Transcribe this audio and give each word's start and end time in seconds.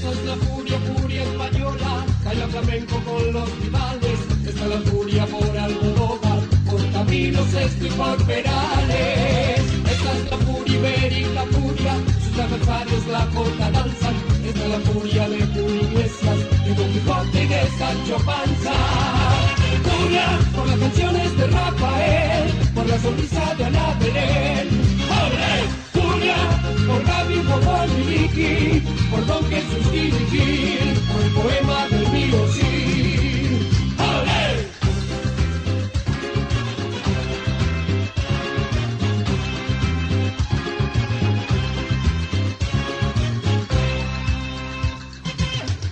Esta 0.00 0.12
es 0.12 0.24
la 0.24 0.36
furia, 0.36 0.78
furia 0.78 1.22
española, 1.24 2.06
baila 2.24 2.48
flamenco 2.48 2.96
con 3.04 3.32
los 3.34 3.58
rivales. 3.60 4.18
Esta 4.46 4.64
es 4.64 4.70
la 4.70 4.90
furia 4.90 5.26
por 5.26 5.58
Almodóvar, 5.58 6.40
por 6.64 6.92
caminos 6.92 7.52
esto 7.52 7.86
y 7.86 7.90
por 7.90 8.16
perales. 8.24 9.60
Esta 9.92 10.12
es 10.16 10.30
la 10.30 10.38
furia 10.38 10.74
ibérica, 10.74 11.42
furia, 11.52 11.94
sus 12.24 12.38
adversarios 12.40 13.06
la 13.08 13.28
jota 13.34 13.70
danzan. 13.72 14.14
Esta 14.42 14.64
es 14.64 14.70
la 14.70 14.80
furia 14.90 15.28
de 15.28 15.36
Iglesias, 15.36 16.38
de 16.64 16.74
Don 16.76 16.92
Quijote 16.92 17.44
y 17.44 17.46
de 17.46 17.60
Sancho 17.78 18.16
Panza. 18.24 18.72
Furia 19.84 20.38
por 20.56 20.66
las 20.66 20.78
canciones 20.78 21.36
de 21.36 21.46
Rafael, 21.46 22.52
por 22.74 22.86
la 22.86 22.98
sonrisa 23.00 23.54
de 23.54 23.64
Ana 23.66 23.98
Belén. 24.00 24.89
Por 26.86 27.04
Gaby, 27.04 27.40
Vicky, 28.06 28.82
por 29.10 29.24
Don 29.26 29.44
Jesús 29.48 29.90
Gil, 29.90 30.98
por 31.12 31.22
el 31.22 31.30
poema 31.32 31.86
del 31.88 32.08
mío 32.10 32.46
sí. 32.52 33.66
¡Ole! 33.98 34.68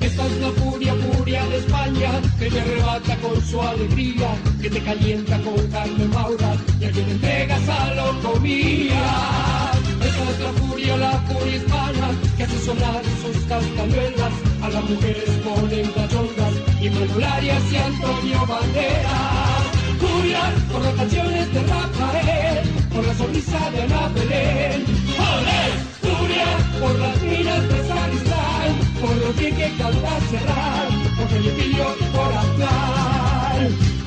Esta 0.01 0.27
es 0.27 0.41
la 0.41 0.51
furia, 0.51 0.95
furia 0.95 1.45
de 1.47 1.57
España, 1.59 2.11
que 2.39 2.51
te 2.51 2.61
arrebata 2.61 3.17
con 3.17 3.41
su 3.43 3.61
alegría, 3.63 4.37
que 4.61 4.71
te 4.71 4.81
calienta 4.81 5.41
con 5.43 5.67
carne 5.69 6.09
maura 6.09 6.57
y 6.81 6.85
a 6.85 6.91
quien 6.91 7.11
entregas 7.11 7.69
a 7.69 7.95
lo 7.95 8.21
comía. 8.21 9.78
La 10.19 10.53
furia, 10.53 10.97
la 10.97 11.23
hispana, 11.47 12.11
que 12.37 12.43
hace 12.45 12.59
sonar 12.61 13.03
sus 13.23 13.37
castañuelas, 13.45 14.33
a 14.63 14.69
las 14.69 14.85
mujeres 14.91 15.31
ponen 15.45 15.91
cachondas, 15.93 16.55
y 16.81 16.91
Manuel 16.91 17.25
Arias 17.25 17.63
y 17.73 17.77
Antonio 17.77 18.47
Banderas. 18.47 19.63
Furia 20.01 20.53
por 20.73 20.83
las 20.83 20.95
canciones 20.95 21.53
de 21.55 21.63
Rafael, 21.63 22.69
por 22.95 23.07
la 23.07 23.15
sonrisa 23.15 23.71
de 23.71 23.83
Ana 23.83 24.09
Belén. 24.15 24.85
¡Olé! 25.35 25.63
Furia 26.03 26.47
por 26.81 26.99
las 26.99 27.23
minas 27.23 27.69
de 27.69 27.89
San 27.89 28.09
por 29.01 29.17
lo 29.17 29.35
que 29.37 29.51
canta 29.79 30.21
cerrar, 30.31 30.89
por 31.17 31.29
Felipillo 31.29 31.97
y 32.01 32.05
por 32.17 32.33
Aztlán. 32.33 33.98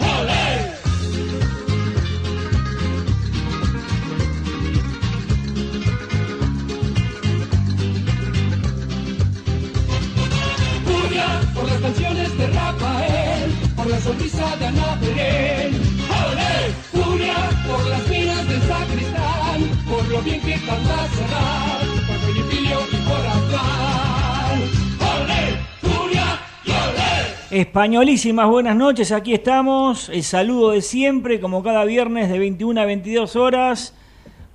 Españolísimas, 27.51 28.47
buenas 28.47 28.75
noches, 28.77 29.11
aquí 29.11 29.33
estamos. 29.33 30.09
El 30.09 30.23
saludo 30.23 30.71
de 30.71 30.81
siempre, 30.81 31.41
como 31.41 31.61
cada 31.63 31.83
viernes 31.83 32.29
de 32.29 32.39
21 32.39 32.79
a 32.79 32.85
22 32.85 33.35
horas, 33.35 33.93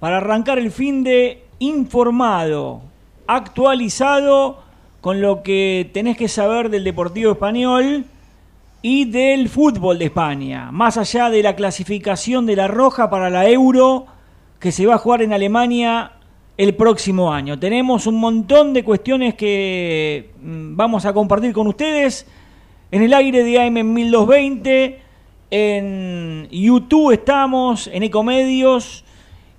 para 0.01 0.17
arrancar 0.17 0.59
el 0.59 0.71
fin 0.73 1.05
de 1.05 1.45
informado, 1.59 2.81
actualizado 3.27 4.63
con 5.01 5.21
lo 5.21 5.43
que 5.43 5.91
tenés 5.93 6.17
que 6.17 6.29
saber 6.29 6.71
del 6.71 6.85
Deportivo 6.85 7.33
Español 7.33 8.07
y 8.89 9.05
del 9.05 9.49
fútbol 9.49 9.99
de 9.99 10.05
España. 10.05 10.71
Más 10.71 10.97
allá 10.97 11.29
de 11.29 11.43
la 11.43 11.57
clasificación 11.57 12.47
de 12.47 12.55
la 12.55 12.69
Roja 12.69 13.11
para 13.11 13.31
la 13.31 13.51
Euro 13.51 14.07
que 14.61 14.71
se 14.71 14.87
va 14.87 14.95
a 14.95 14.99
jugar 14.99 15.23
en 15.23 15.33
Alemania 15.33 16.13
el 16.57 16.73
próximo 16.77 17.33
año. 17.33 17.59
Tenemos 17.59 18.07
un 18.07 18.21
montón 18.21 18.73
de 18.73 18.85
cuestiones 18.85 19.35
que 19.35 20.31
mm, 20.41 20.77
vamos 20.77 21.05
a 21.05 21.13
compartir 21.13 21.53
con 21.53 21.67
ustedes 21.67 22.29
en 22.93 23.03
el 23.03 23.13
aire 23.13 23.43
de 23.43 23.61
AM 23.61 23.93
1220, 23.93 25.01
en 25.51 26.49
YouTube 26.53 27.11
estamos, 27.11 27.91
en 27.93 28.05
Ecomedios 28.05 29.05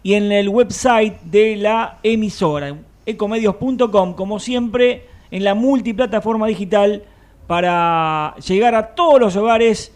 y 0.04 0.14
en 0.14 0.32
el 0.32 0.48
website 0.48 1.20
de 1.24 1.58
la 1.58 2.00
emisora, 2.02 2.78
ecomedios.com, 3.06 4.14
como 4.14 4.40
siempre, 4.40 5.06
en 5.32 5.44
la 5.44 5.54
multiplataforma 5.54 6.48
digital 6.48 7.04
para 7.48 8.36
llegar 8.36 8.76
a 8.76 8.94
todos 8.94 9.20
los 9.20 9.36
hogares 9.36 9.92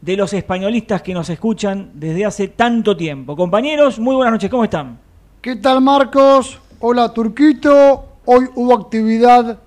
de 0.00 0.16
los 0.16 0.32
españolistas 0.32 1.02
que 1.02 1.14
nos 1.14 1.28
escuchan 1.28 1.90
desde 1.94 2.24
hace 2.24 2.48
tanto 2.48 2.96
tiempo. 2.96 3.36
Compañeros, 3.36 3.98
muy 3.98 4.14
buenas 4.14 4.32
noches, 4.32 4.50
¿cómo 4.50 4.64
están? 4.64 4.98
¿Qué 5.40 5.56
tal 5.56 5.80
Marcos? 5.82 6.58
Hola 6.80 7.12
Turquito. 7.12 8.06
Hoy 8.24 8.46
hubo 8.54 8.74
actividad 8.74 9.58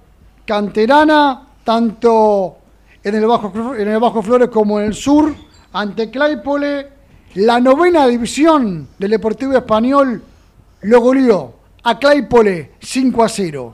canterana, 0.46 1.48
tanto 1.64 2.58
en 3.04 3.16
el 3.16 3.26
Bajo, 3.28 3.76
en 3.76 3.88
el 3.88 4.00
Bajo 4.00 4.22
Flores 4.24 4.50
como 4.50 4.80
en 4.80 4.88
el 4.88 4.94
sur, 4.96 5.34
ante 5.74 6.10
Claypole. 6.10 6.98
La 7.36 7.60
novena 7.60 8.08
división 8.08 8.88
del 8.98 9.12
Deportivo 9.12 9.54
Español 9.54 10.24
lo 10.82 11.54
a 11.84 12.00
Claypole 12.00 12.72
5 12.80 13.24
a 13.24 13.30
0. 13.30 13.74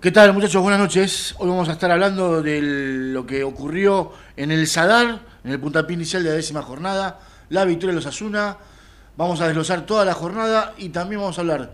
¿Qué 0.00 0.12
tal 0.12 0.32
muchachos? 0.32 0.62
Buenas 0.62 0.78
noches. 0.78 1.34
Hoy 1.38 1.48
vamos 1.48 1.68
a 1.68 1.72
estar 1.72 1.90
hablando 1.90 2.40
de 2.40 2.60
lo 2.62 3.26
que 3.26 3.42
ocurrió 3.42 4.12
en 4.36 4.52
el 4.52 4.68
Sadar, 4.68 5.22
en 5.42 5.50
el 5.50 5.58
puntapié 5.58 5.96
inicial 5.96 6.22
de 6.22 6.28
la 6.28 6.36
décima 6.36 6.62
jornada, 6.62 7.18
la 7.48 7.64
victoria 7.64 7.88
de 7.88 7.96
los 7.96 8.06
Asuna. 8.06 8.58
Vamos 9.16 9.40
a 9.40 9.46
desglosar 9.46 9.86
toda 9.86 10.04
la 10.04 10.14
jornada 10.14 10.72
y 10.78 10.90
también 10.90 11.20
vamos 11.20 11.36
a 11.38 11.40
hablar 11.40 11.72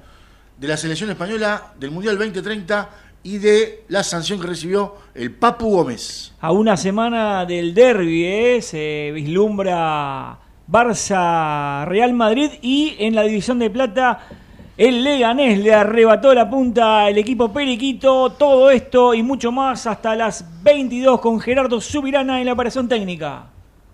de 0.56 0.68
la 0.68 0.78
selección 0.78 1.10
española, 1.10 1.74
del 1.78 1.90
Mundial 1.90 2.16
2030 2.16 2.88
y 3.24 3.36
de 3.36 3.84
la 3.88 4.02
sanción 4.02 4.40
que 4.40 4.46
recibió 4.46 4.94
el 5.14 5.30
Papu 5.32 5.68
Gómez. 5.68 6.32
A 6.40 6.50
una 6.50 6.78
semana 6.78 7.44
del 7.44 7.74
derby, 7.74 8.24
¿eh? 8.24 8.62
se 8.62 9.10
vislumbra 9.12 10.38
Barça-Real 10.66 12.14
Madrid 12.14 12.52
y 12.62 12.96
en 13.00 13.16
la 13.16 13.24
división 13.24 13.58
de 13.58 13.68
plata 13.68 14.20
el 14.76 15.04
Leganés 15.04 15.58
le 15.58 15.72
arrebató 15.72 16.34
la 16.34 16.50
punta 16.50 17.04
al 17.04 17.16
equipo 17.18 17.52
Periquito. 17.52 18.30
Todo 18.30 18.70
esto 18.70 19.14
y 19.14 19.22
mucho 19.22 19.52
más 19.52 19.86
hasta 19.86 20.16
las 20.16 20.44
22 20.62 21.20
con 21.20 21.40
Gerardo 21.40 21.80
Subirana 21.80 22.40
en 22.40 22.46
la 22.46 22.54
operación 22.54 22.88
técnica. 22.88 23.50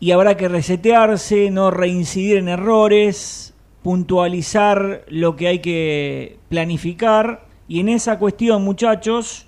y 0.00 0.12
habrá 0.12 0.38
que 0.38 0.48
resetearse, 0.48 1.50
no 1.50 1.70
reincidir 1.70 2.38
en 2.38 2.48
errores, 2.48 3.49
puntualizar 3.82 5.04
lo 5.08 5.36
que 5.36 5.48
hay 5.48 5.58
que 5.60 6.38
planificar. 6.48 7.46
Y 7.68 7.80
en 7.80 7.88
esa 7.88 8.18
cuestión, 8.18 8.64
muchachos, 8.64 9.46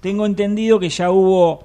tengo 0.00 0.26
entendido 0.26 0.78
que 0.78 0.88
ya 0.88 1.10
hubo 1.10 1.64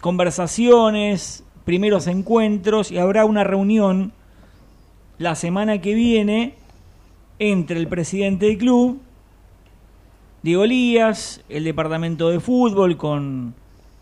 conversaciones, 0.00 1.44
primeros 1.64 2.06
encuentros 2.06 2.90
y 2.90 2.98
habrá 2.98 3.24
una 3.24 3.44
reunión 3.44 4.12
la 5.18 5.34
semana 5.34 5.80
que 5.80 5.94
viene 5.94 6.54
entre 7.38 7.78
el 7.78 7.88
presidente 7.88 8.46
del 8.46 8.58
club, 8.58 9.00
Diego 10.42 10.64
Lías, 10.64 11.42
el 11.50 11.64
departamento 11.64 12.30
de 12.30 12.40
fútbol 12.40 12.96
con 12.96 13.54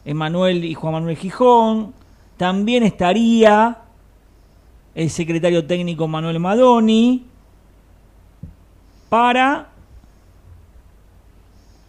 Emanuel 0.05 0.65
y 0.65 0.75
Juan 0.75 0.93
Manuel 0.95 1.17
Gijón, 1.17 1.93
también 2.37 2.85
estaría 2.85 3.79
el 4.99 5.11
secretario 5.11 5.65
técnico 5.65 6.09
Manuel 6.09 6.41
Madoni 6.41 7.25
para 9.09 9.69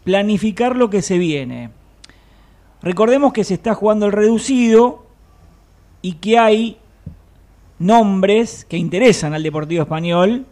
planificar 0.04 0.76
lo 0.76 0.92
que 0.92 1.02
se 1.02 1.18
viene. 1.18 1.72
Recordemos 2.84 3.34
que 3.34 3.44
se 3.44 3.56
está 3.56 3.74
jugando 3.74 4.06
el 4.06 4.12
reducido 4.12 5.08
y 6.04 6.14
que 6.14 6.38
hay 6.38 6.78
nombres 7.80 8.64
que 8.66 8.78
interesan 8.78 9.34
al 9.34 9.42
Deportivo 9.42 9.82
Español 9.82 10.46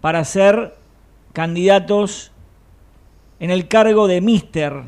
para 0.00 0.24
ser 0.24 0.74
candidatos 1.34 2.32
en 3.40 3.50
el 3.50 3.68
cargo 3.68 4.08
de 4.08 4.22
mister 4.22 4.84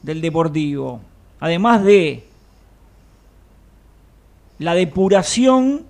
del 0.00 0.22
Deportivo. 0.22 1.02
Además 1.38 1.84
de 1.84 2.24
la 4.58 4.72
depuración 4.72 5.89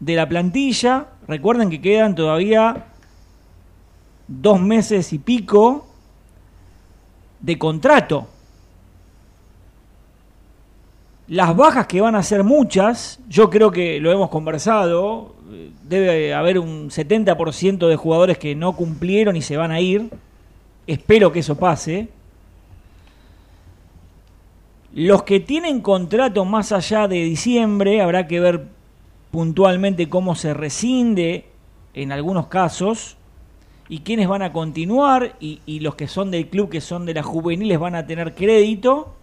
de 0.00 0.14
la 0.14 0.28
plantilla, 0.28 1.06
recuerden 1.26 1.70
que 1.70 1.80
quedan 1.80 2.14
todavía 2.14 2.86
dos 4.28 4.60
meses 4.60 5.12
y 5.12 5.18
pico 5.18 5.86
de 7.40 7.58
contrato. 7.58 8.28
Las 11.28 11.56
bajas 11.56 11.86
que 11.86 12.00
van 12.00 12.14
a 12.14 12.22
ser 12.22 12.44
muchas, 12.44 13.18
yo 13.28 13.50
creo 13.50 13.70
que 13.70 13.98
lo 13.98 14.12
hemos 14.12 14.30
conversado, 14.30 15.34
debe 15.82 16.34
haber 16.34 16.58
un 16.58 16.90
70% 16.90 17.88
de 17.88 17.96
jugadores 17.96 18.38
que 18.38 18.54
no 18.54 18.76
cumplieron 18.76 19.34
y 19.34 19.42
se 19.42 19.56
van 19.56 19.72
a 19.72 19.80
ir. 19.80 20.10
Espero 20.86 21.32
que 21.32 21.40
eso 21.40 21.56
pase. 21.56 22.08
Los 24.94 25.24
que 25.24 25.40
tienen 25.40 25.80
contrato 25.80 26.44
más 26.44 26.70
allá 26.72 27.08
de 27.08 27.16
diciembre, 27.16 28.00
habrá 28.00 28.26
que 28.28 28.40
ver 28.40 28.75
puntualmente 29.36 30.08
cómo 30.08 30.34
se 30.34 30.54
rescinde 30.54 31.44
en 31.92 32.10
algunos 32.10 32.46
casos 32.46 33.18
y 33.86 33.98
quiénes 33.98 34.28
van 34.28 34.40
a 34.40 34.50
continuar 34.50 35.36
y, 35.40 35.60
y, 35.66 35.80
los 35.80 35.94
que 35.94 36.08
son 36.08 36.30
del 36.30 36.48
club, 36.48 36.70
que 36.70 36.80
son 36.80 37.04
de 37.04 37.12
las 37.12 37.26
juveniles, 37.26 37.78
van 37.78 37.96
a 37.96 38.06
tener 38.06 38.34
crédito. 38.34 39.14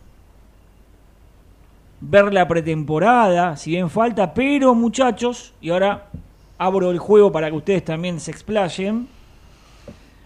Ver 2.00 2.31
la 2.31 2.48
pretemporada, 2.48 3.57
si 3.57 3.71
bien 3.71 3.89
falta, 3.89 4.36
pero 4.36 4.75
muchachos, 4.75 5.56
y 5.60 5.71
ahora 5.71 6.12
abro 6.60 6.92
el 6.92 7.00
juego 7.00 7.31
para 7.31 7.50
que 7.50 7.57
ustedes 7.57 7.83
también 7.83 8.19
se 8.19 8.30
explayen. 8.30 9.07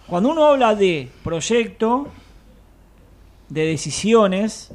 Cuando 0.05 0.31
uno 0.31 0.47
habla 0.47 0.75
de 0.75 1.09
proyecto, 1.23 2.09
de 3.47 3.65
decisiones, 3.67 4.69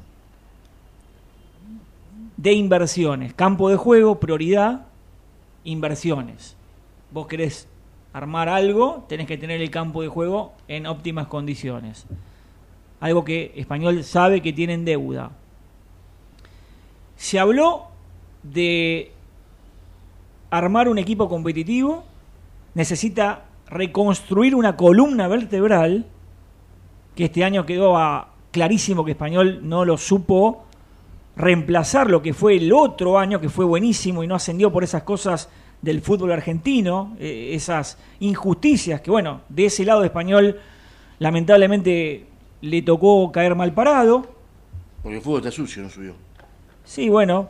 de 2.38 2.52
inversiones, 2.54 3.34
campo 3.34 3.68
de 3.68 3.76
juego, 3.76 4.18
prioridad, 4.18 4.86
inversiones. 5.64 6.56
Vos 7.10 7.26
querés 7.26 7.68
armar 8.12 8.48
algo, 8.48 9.04
tenés 9.08 9.26
que 9.26 9.38
tener 9.38 9.60
el 9.60 9.70
campo 9.70 10.02
de 10.02 10.08
juego 10.08 10.52
en 10.68 10.86
óptimas 10.86 11.26
condiciones. 11.26 12.06
Algo 13.00 13.24
que 13.24 13.52
Español 13.56 14.04
sabe 14.04 14.40
que 14.42 14.52
tiene 14.52 14.74
en 14.74 14.84
deuda. 14.84 15.30
Se 17.16 17.38
habló 17.38 17.88
de 18.42 19.12
armar 20.50 20.88
un 20.88 20.98
equipo 20.98 21.28
competitivo, 21.28 22.04
necesita 22.74 23.44
reconstruir 23.66 24.54
una 24.54 24.76
columna 24.76 25.28
vertebral, 25.28 26.06
que 27.16 27.24
este 27.24 27.44
año 27.44 27.64
quedó 27.66 27.96
a, 27.96 28.32
clarísimo 28.50 29.04
que 29.04 29.12
Español 29.12 29.60
no 29.62 29.84
lo 29.84 29.96
supo 29.96 30.64
reemplazar 31.36 32.10
lo 32.10 32.22
que 32.22 32.34
fue 32.34 32.56
el 32.56 32.72
otro 32.72 33.18
año, 33.18 33.40
que 33.40 33.48
fue 33.48 33.64
buenísimo 33.64 34.22
y 34.22 34.26
no 34.26 34.34
ascendió 34.34 34.70
por 34.70 34.84
esas 34.84 35.02
cosas 35.02 35.48
del 35.80 36.00
fútbol 36.00 36.32
argentino, 36.32 37.16
eh, 37.18 37.50
esas 37.54 37.98
injusticias 38.20 39.00
que, 39.00 39.10
bueno, 39.10 39.40
de 39.48 39.66
ese 39.66 39.84
lado 39.84 40.00
de 40.00 40.06
español 40.06 40.60
lamentablemente 41.18 42.26
le 42.60 42.82
tocó 42.82 43.32
caer 43.32 43.54
mal 43.54 43.72
parado. 43.72 44.26
Porque 45.02 45.16
el 45.16 45.22
fútbol 45.22 45.38
está 45.40 45.50
sucio, 45.50 45.82
no 45.82 45.90
subió. 45.90 46.14
Sí, 46.84 47.08
bueno, 47.08 47.48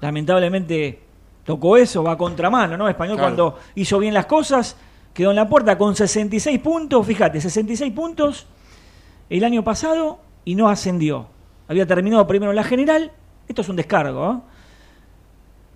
lamentablemente 0.00 1.00
tocó 1.44 1.76
eso, 1.76 2.02
va 2.02 2.12
a 2.12 2.18
contramano, 2.18 2.76
¿no? 2.76 2.88
Español 2.88 3.16
Claro. 3.16 3.34
cuando 3.34 3.58
hizo 3.74 3.98
bien 3.98 4.12
las 4.12 4.26
cosas, 4.26 4.76
quedó 5.14 5.30
en 5.30 5.36
la 5.36 5.48
puerta 5.48 5.78
con 5.78 5.96
66 5.96 6.58
puntos, 6.60 7.06
fíjate, 7.06 7.40
66 7.40 7.92
puntos 7.92 8.46
el 9.28 9.44
año 9.44 9.64
pasado 9.64 10.20
y 10.44 10.54
no 10.54 10.68
ascendió. 10.68 11.26
Había 11.70 11.86
terminado 11.86 12.26
primero 12.26 12.52
la 12.52 12.64
general, 12.64 13.12
esto 13.46 13.62
es 13.62 13.68
un 13.68 13.76
descargo. 13.76 14.32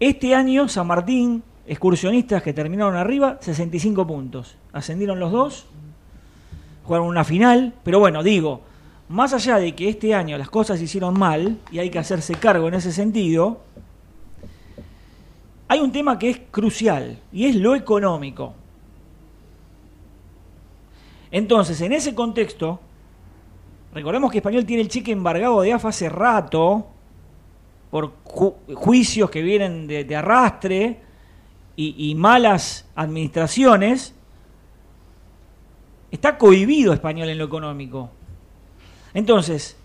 ¿eh? 0.00 0.08
Este 0.08 0.34
año 0.34 0.66
San 0.66 0.88
Martín, 0.88 1.44
excursionistas 1.68 2.42
que 2.42 2.52
terminaron 2.52 2.96
arriba, 2.96 3.38
65 3.40 4.04
puntos. 4.04 4.56
Ascendieron 4.72 5.20
los 5.20 5.30
dos, 5.30 5.66
jugaron 6.82 7.06
una 7.06 7.22
final, 7.22 7.74
pero 7.84 8.00
bueno, 8.00 8.24
digo, 8.24 8.62
más 9.08 9.34
allá 9.34 9.58
de 9.58 9.76
que 9.76 9.88
este 9.88 10.14
año 10.14 10.36
las 10.36 10.50
cosas 10.50 10.78
se 10.78 10.84
hicieron 10.86 11.16
mal 11.16 11.58
y 11.70 11.78
hay 11.78 11.90
que 11.90 12.00
hacerse 12.00 12.34
cargo 12.34 12.66
en 12.66 12.74
ese 12.74 12.90
sentido, 12.90 13.60
hay 15.68 15.78
un 15.78 15.92
tema 15.92 16.18
que 16.18 16.30
es 16.30 16.40
crucial 16.50 17.20
y 17.32 17.44
es 17.44 17.54
lo 17.54 17.76
económico. 17.76 18.52
Entonces, 21.30 21.80
en 21.82 21.92
ese 21.92 22.16
contexto, 22.16 22.80
recordemos 23.94 24.30
que 24.30 24.38
Español 24.38 24.64
tiene 24.66 24.82
el 24.82 24.88
cheque 24.88 25.12
embargado 25.12 25.60
de 25.62 25.72
AFA 25.72 25.88
hace 25.88 26.08
rato 26.08 26.88
por 27.90 28.12
ju- 28.24 28.54
juicios 28.74 29.30
que 29.30 29.40
vienen 29.40 29.86
de, 29.86 30.04
de 30.04 30.16
arrastre 30.16 31.00
y, 31.76 32.10
y 32.10 32.14
malas 32.14 32.86
administraciones. 32.96 34.14
Está 36.10 36.36
cohibido 36.36 36.92
Español 36.92 37.28
en 37.28 37.38
lo 37.38 37.44
económico. 37.44 38.10
Entonces, 39.14 39.76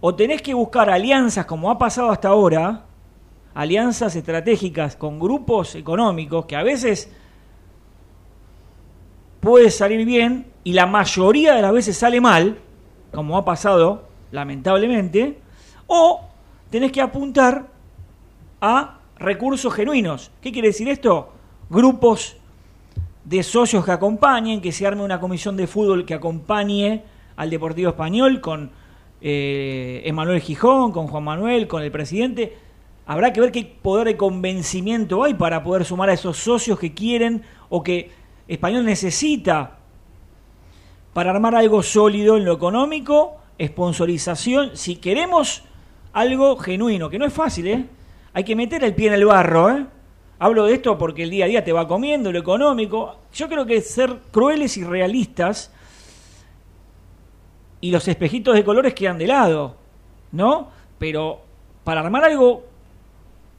o 0.00 0.14
tenés 0.14 0.42
que 0.42 0.54
buscar 0.54 0.88
alianzas 0.88 1.44
como 1.46 1.70
ha 1.70 1.78
pasado 1.78 2.10
hasta 2.10 2.28
ahora, 2.28 2.84
alianzas 3.54 4.14
estratégicas 4.14 4.94
con 4.94 5.18
grupos 5.18 5.74
económicos 5.74 6.46
que 6.46 6.54
a 6.56 6.62
veces 6.62 7.10
puede 9.40 9.70
salir 9.70 10.06
bien 10.06 10.46
y 10.62 10.72
la 10.72 10.86
mayoría 10.86 11.54
de 11.54 11.62
las 11.62 11.72
veces 11.72 11.96
sale 11.96 12.20
mal, 12.20 12.58
como 13.12 13.36
ha 13.36 13.44
pasado 13.44 14.08
lamentablemente, 14.32 15.38
o 15.86 16.20
tenés 16.70 16.92
que 16.92 17.00
apuntar 17.00 17.66
a 18.60 18.98
recursos 19.18 19.72
genuinos. 19.74 20.30
¿Qué 20.40 20.52
quiere 20.52 20.68
decir 20.68 20.88
esto? 20.88 21.32
Grupos 21.68 22.36
de 23.24 23.42
socios 23.42 23.84
que 23.84 23.92
acompañen, 23.92 24.60
que 24.60 24.72
se 24.72 24.86
arme 24.86 25.02
una 25.02 25.20
comisión 25.20 25.56
de 25.56 25.66
fútbol 25.66 26.04
que 26.04 26.14
acompañe 26.14 27.04
al 27.36 27.50
Deportivo 27.50 27.90
Español 27.90 28.40
con 28.40 28.70
eh, 29.20 30.02
Emanuel 30.04 30.40
Gijón, 30.40 30.92
con 30.92 31.06
Juan 31.06 31.24
Manuel, 31.24 31.66
con 31.68 31.82
el 31.82 31.90
presidente. 31.90 32.56
Habrá 33.06 33.32
que 33.32 33.40
ver 33.40 33.52
qué 33.52 33.64
poder 33.64 34.06
de 34.06 34.16
convencimiento 34.16 35.24
hay 35.24 35.34
para 35.34 35.62
poder 35.62 35.84
sumar 35.84 36.10
a 36.10 36.12
esos 36.12 36.36
socios 36.36 36.78
que 36.78 36.94
quieren 36.94 37.42
o 37.68 37.82
que 37.82 38.10
Español 38.46 38.84
necesita 38.84 39.79
para 41.12 41.30
armar 41.30 41.54
algo 41.54 41.82
sólido 41.82 42.36
en 42.36 42.44
lo 42.44 42.52
económico, 42.52 43.36
sponsorización, 43.60 44.76
si 44.76 44.96
queremos 44.96 45.62
algo 46.12 46.56
genuino, 46.56 47.10
que 47.10 47.18
no 47.18 47.26
es 47.26 47.32
fácil, 47.32 47.66
¿eh? 47.68 47.86
Hay 48.32 48.44
que 48.44 48.56
meter 48.56 48.84
el 48.84 48.94
pie 48.94 49.08
en 49.08 49.14
el 49.14 49.24
barro, 49.24 49.70
¿eh? 49.70 49.86
Hablo 50.38 50.64
de 50.64 50.74
esto 50.74 50.96
porque 50.96 51.24
el 51.24 51.30
día 51.30 51.44
a 51.44 51.48
día 51.48 51.64
te 51.64 51.72
va 51.72 51.86
comiendo 51.86 52.32
lo 52.32 52.38
económico. 52.38 53.16
Yo 53.34 53.48
creo 53.48 53.66
que 53.66 53.82
ser 53.82 54.16
crueles 54.30 54.76
y 54.78 54.84
realistas 54.84 55.70
y 57.82 57.90
los 57.90 58.08
espejitos 58.08 58.54
de 58.54 58.64
colores 58.64 58.94
quedan 58.94 59.18
de 59.18 59.26
lado, 59.26 59.76
¿no? 60.32 60.68
Pero 60.98 61.40
para 61.84 62.00
armar 62.00 62.24
algo 62.24 62.64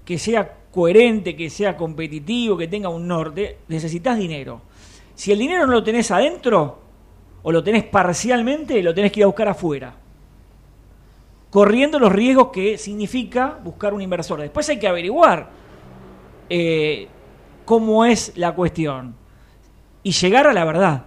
que 0.05 0.17
sea 0.17 0.57
coherente, 0.71 1.35
que 1.35 1.49
sea 1.49 1.77
competitivo, 1.77 2.57
que 2.57 2.67
tenga 2.67 2.89
un 2.89 3.07
norte, 3.07 3.59
necesitas 3.67 4.17
dinero. 4.17 4.61
Si 5.13 5.31
el 5.31 5.37
dinero 5.37 5.67
no 5.67 5.73
lo 5.73 5.83
tenés 5.83 6.09
adentro 6.09 6.80
o 7.43 7.51
lo 7.51 7.63
tenés 7.63 7.83
parcialmente, 7.83 8.81
lo 8.83 8.93
tenés 8.93 9.11
que 9.11 9.21
ir 9.21 9.23
a 9.23 9.27
buscar 9.27 9.47
afuera. 9.47 9.95
Corriendo 11.49 11.99
los 11.99 12.11
riesgos 12.11 12.49
que 12.51 12.77
significa 12.77 13.59
buscar 13.63 13.93
un 13.93 14.01
inversor. 14.01 14.39
Después 14.39 14.67
hay 14.69 14.79
que 14.79 14.87
averiguar 14.87 15.49
eh, 16.49 17.07
cómo 17.65 18.05
es 18.05 18.33
la 18.37 18.55
cuestión 18.55 19.15
y 20.03 20.11
llegar 20.11 20.47
a 20.47 20.53
la 20.53 20.65
verdad. 20.65 21.05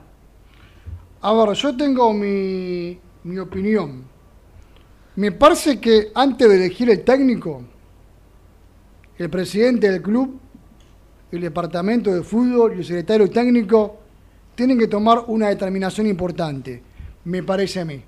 A 1.21 1.33
ver, 1.33 1.55
yo 1.55 1.77
tengo 1.77 2.13
mi, 2.13 2.99
mi 3.23 3.39
opinión. 3.39 4.05
Me 5.17 5.33
parece 5.33 5.81
que 5.81 6.11
antes 6.15 6.49
de 6.49 6.57
elegir 6.57 6.91
el 6.91 7.05
técnico, 7.05 7.63
el 9.17 9.31
presidente 9.31 9.91
del 9.91 10.03
club, 10.03 10.39
el 11.31 11.41
departamento 11.41 12.13
de 12.13 12.23
fútbol 12.23 12.75
y 12.75 12.79
el 12.79 12.85
secretario 12.85 13.31
técnico 13.31 14.04
tienen 14.55 14.79
que 14.79 14.89
tomar 14.89 15.25
una 15.27 15.49
determinación 15.49 16.07
importante, 16.07 16.83
me 17.25 17.43
parece 17.43 17.81
a 17.81 17.85
mí. 17.85 18.03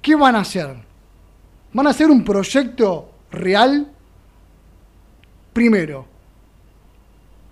¿Qué 0.00 0.14
van 0.14 0.36
a 0.36 0.40
hacer? 0.40 0.74
¿Van 1.72 1.86
a 1.86 1.90
hacer 1.90 2.10
un 2.10 2.24
proyecto 2.24 3.10
real? 3.30 3.90
Primero. 5.52 6.06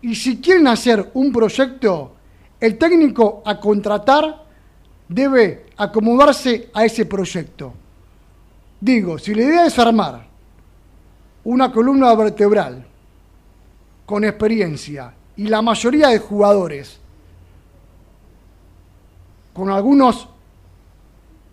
Y 0.03 0.15
si 0.15 0.41
quieren 0.41 0.67
hacer 0.67 1.11
un 1.15 1.33
proyecto, 1.33 2.17
el 2.61 2.77
técnico 2.77 3.43
a 3.45 3.59
contratar 3.59 4.45
debe 5.09 5.67
acomodarse 5.77 6.71
a 6.75 6.85
ese 6.85 7.07
proyecto. 7.07 7.73
Digo, 8.81 9.19
si 9.19 9.35
la 9.35 9.43
idea 9.43 9.67
es 9.67 9.79
armar 9.79 10.27
una 11.45 11.73
columna 11.73 12.15
vertebral 12.15 12.85
con 14.07 14.25
experiencia 14.25 15.15
y 15.37 15.45
la 15.45 15.63
mayoría 15.63 16.09
de 16.09 16.19
jugadores 16.19 16.99
con 19.53 19.71
algunos 19.71 20.29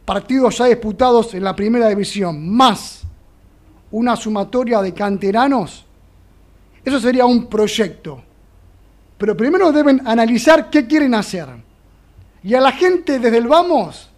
partidos 0.06 0.58
ya 0.58 0.66
disputados 0.66 1.34
en 1.34 1.44
la 1.44 1.56
primera 1.56 1.88
división, 1.88 2.50
más 2.50 3.04
una 3.92 4.16
sumatoria 4.16 4.82
de 4.82 4.94
canteranos, 4.94 5.86
eso 6.84 7.00
sería 7.00 7.26
un 7.26 7.48
proyecto. 7.48 8.24
Pero 9.18 9.36
primero 9.36 9.72
deben 9.72 10.02
analizar 10.08 10.70
qué 10.70 10.88
quieren 10.88 11.14
hacer. 11.14 11.48
Y 12.42 12.54
a 12.54 12.62
la 12.62 12.72
gente 12.72 13.20
desde 13.20 13.38
el 13.38 13.48
vamos 13.48 14.10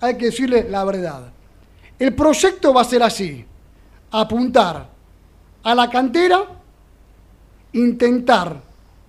hay 0.00 0.16
que 0.16 0.26
decirle 0.26 0.68
la 0.68 0.84
verdad. 0.84 1.30
El 1.98 2.14
proyecto 2.14 2.72
va 2.72 2.82
a 2.82 2.84
ser 2.84 3.02
así, 3.02 3.44
apuntar 4.10 4.88
a 5.62 5.74
la 5.74 5.90
cantera, 5.90 6.44
intentar 7.72 8.60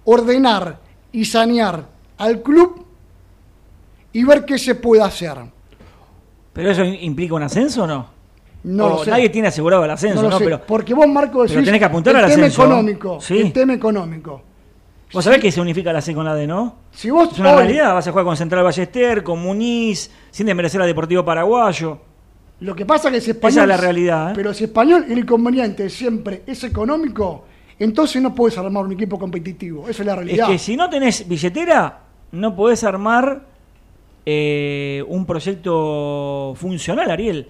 ordenar 0.05 0.79
y 1.11 1.25
sanear 1.25 1.85
al 2.17 2.41
club 2.41 2.86
y 4.13 4.23
ver 4.23 4.45
qué 4.45 4.57
se 4.57 4.75
puede 4.75 5.01
hacer. 5.03 5.35
¿Pero 6.53 6.71
eso 6.71 6.83
implica 6.83 7.35
un 7.35 7.43
ascenso 7.43 7.83
o 7.83 7.87
no? 7.87 8.07
No 8.63 8.85
O 8.85 8.89
lo 8.89 9.03
sé. 9.03 9.11
Nadie 9.11 9.29
tiene 9.29 9.47
asegurado 9.49 9.85
el 9.85 9.91
ascenso, 9.91 10.15
No 10.17 10.23
¿no? 10.23 10.29
lo 10.31 10.37
sé, 10.39 10.43
Pero 10.45 10.61
porque 10.65 10.93
vos, 10.93 11.07
Marco, 11.07 11.41
decís 11.43 11.53
pero 11.53 11.65
tenés 11.65 11.79
que 11.79 11.85
apuntar 11.85 12.15
el 12.15 12.23
al 12.23 12.29
tema 12.31 12.45
ascenso. 12.47 12.63
económico, 12.65 13.21
Sí. 13.21 13.37
el 13.39 13.53
tema 13.53 13.73
económico. 13.73 14.41
vos 15.13 15.23
sabés 15.23 15.39
que 15.39 15.51
se 15.51 15.61
unifica 15.61 15.93
la 15.93 16.01
C 16.01 16.13
con 16.13 16.25
la 16.25 16.35
D, 16.35 16.45
¿no? 16.47 16.75
Si 16.91 17.09
vos 17.09 17.29
Es 17.31 17.39
una 17.39 17.51
hoy- 17.51 17.57
realidad, 17.63 17.93
vas 17.93 18.07
a 18.07 18.11
jugar 18.11 18.25
con 18.25 18.35
Central 18.35 18.63
Ballester, 18.63 19.23
con 19.23 19.41
Muniz, 19.41 20.11
sin 20.31 20.47
desmerecer 20.47 20.81
al 20.81 20.87
Deportivo 20.87 21.23
Paraguayo. 21.23 21.99
Lo 22.59 22.75
que 22.75 22.85
pasa 22.85 23.07
es 23.09 23.13
que 23.13 23.21
si 23.21 23.31
español, 23.31 23.51
Esa 23.53 23.61
es 23.61 23.67
la 23.69 23.77
realidad, 23.77 24.31
¿eh? 24.31 24.33
Pero 24.35 24.53
si 24.53 24.63
español 24.65 25.05
el 25.07 25.19
inconveniente 25.19 25.89
siempre 25.89 26.41
es 26.47 26.61
económico, 26.63 27.45
entonces 27.79 28.21
no 28.21 28.33
puedes 28.35 28.57
armar 28.57 28.83
un 28.83 28.91
equipo 28.93 29.17
competitivo. 29.19 29.87
Esa 29.87 30.01
es 30.01 30.05
la 30.07 30.13
Es 30.13 30.17
realidad. 30.17 30.47
que 30.47 30.57
si 30.57 30.75
no 30.75 30.89
tenés 30.89 31.25
billetera, 31.27 31.99
no 32.31 32.53
podés 32.55 32.83
armar 32.83 33.45
eh, 34.29 35.05
un 35.07 35.25
proyecto 35.25 36.53
funcional, 36.57 37.09
Ariel. 37.09 37.47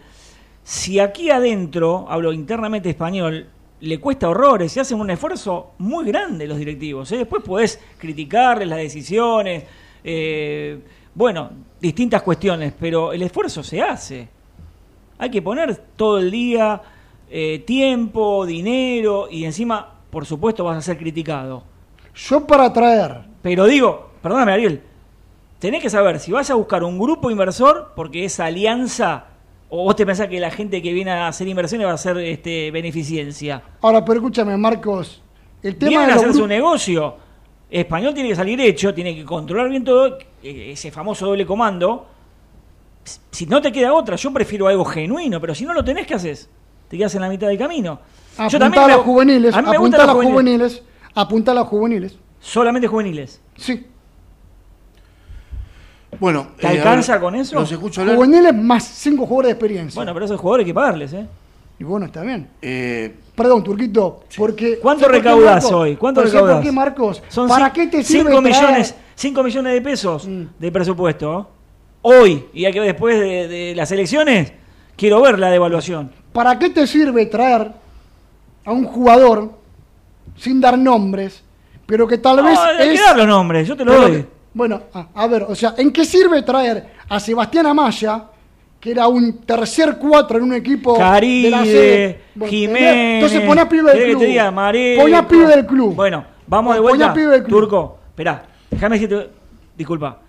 Si 0.62 1.00
aquí 1.00 1.32
adentro, 1.32 2.06
hablo 2.08 2.32
internamente 2.32 2.88
español, 2.92 3.48
le 3.80 4.00
cuesta 4.00 4.30
horrores 4.30 4.78
y 4.78 4.80
hacen 4.80 5.00
un 5.00 5.10
esfuerzo 5.10 5.72
muy 5.80 6.06
grande 6.06 6.46
los 6.46 6.60
directivos. 6.60 7.12
¿eh? 7.12 7.18
Después 7.18 7.42
podés 7.42 7.82
criticarles 7.98 8.68
las 8.68 8.78
decisiones, 8.78 9.64
eh, 10.04 10.80
bueno, 11.16 11.50
distintas 11.82 12.22
cuestiones, 12.22 12.74
pero 12.80 13.12
el 13.12 13.24
esfuerzo 13.24 13.64
se 13.64 13.82
hace. 13.82 14.28
Hay 15.18 15.32
que 15.32 15.42
poner 15.42 15.76
todo 15.96 16.20
el 16.20 16.30
día 16.30 16.80
eh, 17.28 17.64
tiempo, 17.66 18.46
dinero 18.46 19.30
y 19.32 19.46
encima, 19.46 19.96
por 20.12 20.28
supuesto, 20.28 20.64
vas 20.64 20.78
a 20.78 20.82
ser 20.82 21.00
criticado. 21.00 21.64
Yo 22.14 22.46
para 22.46 22.72
traer, 22.72 23.22
Pero 23.42 23.66
digo, 23.66 24.12
perdóname 24.22 24.52
Ariel, 24.52 24.84
tenés 25.60 25.82
que 25.82 25.90
saber 25.90 26.20
si 26.20 26.32
vas 26.32 26.50
a 26.50 26.56
buscar 26.56 26.84
un 26.84 26.98
grupo 27.00 27.30
inversor, 27.32 27.94
porque 27.96 28.26
esa 28.26 28.46
alianza, 28.46 29.26
o 29.70 29.84
vos 29.84 29.96
te 29.96 30.06
pensás 30.06 30.28
que 30.28 30.40
la 30.40 30.52
gente 30.52 30.82
que 30.82 30.94
viene 30.94 31.12
a 31.12 31.28
hacer 31.28 31.48
inversiones 31.48 31.88
va 31.88 31.92
a 31.92 31.96
hacer 31.96 32.18
este, 32.20 32.72
beneficencia. 32.72 33.62
ahora 33.82 34.04
pero 34.06 34.20
escúchame 34.20 34.56
Marcos, 34.58 35.22
el 35.64 35.76
tema 35.78 35.90
Vienen 35.90 36.08
de 36.08 36.14
a 36.14 36.16
hacer 36.18 36.34
su 36.34 36.48
negocio. 36.48 37.16
Español 37.70 38.14
tiene 38.14 38.30
que 38.30 38.36
salir 38.36 38.62
hecho, 38.62 38.94
tiene 38.94 39.14
que 39.14 39.26
controlar 39.26 39.70
bien 39.70 39.84
todo, 39.84 40.18
eh, 40.42 40.72
ese 40.72 40.90
famoso 40.92 41.26
doble 41.26 41.46
comando. 41.46 42.08
Si 43.32 43.46
no 43.46 43.62
te 43.62 43.72
queda 43.72 43.94
otra, 43.94 44.16
yo 44.16 44.32
prefiero 44.34 44.68
algo 44.68 44.86
genuino, 44.86 45.40
pero 45.40 45.54
si 45.56 45.66
no 45.66 45.74
lo 45.74 45.84
tenés, 45.84 46.06
¿qué 46.08 46.14
haces? 46.14 46.50
Te 46.88 46.98
quedas 46.98 47.14
en 47.16 47.22
la 47.22 47.30
mitad 47.30 47.48
del 47.48 47.58
camino. 47.58 48.00
Yo 48.38 48.44
apuntar 48.58 48.84
a 48.84 48.88
me- 48.88 48.94
los 48.94 49.02
juveniles, 49.02 49.56
a 49.56 49.62
mí 49.62 49.70
me 49.70 49.76
apuntar 49.76 50.02
a 50.02 50.06
los 50.14 50.24
juveniles, 50.26 50.84
apuntar 51.14 51.58
a 51.58 51.60
los 51.62 51.68
juveniles. 51.68 52.18
Solamente 52.40 52.88
juveniles. 52.88 53.42
Sí, 53.56 53.86
Bueno, 56.20 56.48
¿Te 56.60 56.66
eh, 56.66 56.70
alcanza 56.70 57.14
ver, 57.14 57.22
con 57.22 57.36
eso? 57.36 57.56
Los 57.60 57.72
escucho 57.72 58.02
hablar. 58.02 58.16
juveniles 58.16 58.54
más 58.56 58.84
cinco 58.84 59.26
jugadores 59.26 59.50
de 59.50 59.52
experiencia. 59.54 60.00
Bueno, 60.00 60.14
pero 60.14 60.26
esos 60.26 60.40
jugadores 60.40 60.64
hay 60.66 60.70
que 60.72 60.74
pagarles, 60.74 61.14
¿eh? 61.14 61.26
Y 61.80 61.84
bueno, 61.84 62.08
está 62.08 62.22
bien. 62.24 62.48
Eh, 62.62 63.16
Perdón, 63.36 63.64
Turquito, 63.64 64.24
porque... 64.36 64.80
¿Cuánto 64.80 65.06
¿sabes 65.06 65.18
por 65.20 65.24
qué, 65.24 65.30
recaudás 65.30 65.64
Marcos? 65.64 65.72
hoy? 65.72 65.96
¿Cuánto 65.96 66.22
¿Pero 66.22 66.32
sabes 66.32 66.42
recaudás? 66.42 66.58
por 66.58 66.66
qué, 66.66 66.72
Marcos? 66.72 67.24
Son 67.30 67.48
¿Para 67.48 67.72
qué 67.72 67.86
te 67.88 68.04
sirve 68.04 68.32
cinco 68.32 68.42
traer- 68.42 68.44
millones, 68.62 68.96
5 69.16 69.44
millones 69.44 69.74
de 69.74 69.82
pesos 69.82 70.28
Mm. 70.28 70.44
de 70.58 70.72
presupuesto. 70.72 71.50
Hoy, 72.02 72.46
y 72.54 72.66
hay 72.66 72.74
que 72.74 72.80
ver 72.80 72.90
después 72.94 73.20
de, 73.20 73.48
de 73.48 73.74
las 73.76 73.92
elecciones, 73.92 74.54
quiero 74.96 75.22
ver 75.22 75.38
la 75.38 75.50
devaluación. 75.52 76.12
¿Para 76.34 76.58
qué 76.58 76.70
te 76.72 76.88
sirve 76.88 77.26
traer 77.28 77.72
a 78.66 78.72
un 78.72 78.86
jugador 78.86 79.52
sin 80.36 80.60
dar 80.60 80.78
nombres, 80.80 81.44
pero 81.86 82.08
que 82.08 82.18
tal 82.18 82.38
vez 82.44 82.56
No, 82.56 82.62
hay 82.64 82.90
es... 82.90 83.00
que 83.00 83.06
dar 83.06 83.18
los 83.18 83.28
nombres, 83.28 83.68
yo 83.68 83.76
te 83.78 83.86
lo 83.86 83.92
pero 83.92 84.08
doy. 84.10 84.26
Bueno, 84.58 84.82
a, 84.94 85.08
a 85.14 85.28
ver, 85.28 85.44
o 85.48 85.54
sea, 85.56 85.76
¿en 85.78 85.92
qué 85.94 86.04
sirve 86.04 86.42
traer 86.42 86.88
a 87.08 87.20
Sebastián 87.20 87.68
Amaya, 87.68 88.26
que 88.80 88.92
era 88.92 89.08
un 89.08 89.40
tercer 89.42 89.98
cuatro 90.00 90.38
en 90.38 90.44
un 90.46 90.54
equipo 90.54 90.94
de 90.94 91.00
la 91.00 91.10
Caride, 91.12 91.52
C? 91.64 92.22
Bueno, 92.36 92.50
Jiménez. 92.52 93.14
Entonces 93.24 93.42
poné 93.42 93.62
a 93.62 93.70
pibe 93.70 93.84
del 93.84 93.92
¿querés 93.94 94.08
que 94.08 94.12
club. 94.18 94.28
diga? 94.28 94.52
Poné 94.52 95.16
a 95.16 95.28
pibe 95.28 95.48
del 95.48 95.66
club. 95.68 95.94
Bueno, 95.96 96.26
vamos 96.48 96.76
de 96.76 96.82
Poné 96.82 96.92
a 96.92 96.98
vuelta. 97.08 97.14
pibe 97.14 97.32
del 97.32 97.44
club. 97.44 97.60
Turco, 97.62 98.00
esperá, 98.10 98.46
déjame 98.72 98.96
decirte, 99.00 99.30
disculpa. 99.78 100.20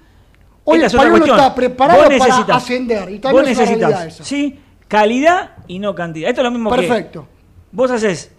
Hoy 0.64 0.80
Esta 0.82 0.86
es 0.98 1.04
no 1.04 1.10
cuestión. 1.10 1.38
está 1.38 1.54
preparado 1.54 2.00
Vos 2.00 2.08
para 2.18 2.18
necesitas- 2.34 2.56
ascender, 2.56 3.10
y 3.10 3.18
vos 3.18 3.42
necesitas, 3.42 4.16
sí, 4.22 4.60
calidad 4.86 5.52
y 5.66 5.78
no 5.78 5.94
cantidad. 5.94 6.28
Esto 6.28 6.42
es 6.42 6.44
lo 6.44 6.50
mismo 6.50 6.70
que 6.70 6.76
Perfecto. 6.82 7.26
Vos 7.72 7.90
haces 7.90 8.30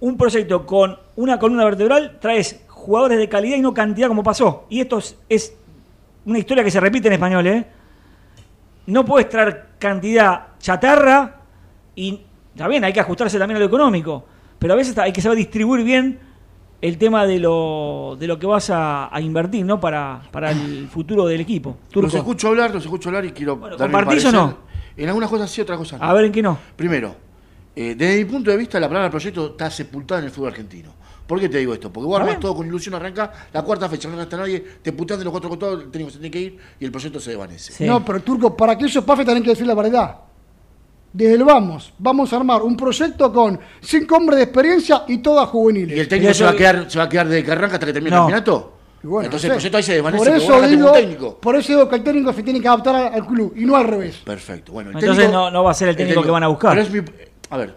un 0.00 0.16
proyecto 0.16 0.64
con 0.64 0.96
una 1.16 1.38
columna 1.38 1.64
vertebral, 1.64 2.18
traes 2.20 2.60
jugadores 2.78 3.18
de 3.18 3.28
calidad 3.28 3.56
y 3.56 3.60
no 3.60 3.74
cantidad 3.74 4.08
como 4.08 4.22
pasó. 4.22 4.66
Y 4.70 4.80
esto 4.80 4.98
es, 4.98 5.16
es 5.28 5.54
una 6.24 6.38
historia 6.38 6.64
que 6.64 6.70
se 6.70 6.80
repite 6.80 7.08
en 7.08 7.14
español, 7.14 7.46
¿eh? 7.46 7.66
No 8.86 9.04
puedes 9.04 9.28
traer 9.28 9.66
cantidad 9.78 10.48
chatarra 10.58 11.42
y 11.94 12.20
está 12.54 12.68
bien, 12.68 12.84
hay 12.84 12.92
que 12.92 13.00
ajustarse 13.00 13.38
también 13.38 13.56
a 13.56 13.60
lo 13.60 13.66
económico, 13.66 14.24
pero 14.58 14.72
a 14.72 14.76
veces 14.76 14.96
hay 14.98 15.12
que 15.12 15.20
saber 15.20 15.36
distribuir 15.36 15.84
bien 15.84 16.18
el 16.80 16.96
tema 16.96 17.26
de 17.26 17.40
lo, 17.40 18.16
de 18.18 18.26
lo 18.26 18.38
que 18.38 18.46
vas 18.46 18.70
a, 18.70 19.14
a 19.14 19.20
invertir, 19.20 19.66
¿no? 19.66 19.80
Para, 19.80 20.22
para 20.30 20.52
el 20.52 20.88
futuro 20.88 21.26
del 21.26 21.40
equipo. 21.40 21.76
los 21.92 22.14
escucho 22.14 22.48
hablar, 22.48 22.72
los 22.72 22.84
escucho 22.84 23.08
hablar 23.08 23.24
y 23.24 23.32
quiero 23.32 23.56
Bueno, 23.56 23.76
dar 23.76 23.88
mi 23.88 23.94
¿compartís 23.94 24.24
o 24.26 24.32
no? 24.32 24.58
En 24.96 25.08
algunas 25.08 25.28
cosas 25.28 25.50
sí, 25.50 25.60
otras 25.60 25.78
cosas 25.78 26.00
no. 26.00 26.06
A 26.06 26.12
ver 26.12 26.26
en 26.26 26.32
qué 26.32 26.42
no. 26.42 26.58
Primero, 26.76 27.14
eh, 27.74 27.94
desde 27.96 28.18
mi 28.18 28.24
punto 28.30 28.50
de 28.50 28.56
vista, 28.56 28.80
la 28.80 28.88
palabra 28.88 29.10
proyecto 29.10 29.48
está 29.48 29.70
sepultada 29.70 30.20
en 30.20 30.26
el 30.26 30.30
fútbol 30.30 30.48
argentino. 30.50 30.92
¿Por 31.28 31.38
qué 31.38 31.48
te 31.50 31.58
digo 31.58 31.74
esto? 31.74 31.92
Porque 31.92 32.06
vos 32.06 32.18
armás 32.18 32.40
todo 32.40 32.56
con 32.56 32.66
ilusión, 32.66 32.94
arranca 32.94 33.30
la 33.52 33.62
cuarta 33.62 33.86
fecha, 33.88 34.08
no 34.08 34.16
gasta 34.16 34.38
nadie, 34.38 34.64
te 34.82 34.92
puteas 34.92 35.18
de 35.18 35.24
los 35.26 35.30
cuatro 35.30 35.50
costados, 35.50 35.84
el 35.84 35.90
técnico 35.90 36.10
se 36.10 36.18
tiene 36.18 36.30
que 36.30 36.40
ir 36.40 36.58
y 36.80 36.84
el 36.86 36.90
proyecto 36.90 37.20
se 37.20 37.30
desvanece. 37.30 37.70
Sí. 37.72 37.84
No, 37.84 38.02
pero 38.02 38.20
Turco, 38.20 38.56
para 38.56 38.76
que 38.78 38.86
eso 38.86 39.04
pase 39.04 39.24
tienen 39.26 39.42
que 39.42 39.50
decir 39.50 39.66
la 39.66 39.74
verdad. 39.74 40.16
Desde 41.12 41.34
el 41.34 41.44
vamos, 41.44 41.92
vamos 41.98 42.32
a 42.32 42.36
armar 42.36 42.62
un 42.62 42.76
proyecto 42.76 43.30
con 43.32 43.60
cinco 43.80 44.16
hombres 44.16 44.38
de 44.38 44.44
experiencia 44.44 45.04
y 45.06 45.18
todas 45.18 45.48
juveniles. 45.50 45.96
¿Y 45.96 46.00
el 46.00 46.08
técnico 46.08 46.30
Y 46.30 46.34
se 46.34 46.44
va, 46.44 46.50
a 46.50 46.56
quedar, 46.56 46.90
se 46.90 46.98
va 46.98 47.04
a 47.04 47.08
quedar 47.10 47.28
desde 47.28 47.44
que 47.44 47.52
arranca 47.52 47.74
hasta 47.74 47.86
que 47.86 47.92
termine 47.92 48.16
No. 48.16 48.26
el 48.28 48.32
campeonato? 48.34 48.74
Bueno, 49.02 49.26
Entonces 49.26 49.48
no 49.48 49.54
el 49.54 49.56
proyecto 49.58 49.76
ahí 49.76 49.82
se 49.82 49.92
desvanece 49.94 50.24
por 50.24 50.36
eso 50.36 50.66
digo, 50.66 50.92
técnico. 50.92 51.38
Por 51.38 51.56
eso 51.56 51.72
digo 51.72 51.88
que 51.88 51.96
el 51.96 52.02
técnico 52.02 52.32
se 52.32 52.42
tiene 52.42 52.60
que 52.60 52.68
adaptar 52.68 52.96
al, 53.14 53.26
club 53.26 53.52
y 53.56 53.64
no 53.64 53.76
al 53.76 53.84
revés. 53.86 54.16
Perfecto. 54.24 54.72
Bueno, 54.72 54.90
el 54.90 54.96
Entonces 54.96 55.24
técnico- 55.26 55.32
no- 55.44 55.50
no 55.50 55.62
va 55.64 55.70
a 55.70 55.74
ser 55.74 55.90
el 55.90 55.96
técnico 55.96 56.22
que 56.22 56.30
van 56.30 56.42
a 56.42 56.48
buscar. 56.48 56.70
pero 56.72 56.82
es 56.82 56.90
mi- 56.90 57.00
a 57.50 57.56
ver, 57.56 57.74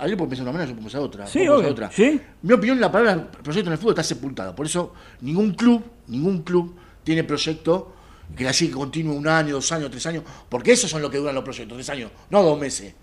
es- 0.00 0.02
alguien 0.02 0.16
puede 0.18 0.30
pensar 0.30 0.44
una 0.44 0.52
manera, 0.52 0.68
yo 0.70 0.74
puedo 0.76 0.84
pensar 0.84 1.00
otra. 1.00 1.26
Sí, 1.26 1.38
puedo 1.40 1.56
pensar 1.56 1.72
otra. 1.72 1.90
sí. 1.92 2.20
Mi 2.42 2.52
opinión, 2.54 2.80
la 2.80 2.90
palabra 2.90 3.30
proyecto 3.30 3.68
en 3.68 3.72
el 3.72 3.78
fútbol 3.78 3.92
está 3.92 4.02
sepultada. 4.02 4.54
Por 4.54 4.66
eso 4.66 4.92
ningún 5.20 5.52
club, 5.54 5.82
ningún 6.08 6.42
club 6.42 6.74
tiene 7.04 7.24
proyecto 7.24 7.94
que 8.36 8.46
así 8.48 8.68
que 8.68 8.74
continúe 8.74 9.12
un 9.14 9.26
año, 9.26 9.54
dos 9.54 9.72
años, 9.72 9.90
tres 9.90 10.06
años, 10.06 10.22
porque 10.48 10.72
esos 10.72 10.88
son 10.90 11.02
los 11.02 11.10
que 11.10 11.18
duran 11.18 11.34
los 11.34 11.42
proyectos, 11.44 11.76
tres 11.76 11.90
años, 11.90 12.10
no 12.30 12.42
dos 12.42 12.58
meses. 12.58 12.94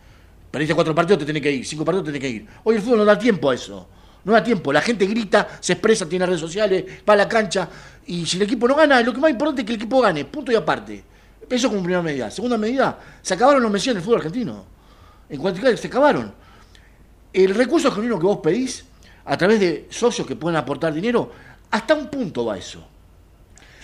Perdiste 0.49 0.73
cuatro 0.73 0.95
partidos, 0.95 1.19
te 1.19 1.25
tenés 1.25 1.41
que 1.41 1.51
ir, 1.51 1.65
cinco 1.65 1.83
partidos, 1.83 2.05
te 2.05 2.11
tenés 2.13 2.21
que 2.29 2.35
ir. 2.37 2.47
Hoy 2.63 2.77
el 2.77 2.81
fútbol 2.81 2.99
no 2.99 3.05
da 3.05 3.19
tiempo 3.19 3.49
a 3.49 3.55
eso. 3.55 3.89
No 4.23 4.33
da 4.33 4.43
tiempo. 4.43 4.71
La 4.73 4.81
gente 4.81 5.05
grita, 5.05 5.47
se 5.59 5.73
expresa, 5.73 6.07
tiene 6.07 6.25
redes 6.25 6.39
sociales, 6.41 6.83
va 7.07 7.13
a 7.13 7.17
la 7.17 7.27
cancha. 7.29 7.69
Y 8.05 8.25
si 8.25 8.37
el 8.37 8.43
equipo 8.43 8.67
no 8.67 8.75
gana, 8.75 9.01
lo 9.01 9.13
que 9.13 9.19
más 9.19 9.31
importante 9.31 9.61
es 9.61 9.65
que 9.65 9.73
el 9.73 9.77
equipo 9.79 10.01
gane. 10.01 10.25
Punto 10.25 10.51
y 10.51 10.55
aparte. 10.55 11.03
Eso 11.49 11.69
como 11.69 11.81
primera 11.81 12.01
medida. 12.01 12.29
Segunda 12.31 12.57
medida, 12.57 12.97
se 13.21 13.33
acabaron 13.33 13.61
los 13.61 13.71
mesías 13.71 13.91
en 13.93 13.97
el 13.97 14.03
fútbol 14.03 14.17
argentino. 14.19 14.65
En 15.29 15.39
cuantificar, 15.39 15.77
se 15.77 15.87
acabaron. 15.87 16.33
El 17.33 17.53
recurso 17.55 17.91
genuino 17.91 18.17
que 18.19 18.25
vos 18.25 18.37
pedís, 18.37 18.85
a 19.25 19.37
través 19.37 19.59
de 19.59 19.87
socios 19.89 20.25
que 20.27 20.35
pueden 20.35 20.57
aportar 20.57 20.93
dinero, 20.93 21.31
hasta 21.71 21.93
un 21.95 22.07
punto 22.07 22.45
va 22.45 22.57
eso. 22.57 22.83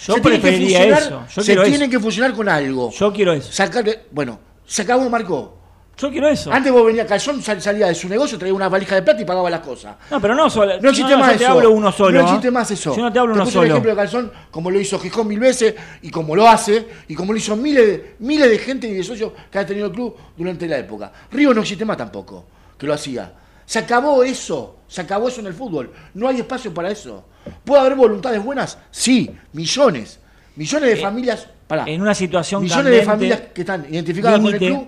Yo 0.06 0.16
se 0.16 0.22
tiene 0.22 0.36
que 0.38 0.42
preferiría 0.42 0.84
eso. 0.98 1.24
Yo 1.34 1.42
se 1.44 1.54
tienen 1.56 1.82
eso. 1.84 1.92
que 1.92 2.00
fusionar 2.00 2.34
con 2.34 2.50
algo. 2.50 2.92
Yo 2.92 3.14
quiero 3.14 3.34
eso. 3.34 3.52
Sacarle- 3.52 4.02
bueno, 4.12 4.40
se 4.66 4.82
acabó, 4.82 5.10
Marco. 5.10 5.58
Yo 5.96 6.10
quiero 6.10 6.28
eso. 6.28 6.52
Antes 6.52 6.72
vos 6.72 6.84
venías 6.88 7.06
Calzón, 7.08 7.42
sal- 7.44 7.62
salía 7.62 7.86
de 7.88 7.94
su 7.94 8.10
negocio, 8.10 8.38
traía 8.40 8.54
una 8.54 8.68
valija 8.68 8.96
de 8.96 9.04
plata 9.04 9.22
y 9.22 9.26
pagaba 9.26 9.48
las 9.50 9.60
cosas. 9.60 9.96
No, 10.10 10.20
pero 10.20 10.34
no 10.34 10.50
solo. 10.50 10.82
No 10.82 10.90
existe 10.90 11.12
yo 11.12 11.20
más 11.20 11.38
te 11.38 11.44
eso. 11.44 11.54
hablo 11.54 11.70
uno 11.72 11.92
solo. 11.92 12.18
No 12.20 12.26
existe 12.26 12.48
¿eh? 12.48 12.52
más 12.52 12.72
eso. 12.72 12.96
Yo 12.96 13.04
no 13.04 13.14
te 13.14 13.20
hablo 13.20 13.34
uno 13.36 13.44
puse 13.44 13.58
el 13.60 13.62
solo. 13.62 13.68
ejemplo 13.70 13.92
de 13.92 13.96
Calzón, 13.98 14.32
como 14.50 14.72
lo 14.72 14.80
hizo 14.80 15.00
Gijón 15.00 15.28
mil 15.28 15.40
veces, 15.40 15.76
y 16.02 16.10
como 16.10 16.36
lo 16.36 16.48
hace, 16.50 16.88
y 17.08 17.14
como 17.14 17.32
lo 17.32 17.38
hizo 17.38 17.56
miles 17.56 17.86
de, 17.86 18.16
miles 18.20 18.50
de 18.50 18.58
gente 18.58 18.88
y 18.88 18.94
de 18.96 19.04
socios 19.04 19.34
que 19.52 19.60
ha 19.60 19.66
tenido 19.68 19.86
el 19.86 19.92
club 19.94 20.16
durante 20.36 20.68
la 20.68 20.80
época. 20.80 21.12
Río 21.32 21.54
no 21.54 21.62
existe 21.62 21.86
más 21.86 21.96
tampoco, 21.96 22.44
que 22.84 22.88
lo 22.88 22.94
hacía. 22.94 23.34
Se 23.66 23.80
acabó 23.80 24.24
eso, 24.24 24.76
se 24.88 25.02
acabó 25.02 25.30
eso 25.30 25.40
en 25.40 25.48
el 25.48 25.54
fútbol. 25.54 25.92
No 26.14 26.28
hay 26.28 26.38
espacio 26.42 26.74
para 26.74 26.92
eso. 26.92 27.26
¿Puede 27.64 27.80
haber 27.82 27.96
voluntades 27.96 28.44
buenas? 28.44 28.78
Sí, 28.92 29.32
millones. 29.54 30.20
Millones 30.58 30.90
de 30.90 30.96
Eh, 31.00 31.02
familias. 31.02 31.48
pará. 31.68 31.86
en 31.88 32.02
una 32.02 32.14
situación 32.14 32.62
Millones 32.62 32.92
de 32.92 33.02
familias 33.04 33.42
que 33.54 33.62
están 33.62 33.86
identificadas 33.90 34.40
con 34.42 34.54
el 34.54 34.60
club. 34.60 34.88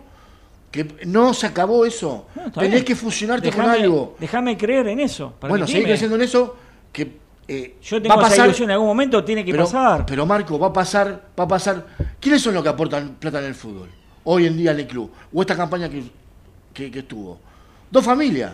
Que 0.70 1.06
no 1.06 1.34
se 1.34 1.48
acabó 1.48 1.86
eso. 1.86 2.28
No, 2.36 2.52
Tenés 2.52 2.84
que 2.84 2.96
fusionarte 2.96 3.50
con 3.50 3.62
algo. 3.66 4.18
Déjame 4.20 4.58
creer 4.58 4.88
en 4.90 5.00
eso. 5.00 5.34
Bueno, 5.40 5.66
seguir 5.66 5.86
creciendo 5.86 6.18
en 6.18 6.24
eso, 6.24 6.56
que 6.92 7.18
eh, 7.48 7.78
Yo 7.82 7.98
va 7.98 8.02
tengo 8.04 8.16
a 8.16 8.18
esa 8.20 8.30
pasar. 8.30 8.46
ilusión, 8.48 8.70
en 8.70 8.74
algún 8.74 8.88
momento 8.88 9.24
tiene 9.24 9.46
que 9.46 9.52
pero, 9.52 9.64
pasar. 9.64 10.06
pero 10.06 10.26
Marco, 10.26 10.60
va 10.60 10.68
a 10.68 10.74
pasar, 10.74 11.28
va 11.40 11.46
a 11.46 11.48
pasar. 11.48 11.86
¿Quiénes 12.20 12.42
son 12.42 12.54
los 12.56 12.62
que 12.62 12.70
aportan 12.70 13.16
plata 13.20 13.40
en 13.40 13.46
el 13.46 13.56
fútbol? 13.56 13.90
Hoy 14.26 14.48
en 14.48 14.58
día 14.58 14.72
en 14.72 14.80
el 14.80 14.88
club. 14.88 15.10
O 15.34 15.42
esta 15.42 15.56
campaña 15.56 15.88
que, 15.88 16.04
que, 16.74 16.92
que 16.92 17.00
estuvo. 17.00 17.40
Dos 17.92 18.04
familias. 18.04 18.52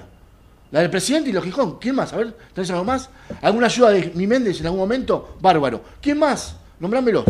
La 0.72 0.80
del 0.82 0.90
presidente 0.90 1.30
y 1.30 1.34
los 1.34 1.44
Gijón. 1.44 1.80
¿Quién 1.80 1.96
más? 1.96 2.14
A 2.14 2.18
ver, 2.18 2.36
¿tenés 2.54 2.70
algo 2.72 2.84
más? 2.86 3.10
¿Alguna 3.42 3.66
ayuda 3.68 3.90
de 3.90 4.12
mi 4.16 4.26
Méndez 4.28 4.60
en 4.62 4.66
algún 4.68 4.80
momento? 4.80 5.36
Bárbaro. 5.42 5.82
¿Quién 6.02 6.18
más? 6.20 6.56
Nombrámelos. 6.80 7.26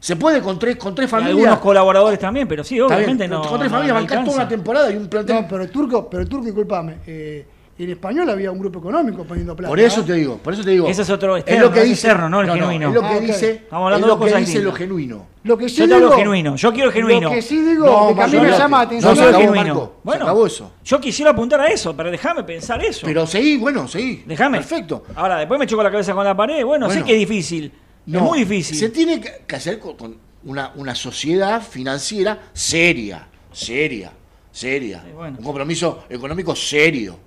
¿Se 0.00 0.14
puede 0.14 0.40
con 0.40 0.58
tres, 0.60 0.76
con 0.76 0.94
tres 0.94 1.08
Y 1.08 1.10
familias? 1.10 1.36
algunos 1.36 1.58
colaboradores 1.58 2.20
también, 2.20 2.46
pero 2.46 2.62
sí, 2.62 2.80
obviamente 2.80 3.26
no. 3.26 3.42
con 3.42 3.58
tres 3.58 3.70
no- 3.72 3.76
familias 3.78 3.94
no 3.96 4.00
bancar 4.00 4.24
toda 4.24 4.36
una 4.36 4.48
temporada 4.48 4.92
y 4.92 4.96
un 4.96 5.08
plantel. 5.08 5.34
No, 5.36 5.48
pero 5.48 5.62
el 5.64 5.70
turco, 5.70 6.08
pero 6.08 6.22
el 6.22 6.28
turco, 6.28 6.44
disculpame, 6.46 6.98
eh, 7.04 7.46
en 7.84 7.90
español 7.90 8.28
había 8.28 8.50
un 8.50 8.58
grupo 8.58 8.80
económico 8.80 9.24
poniendo 9.24 9.54
plata. 9.54 9.68
Por 9.70 9.78
eso 9.78 10.00
¿eh? 10.00 10.04
te 10.04 10.12
digo, 10.14 10.38
por 10.38 10.52
eso 10.52 10.64
te 10.64 10.70
digo. 10.70 10.88
Ese 10.88 11.02
es 11.02 11.10
otro 11.10 11.36
es 11.36 11.42
externo, 11.42 11.64
lo 11.66 11.72
que 11.72 11.78
es 11.80 11.84
dice, 11.86 12.06
externo, 12.08 12.28
no 12.28 12.40
el 12.40 12.50
genuino. 12.50 12.88
es 12.88 12.94
lo 12.94 13.00
que 13.02 13.06
Ah, 13.06 13.20
dice, 13.20 13.50
Estamos 13.52 13.84
hablando 13.86 14.06
es 14.06 14.10
de 14.10 14.14
lo 14.14 14.18
que 14.18 14.24
cosas 14.32 14.46
dice 14.46 14.62
lo 14.62 14.72
genuino. 14.72 15.26
Lo 15.44 15.56
que 15.56 15.68
sí 15.68 15.76
Yo 15.76 15.82
te 15.88 15.94
digo, 15.94 16.06
hablo 16.06 16.16
genuino, 16.18 16.56
yo 16.56 16.72
quiero 16.72 16.90
genuino. 16.92 17.28
Lo 17.28 17.34
que 17.34 17.42
sí 17.42 17.56
digo, 17.62 17.86
No, 17.86 18.14
que 18.16 18.22
a 18.22 18.26
mí 18.26 18.36
me 18.38 18.50
llama 18.50 18.58
la 18.58 18.68
No, 18.68 18.76
atención. 18.88 19.14
se 19.16 19.20
soy 19.22 19.28
acabó, 19.28 19.42
genuino. 19.44 19.64
Marco, 19.74 19.92
se 19.94 20.00
Bueno, 20.04 20.24
acabó 20.24 20.46
eso. 20.46 20.72
Yo 20.84 21.00
quisiera 21.00 21.30
apuntar 21.30 21.60
a 21.60 21.66
eso, 21.68 21.96
pero 21.96 22.10
déjame 22.10 22.42
pensar 22.44 22.84
eso. 22.84 23.06
Pero 23.06 23.26
seguí, 23.26 23.56
bueno, 23.56 23.86
seguí. 23.86 24.24
déjame. 24.26 24.58
Perfecto. 24.58 25.04
Ahora, 25.14 25.38
después 25.38 25.58
me 25.60 25.66
choco 25.66 25.82
la 25.82 25.90
cabeza 25.90 26.12
con 26.14 26.24
la 26.24 26.36
pared. 26.36 26.64
Bueno, 26.64 26.86
sé 26.88 26.94
Bueno. 26.96 27.06
que 27.06 27.12
es 27.14 27.18
difícil. 27.20 27.72
No, 28.06 28.18
es 28.18 28.24
muy 28.24 28.38
difícil. 28.40 28.76
Se 28.76 28.88
tiene 28.88 29.20
que 29.20 29.42
que 29.46 29.56
hacer 29.56 29.78
con, 29.78 29.94
con 29.96 30.16
una, 30.44 30.72
una 30.76 30.94
sociedad 30.94 31.62
financiera 31.62 32.38
seria, 32.52 33.28
seria, 33.52 34.12
seria. 34.50 35.02
Sí, 35.06 35.12
bueno. 35.14 35.36
Un 35.38 35.44
compromiso 35.44 36.04
económico 36.08 36.54
serio, 36.56 37.18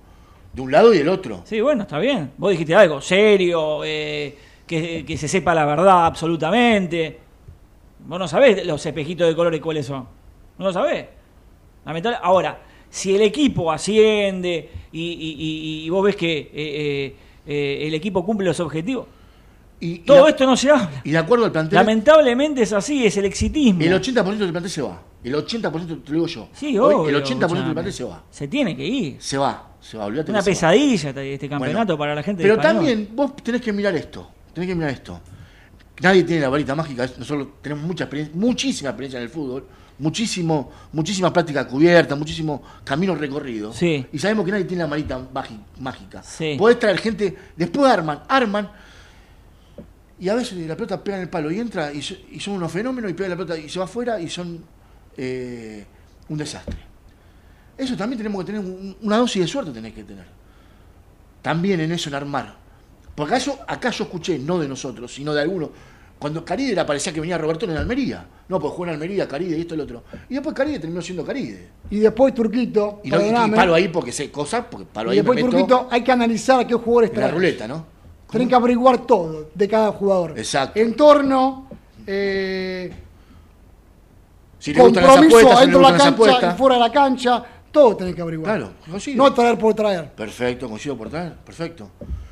de 0.52 0.60
un 0.60 0.70
lado 0.70 0.92
y 0.92 0.98
del 0.98 1.08
otro. 1.08 1.42
Sí, 1.44 1.60
bueno, 1.60 1.82
está 1.82 1.98
bien. 1.98 2.30
Vos 2.36 2.50
dijiste 2.50 2.74
algo 2.74 3.00
serio, 3.00 3.82
eh, 3.84 4.36
que, 4.66 5.04
que 5.04 5.16
se 5.16 5.28
sepa 5.28 5.54
la 5.54 5.64
verdad 5.64 6.06
absolutamente. 6.06 7.18
Vos 8.06 8.18
no 8.18 8.26
sabés 8.28 8.66
los 8.66 8.84
espejitos 8.84 9.28
de 9.28 9.34
colores 9.36 9.60
cuáles 9.60 9.86
son. 9.86 10.06
No 10.58 10.66
lo 10.66 10.72
sabés. 10.72 11.06
Lamentable. 11.84 12.18
Ahora, 12.22 12.60
si 12.90 13.14
el 13.14 13.22
equipo 13.22 13.72
asciende 13.72 14.68
y, 14.92 15.00
y- 15.00 15.36
y- 15.38 15.84
y 15.86 15.90
vos 15.90 16.04
ves 16.04 16.16
que 16.16 16.50
eh, 16.52 17.16
eh, 17.46 17.84
el 17.86 17.94
equipo 17.94 18.24
cumple 18.24 18.46
los 18.46 18.60
objetivos, 18.60 19.06
Y, 19.80 20.00
todo 20.00 20.24
la- 20.24 20.30
esto 20.30 20.44
no 20.46 20.56
se 20.56 20.70
habla. 20.70 21.00
y 21.02 21.10
de 21.10 21.18
acuerdo 21.18 21.44
al 21.46 21.52
plantel, 21.52 21.74
Lamentablemente 21.76 22.62
es 22.62 22.72
así, 22.72 23.04
es 23.06 23.16
el 23.16 23.24
exitismo. 23.24 23.80
el 23.82 23.92
80% 23.94 24.36
del 24.38 24.50
plantel 24.52 24.70
se 24.70 24.82
va. 24.82 25.00
El 25.24 25.34
80% 25.34 26.02
te 26.02 26.10
lo 26.10 26.14
digo 26.14 26.26
yo. 26.26 26.48
Sí, 26.52 26.76
Hoy, 26.78 26.94
obvio, 26.94 27.08
el 27.18 27.24
80% 27.24 27.64
del 27.64 27.72
plantel 27.72 27.92
se 27.92 28.04
va. 28.04 28.22
Se 28.30 28.46
tiene 28.48 28.76
que 28.76 28.84
ir. 28.86 29.16
Se 29.22 29.38
va, 29.38 29.70
se 29.82 29.98
va, 29.98 30.06
Una 30.06 30.22
que 30.22 30.26
se 30.26 30.32
va. 30.32 30.42
pesadilla 30.42 31.08
este 31.10 31.34
este 31.34 31.48
campeonato 31.48 31.96
Bueno, 31.96 31.98
para 31.98 32.14
la 32.14 32.22
gente 32.22 32.42
Pero 32.42 32.56
de 32.56 32.62
también 32.62 33.08
vos 33.12 33.34
tenés 33.36 33.60
que 33.60 33.72
mirar 33.72 33.94
esto. 33.96 34.30
Tenés 34.54 34.68
que 34.68 34.74
mirar 34.74 34.90
esto. 34.90 35.20
Nadie 36.00 36.22
tiene 36.22 36.42
la 36.42 36.48
varita 36.48 36.74
mágica. 36.74 37.08
Nosotros 37.18 37.48
tenemos 37.60 37.84
mucha 37.84 38.04
experiencia, 38.04 38.38
muchísima 38.38 38.90
experiencia 38.90 39.18
en 39.18 39.24
el 39.24 39.28
fútbol. 39.28 39.66
Muchísimo, 39.98 40.70
muchísima 40.92 41.32
práctica 41.32 41.66
cubierta, 41.66 42.14
muchísimo 42.14 42.62
camino 42.82 43.14
recorrido. 43.14 43.72
Sí. 43.72 44.06
Y 44.12 44.18
sabemos 44.18 44.44
que 44.44 44.52
nadie 44.52 44.64
tiene 44.64 44.84
la 44.84 44.88
varita 44.88 45.20
mágica. 45.80 46.22
Sí. 46.22 46.56
Podés 46.58 46.78
traer 46.78 46.98
gente, 46.98 47.36
después 47.56 47.90
arman, 47.90 48.22
arman. 48.28 48.70
Y 50.18 50.28
a 50.28 50.34
veces 50.34 50.58
la 50.66 50.76
pelota 50.76 51.02
pega 51.02 51.16
en 51.16 51.24
el 51.24 51.28
palo 51.28 51.50
y 51.50 51.58
entra 51.58 51.92
y 51.92 52.00
son 52.02 52.54
unos 52.54 52.70
fenómenos 52.70 53.10
y 53.10 53.14
pega 53.14 53.30
la 53.30 53.36
pelota 53.36 53.58
y 53.58 53.68
se 53.68 53.78
va 53.78 53.84
afuera 53.86 54.20
y 54.20 54.28
son 54.28 54.64
eh, 55.16 55.84
un 56.28 56.38
desastre. 56.38 56.91
Eso 57.76 57.96
también 57.96 58.18
tenemos 58.18 58.44
que 58.44 58.52
tener 58.52 58.60
un- 58.66 58.96
una 59.02 59.16
dosis 59.18 59.42
de 59.42 59.48
suerte 59.48 59.70
tenés 59.72 59.92
que 59.94 60.04
tener 60.04 60.24
también 61.40 61.80
en 61.80 61.90
eso, 61.92 62.08
en 62.08 62.14
armar. 62.14 62.54
Porque 63.14 63.34
acá 63.66 63.90
yo 63.90 64.04
escuché, 64.04 64.38
no 64.38 64.58
de 64.58 64.68
nosotros, 64.68 65.12
sino 65.12 65.34
de 65.34 65.42
algunos, 65.42 65.70
cuando 66.18 66.44
Caride 66.44 66.72
era 66.72 66.86
parecía 66.86 67.12
que 67.12 67.20
venía 67.20 67.36
Roberto 67.36 67.66
en 67.66 67.76
Almería. 67.76 68.24
No, 68.48 68.60
pues 68.60 68.72
jugó 68.72 68.84
en 68.86 68.90
Almería, 68.92 69.26
Caride 69.26 69.56
y 69.58 69.62
esto 69.62 69.74
y 69.74 69.78
lo 69.78 69.84
otro. 69.84 70.04
Y 70.28 70.34
después 70.34 70.54
Caride 70.54 70.78
terminó 70.78 71.02
siendo 71.02 71.24
Caride. 71.24 71.68
Y 71.90 71.98
después 71.98 72.32
Turquito, 72.32 73.00
Y, 73.02 73.10
no, 73.10 73.20
y- 73.20 73.48
y 73.48 73.50
palo 73.50 73.74
ahí 73.74 73.88
porque 73.88 74.12
sé 74.12 74.30
cosas, 74.30 74.64
porque 74.70 74.86
palo 74.86 75.10
y 75.12 75.18
ahí 75.18 75.22
me 75.22 75.22
después 75.22 75.36
meto 75.44 75.50
Turquito 75.50 75.88
hay 75.90 76.02
que 76.04 76.12
analizar 76.12 76.60
a 76.60 76.66
qué 76.66 76.74
jugadores 76.74 77.10
en 77.12 77.20
la 77.20 77.28
ruleta, 77.28 77.66
¿no? 77.66 77.84
Tienen 78.30 78.48
que 78.48 78.54
averiguar 78.54 79.04
todo 79.04 79.50
de 79.54 79.68
cada 79.68 79.90
jugador. 79.92 80.38
Exacto. 80.38 80.78
Entorno, 80.78 81.66
eh, 82.06 82.92
Si 84.58 84.72
le 84.72 84.80
gustan 84.80 85.02
las 85.02 85.12
compromiso 85.12 85.38
apuestas, 85.38 85.58
si 85.58 85.64
dentro 85.64 85.78
de 85.78 85.82
la 85.84 85.90
gustan 85.90 86.06
las 86.12 86.20
cancha 86.30 86.54
y 86.54 86.58
fuera 86.58 86.74
de 86.76 86.80
la 86.80 86.92
cancha, 86.92 87.44
todo 87.72 87.96
tenés 87.96 88.14
que 88.14 88.22
averiguar. 88.22 88.56
Claro, 88.58 88.72
coincido. 88.88 89.16
No 89.24 89.32
traer 89.34 89.58
por 89.58 89.74
traer. 89.74 90.12
Perfecto, 90.12 90.68
coincido 90.68 90.96
por 90.96 91.08
traer, 91.10 91.34
perfecto. 91.36 91.90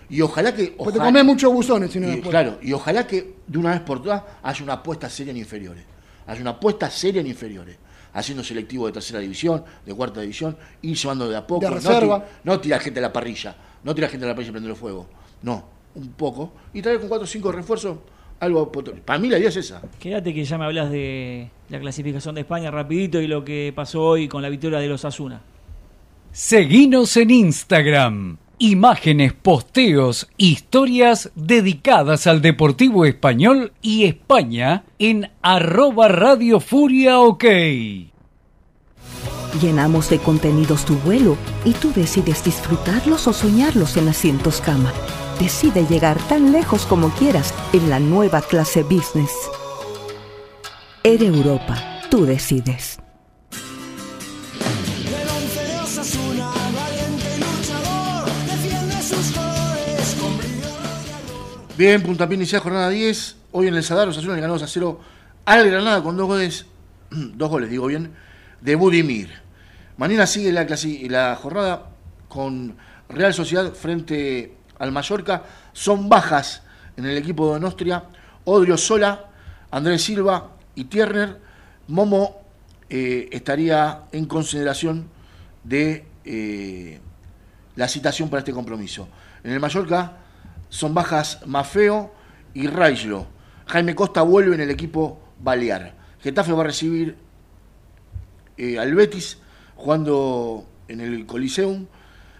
Y 0.09 0.20
ojalá 0.20 0.55
que. 0.55 0.68
Porque 0.76 0.92
te 0.92 0.98
ojalá- 0.98 1.05
comés 1.07 1.24
muchos 1.24 1.53
buzones 1.53 1.90
si 1.90 1.98
no 2.00 2.12
y, 2.12 2.20
claro, 2.20 2.59
y 2.62 2.72
ojalá 2.72 3.07
que 3.07 3.37
de 3.46 3.59
una 3.59 3.70
vez 3.70 3.81
por 3.81 4.03
todas 4.03 4.22
haya 4.42 4.62
una 4.64 4.74
apuesta 4.74 5.09
seria 5.09 5.31
en 5.33 5.37
inferiores. 5.38 5.85
Haya 6.26 6.40
una 6.40 6.50
apuesta 6.50 6.90
seria 6.90 7.20
en 7.20 7.26
inferiores. 7.26 7.76
Haciendo 8.12 8.42
selectivo 8.42 8.87
de 8.87 8.92
tercera 8.92 9.20
división, 9.20 9.62
de 9.87 9.94
cuarta 9.94 10.20
división, 10.20 10.57
ir 10.83 10.96
llevando 10.96 11.29
de 11.29 11.37
a 11.37 11.46
poco. 11.46 11.61
De 11.61 11.68
no 11.70 11.76
reserva. 11.76 12.24
ti- 12.24 12.31
No, 12.44 12.61
tirar 12.61 12.81
gente 12.81 12.98
a 12.98 13.03
la 13.03 13.12
parrilla. 13.12 13.55
No 13.85 13.94
tirar 13.94 14.11
gente 14.11 14.26
a 14.26 14.29
la 14.31 14.35
parrilla 14.35 14.50
y 14.50 14.53
prender 14.53 14.70
el 14.72 14.76
fuego. 14.76 15.07
No, 15.42 15.64
un 15.94 16.09
poco. 16.14 16.53
Y 16.74 16.83
traer 16.83 16.98
con 16.98 17.09
cuatro 17.09 17.24
o 17.24 17.29
cinco 17.29 17.53
refuerzos 17.53 17.98
algo 18.40 18.72
potente. 18.72 19.03
Para 19.03 19.18
mí 19.18 19.29
la 19.29 19.38
idea 19.38 19.50
es 19.50 19.57
esa. 19.57 19.83
Quédate 19.98 20.35
que 20.35 20.44
ya 20.44 20.59
me 20.59 20.64
hablas 20.64 20.90
de 20.90 21.50
la 21.68 21.79
clasificación 21.79 22.35
de 22.35 22.40
España 22.40 22.70
rapidito 22.70 23.20
y 23.20 23.26
lo 23.26 23.44
que 23.44 23.72
pasó 23.74 24.03
hoy 24.03 24.26
con 24.26 24.42
la 24.42 24.48
victoria 24.48 24.79
de 24.79 24.88
los 24.88 25.05
Asuna. 25.05 25.40
Seguinos 26.33 27.16
en 27.16 27.31
Instagram. 27.31 28.38
Imágenes, 28.59 29.33
posteos, 29.33 30.29
historias 30.37 31.31
dedicadas 31.35 32.26
al 32.26 32.42
Deportivo 32.42 33.07
Español 33.07 33.72
y 33.81 34.05
España 34.05 34.85
en 34.98 35.31
arroba 35.40 36.09
Radio 36.09 36.61
Furia 36.61 37.20
OK. 37.20 37.44
Llenamos 39.61 40.11
de 40.11 40.18
contenidos 40.18 40.85
tu 40.85 40.94
vuelo 40.96 41.37
y 41.64 41.72
tú 41.72 41.92
decides 41.92 42.44
disfrutarlos 42.44 43.26
o 43.26 43.33
soñarlos 43.33 43.96
en 43.96 44.09
asientos 44.09 44.61
cama. 44.61 44.92
Decide 45.40 45.87
llegar 45.87 46.18
tan 46.29 46.53
lejos 46.53 46.85
como 46.87 47.09
quieras 47.11 47.55
en 47.72 47.88
la 47.88 47.98
nueva 47.98 48.42
clase 48.42 48.83
business. 48.83 49.33
Air 51.03 51.22
Europa, 51.22 51.76
tú 52.11 52.26
decides. 52.26 52.98
Bien, 61.76 62.03
puntapié 62.03 62.37
inicial, 62.37 62.61
jornada 62.61 62.90
10. 62.90 63.37
Hoy 63.53 63.66
en 63.68 63.74
el 63.74 63.83
Sadar, 63.83 64.09
Osasuna 64.09 64.35
le 64.35 64.40
ganó 64.42 64.53
2 64.55 64.62
a 64.62 64.66
0 64.66 65.00
al 65.46 65.66
Granada 65.70 66.03
con 66.03 66.16
dos 66.16 66.26
goles, 66.26 66.66
dos 67.11 67.48
goles, 67.48 67.70
digo 67.70 67.87
bien, 67.87 68.12
de 68.61 68.74
Budimir. 68.74 69.31
Mañana 69.96 70.26
sigue 70.26 70.53
la, 70.53 70.66
clasi- 70.66 71.09
la 71.09 71.37
jornada 71.37 71.90
con 72.29 72.76
Real 73.09 73.33
Sociedad 73.35 73.72
frente 73.72 74.57
al 74.81 74.90
Mallorca. 74.90 75.45
Son 75.73 76.09
bajas 76.09 76.62
en 76.97 77.07
el 77.07 77.16
equipo 77.16 77.47
de 77.47 77.53
Donostria. 77.53 78.03
Odrio 78.45 78.77
Sola, 78.77 79.27
Andrés 79.71 80.03
Silva 80.03 80.51
y 80.75 80.85
Tierner. 80.85 81.38
Momo 81.87 82.43
eh, 82.88 83.29
estaría 83.31 84.03
en 84.11 84.27
consideración 84.27 85.09
de 85.62 86.07
eh, 86.25 87.01
la 87.77 87.87
citación 87.87 88.29
para 88.29 88.40
este 88.40 88.53
compromiso. 88.53 89.09
En 89.45 89.53
el 89.53 89.61
Mallorca 89.61 90.16
son 90.69 90.95
bajas 90.95 91.40
Mafeo 91.47 92.12
y 92.55 92.66
Raislo. 92.66 93.27
Jaime 93.66 93.95
Costa 93.95 94.23
vuelve 94.23 94.55
en 94.55 94.61
el 94.61 94.71
equipo 94.71 95.21
balear. 95.40 95.95
Getafe 96.21 96.53
va 96.53 96.62
a 96.62 96.66
recibir 96.66 97.16
eh, 98.57 98.79
al 98.79 98.95
Betis 98.95 99.38
jugando 99.77 100.66
en 100.88 101.01
el 101.01 101.25
Coliseum, 101.27 101.87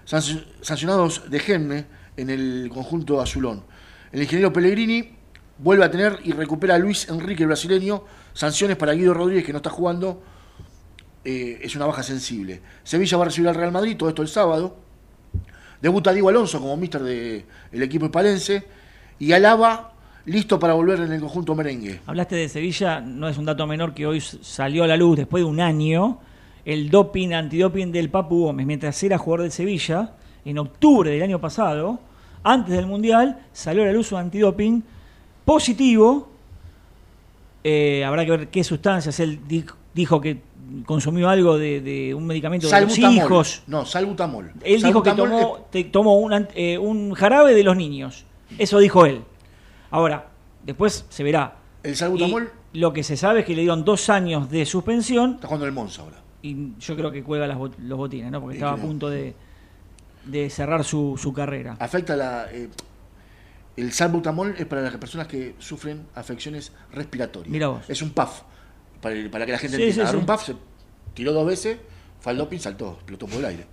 sanc- 0.07 0.45
sancionados 0.61 1.31
de 1.31 1.39
Gemme 1.39 1.87
en 2.17 2.31
el 2.31 2.71
conjunto 2.73 3.21
azulón. 3.21 3.63
El 4.13 4.23
ingeniero 4.23 4.53
Pellegrini 4.53 5.11
vuelve 5.59 5.85
a 5.85 5.91
tener 5.91 6.19
y 6.25 6.33
recupera 6.33 6.75
a 6.75 6.79
Luis 6.79 7.09
Enrique, 7.09 7.43
el 7.43 7.49
brasileño, 7.49 8.05
sanciones 8.33 8.77
para 8.77 8.93
Guido 8.93 9.15
Rodríguez, 9.15 9.45
que 9.45 9.53
no 9.53 9.59
está 9.59 9.71
jugando, 9.71 10.23
eh, 11.25 11.59
es 11.63 11.77
una 11.77 11.87
baja 11.87 12.03
sensible. 12.03 12.61
Sevilla 12.83 13.17
va 13.17 13.25
a 13.25 13.27
recibir 13.27 13.49
al 13.49 13.55
Real 13.55 13.73
Madrid, 13.73 13.97
todo 13.97 14.09
esto 14.09 14.23
el 14.23 14.29
sábado. 14.29 14.77
Debuta 15.81 16.13
Diego 16.13 16.29
Alonso 16.29 16.61
como 16.61 16.77
mister 16.77 17.03
del 17.03 17.83
equipo 17.83 18.07
hispalense. 18.07 18.65
Y 19.19 19.33
Alaba 19.33 19.93
listo 20.27 20.59
para 20.59 20.75
volver 20.75 21.01
en 21.01 21.13
el 21.13 21.21
conjunto 21.21 21.55
merengue. 21.55 22.01
Hablaste 22.07 22.37
de 22.37 22.49
Sevilla, 22.49 23.01
no 23.01 23.29
es 23.29 23.39
un 23.39 23.45
dato 23.45 23.67
menor 23.67 23.95
que 23.95 24.07
hoy 24.07 24.21
salió 24.21 24.85
a 24.85 24.87
la 24.87 24.97
luz 24.97 25.17
después 25.17 25.43
de 25.43 25.49
un 25.49 25.61
año 25.61 26.21
el 26.65 26.91
doping, 26.91 27.33
antidoping 27.33 27.91
del 27.91 28.11
Papu 28.11 28.45
Gómez, 28.45 28.67
mientras 28.67 29.03
era 29.03 29.19
jugador 29.19 29.43
del 29.43 29.53
Sevilla, 29.53 30.13
en 30.45 30.59
octubre 30.59 31.11
del 31.11 31.23
año 31.23 31.41
pasado, 31.41 31.99
antes 32.43 32.75
del 32.75 32.87
Mundial, 32.87 33.39
salió 33.53 33.83
a 33.83 33.87
la 33.87 33.93
luz 33.93 34.13
un 34.13 34.19
antidoping 34.19 34.83
positivo. 35.45 36.29
Eh, 37.63 38.05
habrá 38.05 38.25
que 38.25 38.31
ver 38.31 38.49
qué 38.49 38.65
sustancias. 38.65 39.21
Él 39.21 39.41
di- 39.47 39.65
dijo 39.95 40.21
que 40.21 40.41
consumió 40.87 41.29
algo 41.29 41.59
de, 41.59 41.81
de 41.81 42.15
un 42.15 42.27
medicamento 42.27 42.67
de 42.69 42.81
los 42.81 42.99
hijos. 43.25 43.63
No, 43.67 43.85
salbutamol. 43.85 44.53
Él 44.63 44.83
dijo 44.83 45.03
que 45.03 45.11
tomó, 45.13 45.67
te- 45.71 45.85
tomó 45.85 46.19
un, 46.19 46.47
eh, 46.55 46.79
un 46.79 47.13
jarabe 47.15 47.55
de 47.55 47.63
los 47.65 47.77
niños. 47.77 48.25
Eso 48.59 48.79
dijo 48.79 49.05
él. 49.05 49.23
Ahora, 49.91 50.29
después 50.65 51.05
se 51.09 51.23
verá. 51.23 51.57
El 51.83 51.97
salbutamol 51.97 52.51
Y 52.73 52.79
lo 52.79 52.93
que 52.93 53.03
se 53.03 53.17
sabe 53.17 53.41
es 53.41 53.47
que 53.47 53.55
le 53.55 53.63
dieron 53.63 53.85
dos 53.85 54.09
años 54.11 54.51
de 54.51 54.65
suspensión 54.65 55.33
está 55.35 55.49
jugando 55.49 55.67
el 55.67 55.73
Monza 55.73 56.03
ahora. 56.03 56.17
y 56.43 56.73
yo 56.79 56.95
creo 56.97 57.11
que 57.11 57.23
cuelga 57.23 57.47
las 57.47 57.59
los 57.59 57.99
botines, 57.99 58.31
¿no? 58.31 58.41
Porque 58.41 58.57
estaba 58.57 58.73
a 58.73 58.77
punto 58.77 59.09
de, 59.11 59.35
de 60.25 60.51
cerrar 60.51 60.85
su, 60.85 61.19
su 61.21 61.33
carrera. 61.33 61.77
Afecta 61.79 62.17
la. 62.17 62.47
eh, 62.53 62.69
el 63.77 63.93
salbutamol 63.93 64.55
es 64.59 64.67
para 64.67 64.83
las 64.83 64.95
personas 64.97 65.27
que 65.27 65.55
sufren 65.59 66.07
afecciones 66.15 66.73
respiratorias. 66.93 67.51
Mirá 67.51 67.69
vos. 67.69 67.89
Es 67.89 68.03
un 68.03 68.11
puff. 68.11 68.43
Para, 69.01 69.15
para 69.31 69.47
que 69.47 69.53
la 69.53 69.59
gente 69.59 69.77
Sí, 69.77 69.83
entienda. 69.85 69.95
sí, 69.95 70.01
Agarró 70.01 70.19
sí. 70.19 70.21
un 70.21 70.27
puff, 70.27 70.45
se 70.47 70.55
tiró 71.15 71.33
dos 71.33 71.47
veces, 71.47 71.79
fue 72.21 72.33
al 72.33 72.39
doping, 72.39 72.59
saltó, 72.59 72.93
explotó 72.95 73.27
por 73.27 73.39
el 73.39 73.45
aire. 73.47 73.67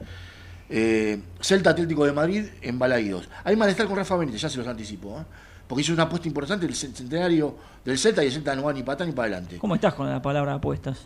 Eh, 0.70 1.20
Celta 1.42 1.72
Atlético 1.72 2.06
de 2.06 2.12
Madrid 2.14 2.46
en 2.62 2.78
Balaídos. 2.80 3.30
Hay 3.44 3.56
malestar 3.56 3.88
con 3.88 3.96
Rafa 3.98 4.16
Benítez, 4.18 4.42
ya 4.42 4.50
se 4.50 4.58
los 4.58 4.68
anticipo. 4.68 5.20
¿eh? 5.20 5.24
Porque 5.68 5.82
hizo 5.82 5.94
una 5.94 6.04
apuesta 6.04 6.28
importante 6.28 6.66
el 6.66 6.74
cen- 6.74 6.94
centenario 6.94 7.58
del 7.84 7.98
Celta 7.98 8.24
y 8.24 8.28
el 8.28 8.34
Celta 8.34 8.56
no 8.56 8.64
va 8.64 8.74
ni 8.74 8.84
para 8.84 8.94
atrás 8.96 9.08
ni 9.10 9.14
para 9.16 9.28
adelante. 9.28 9.58
¿Cómo 9.58 9.76
estás 9.76 9.94
con 9.94 10.10
la 10.10 10.22
palabra 10.22 10.54
apuestas? 10.54 11.06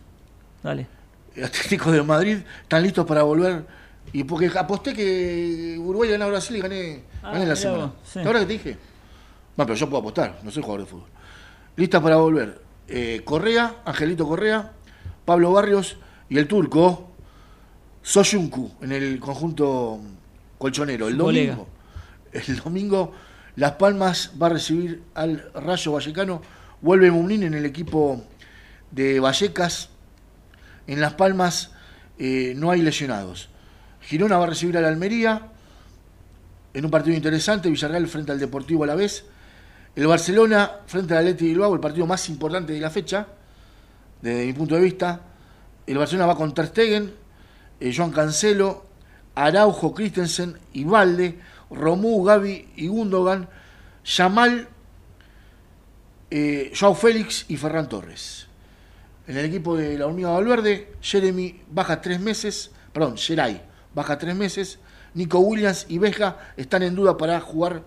Dale. 0.61 0.87
El 1.35 1.45
Atlético 1.45 1.91
de 1.91 2.03
Madrid 2.03 2.37
están 2.61 2.83
listos 2.83 3.05
para 3.05 3.23
volver. 3.23 3.65
Y 4.13 4.23
porque 4.25 4.51
aposté 4.57 4.93
que 4.93 5.77
Uruguay 5.79 6.09
ganaba 6.11 6.29
a 6.29 6.31
Brasil 6.33 6.57
y 6.57 6.59
gané, 6.61 7.03
Ah, 7.23 7.31
gané 7.33 7.45
la 7.45 7.55
semana. 7.55 7.85
vos, 7.85 7.93
sí. 8.03 8.19
¿La 8.19 8.25
verdad 8.25 8.39
que 8.41 8.45
te 8.47 8.53
dije? 8.53 8.77
Bueno, 9.55 9.67
pero 9.67 9.75
yo 9.75 9.89
puedo 9.89 9.99
apostar, 10.01 10.39
no 10.43 10.51
soy 10.51 10.63
jugador 10.63 10.85
de 10.85 10.91
fútbol. 10.91 11.09
Listas 11.77 12.01
para 12.01 12.17
volver. 12.17 12.61
Eh, 12.87 13.21
Correa, 13.23 13.75
Angelito 13.85 14.27
Correa, 14.27 14.73
Pablo 15.23 15.51
Barrios 15.53 15.97
y 16.29 16.37
el 16.37 16.47
turco 16.47 17.09
Soyuncu 18.01 18.71
en 18.81 18.91
el 18.91 19.19
conjunto 19.19 19.99
colchonero. 20.57 21.07
El 21.07 21.17
domingo, 21.17 21.67
el 22.33 22.57
domingo 22.57 23.11
Las 23.55 23.73
Palmas 23.73 24.31
va 24.41 24.47
a 24.47 24.49
recibir 24.49 25.03
al 25.13 25.51
Rayo 25.53 25.93
Vallecano. 25.93 26.41
Vuelve 26.81 27.11
Mumnín 27.11 27.43
en 27.43 27.53
el 27.53 27.65
equipo 27.65 28.23
de 28.89 29.19
Vallecas. 29.19 29.89
En 30.87 30.99
Las 30.99 31.13
Palmas 31.13 31.71
eh, 32.17 32.53
no 32.57 32.71
hay 32.71 32.81
lesionados. 32.81 33.49
Girona 34.01 34.37
va 34.37 34.45
a 34.45 34.47
recibir 34.47 34.77
al 34.77 34.85
Almería 34.85 35.41
en 36.73 36.85
un 36.85 36.91
partido 36.91 37.15
interesante. 37.15 37.69
Villarreal 37.69 38.07
frente 38.07 38.31
al 38.31 38.39
Deportivo 38.39 38.83
a 38.83 38.87
la 38.87 38.95
vez. 38.95 39.25
El 39.95 40.07
Barcelona 40.07 40.71
frente 40.87 41.13
al 41.13 41.19
Atleti 41.19 41.45
Bilbao, 41.45 41.73
el 41.73 41.79
partido 41.79 42.07
más 42.07 42.27
importante 42.29 42.73
de 42.73 42.79
la 42.79 42.89
fecha, 42.89 43.27
desde 44.21 44.45
mi 44.45 44.53
punto 44.53 44.75
de 44.75 44.81
vista. 44.81 45.21
El 45.85 45.97
Barcelona 45.97 46.27
va 46.27 46.35
con 46.35 46.53
Ter 46.53 46.71
eh, 47.79 47.93
Joan 47.95 48.11
Cancelo, 48.11 48.85
Araujo, 49.35 49.93
Christensen, 49.93 50.57
Ivalde, 50.73 51.39
Romú, 51.69 52.23
Gaby 52.23 52.69
y 52.77 52.87
Gundogan, 52.87 53.49
Yamal, 54.05 54.67
eh, 56.29 56.71
Joao 56.77 56.95
Félix 56.95 57.45
y 57.49 57.57
Ferran 57.57 57.89
Torres. 57.89 58.47
En 59.27 59.37
el 59.37 59.45
equipo 59.45 59.75
de 59.75 59.97
la 59.97 60.07
Hormiga 60.07 60.29
Valverde, 60.29 60.93
Jeremy 61.01 61.61
baja 61.69 62.01
tres 62.01 62.19
meses, 62.19 62.71
perdón, 62.93 63.17
Geray 63.17 63.70
baja 63.93 64.17
tres 64.17 64.35
meses, 64.35 64.79
Nico 65.13 65.39
Williams 65.39 65.85
y 65.89 65.97
Beja 65.97 66.37
están 66.57 66.83
en 66.83 66.95
duda 66.95 67.17
para 67.17 67.39
jugar 67.39 67.83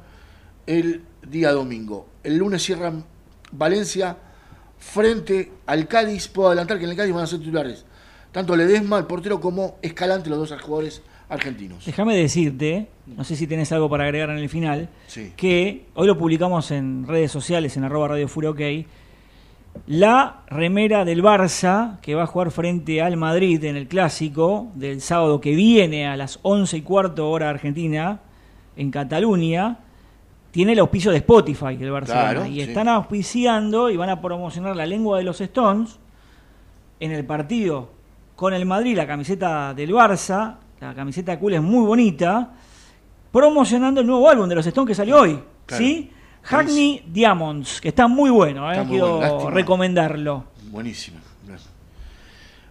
el 0.67 1.03
día 1.29 1.53
domingo. 1.53 2.07
El 2.23 2.37
lunes 2.38 2.62
cierran 2.62 3.05
Valencia 3.53 4.17
frente 4.79 5.53
al 5.67 5.88
Cádiz. 5.88 6.29
Puedo 6.29 6.49
adelantar 6.49 6.79
que 6.79 6.85
en 6.85 6.90
el 6.90 6.97
Cádiz 6.97 7.14
van 7.14 7.25
a 7.25 7.27
ser 7.27 7.38
titulares 7.38 7.85
tanto 8.35 8.57
Ledesma, 8.57 8.99
el 8.99 9.05
portero, 9.07 9.40
como 9.40 9.77
Escalante, 9.81 10.29
los 10.29 10.40
dos 10.51 10.61
jugadores 10.61 11.03
argentinos. 11.29 11.87
Déjame 11.87 12.17
decirte, 12.17 12.88
no 13.07 13.23
sé 13.23 13.37
si 13.37 13.47
tenés 13.47 13.71
algo 13.71 13.88
para 13.88 14.03
agregar 14.05 14.29
en 14.31 14.38
el 14.38 14.49
final, 14.49 14.88
Sí. 15.07 15.33
que 15.37 15.87
hoy 15.95 16.09
lo 16.09 16.19
publicamos 16.19 16.73
en 16.73 17.07
redes 17.07 17.31
sociales, 17.31 17.77
en 17.77 17.85
arroba 17.85 18.09
Radio 18.09 18.27
OK, 18.27 18.61
la 19.87 20.43
remera 20.47 21.05
del 21.05 21.23
Barça, 21.23 22.01
que 22.01 22.15
va 22.15 22.23
a 22.23 22.27
jugar 22.27 22.51
frente 22.51 23.03
al 23.03 23.17
Madrid 23.17 23.63
en 23.65 23.77
el 23.77 23.87
Clásico 23.87 24.69
del 24.75 25.01
sábado 25.01 25.41
que 25.41 25.55
viene 25.55 26.07
a 26.07 26.17
las 26.17 26.39
11 26.43 26.79
y 26.79 26.83
cuarto 26.83 27.31
hora 27.31 27.51
argentina, 27.51 28.21
en 28.77 28.91
Cataluña, 28.91 29.79
tiene 30.51 30.73
el 30.73 30.79
auspicio 30.79 31.11
de 31.11 31.19
Spotify 31.19 31.77
del 31.77 31.91
Barcelona. 31.91 32.31
Claro, 32.31 32.47
y 32.47 32.55
sí. 32.55 32.61
están 32.63 32.89
auspiciando 32.89 33.91
y 33.91 33.97
van 33.97 34.11
a 34.11 34.21
promocionar 34.21 34.75
la 34.77 34.87
lengua 34.87 35.19
de 35.19 35.25
los 35.25 35.41
Stones 35.41 35.99
en 37.01 37.11
el 37.13 37.25
partido 37.25 37.91
con 38.37 38.55
el 38.55 38.65
Madrid, 38.67 38.97
la 38.97 39.07
camiseta 39.07 39.75
del 39.75 39.91
Barça, 39.93 40.57
la 40.81 40.95
camiseta 40.95 41.39
cool 41.39 41.55
es 41.55 41.63
muy 41.63 41.87
bonita, 41.87 42.53
promocionando 43.31 44.01
el 44.01 44.07
nuevo 44.07 44.29
álbum 44.29 44.49
de 44.49 44.55
los 44.55 44.67
Stones 44.67 44.89
que 44.89 44.95
salió 44.95 45.21
hoy, 45.21 45.41
Claro. 45.67 45.85
¿sí? 45.85 46.11
Hackney 46.44 47.04
Diamonds, 47.07 47.80
que 47.80 47.88
está 47.88 48.07
muy 48.07 48.30
bueno, 48.30 48.68
¿eh? 48.68 48.72
Está 48.72 48.85
muy 48.85 48.92
quiero 48.92 49.16
bueno, 49.16 49.50
recomendarlo. 49.50 50.44
Buenísimo. 50.70 51.18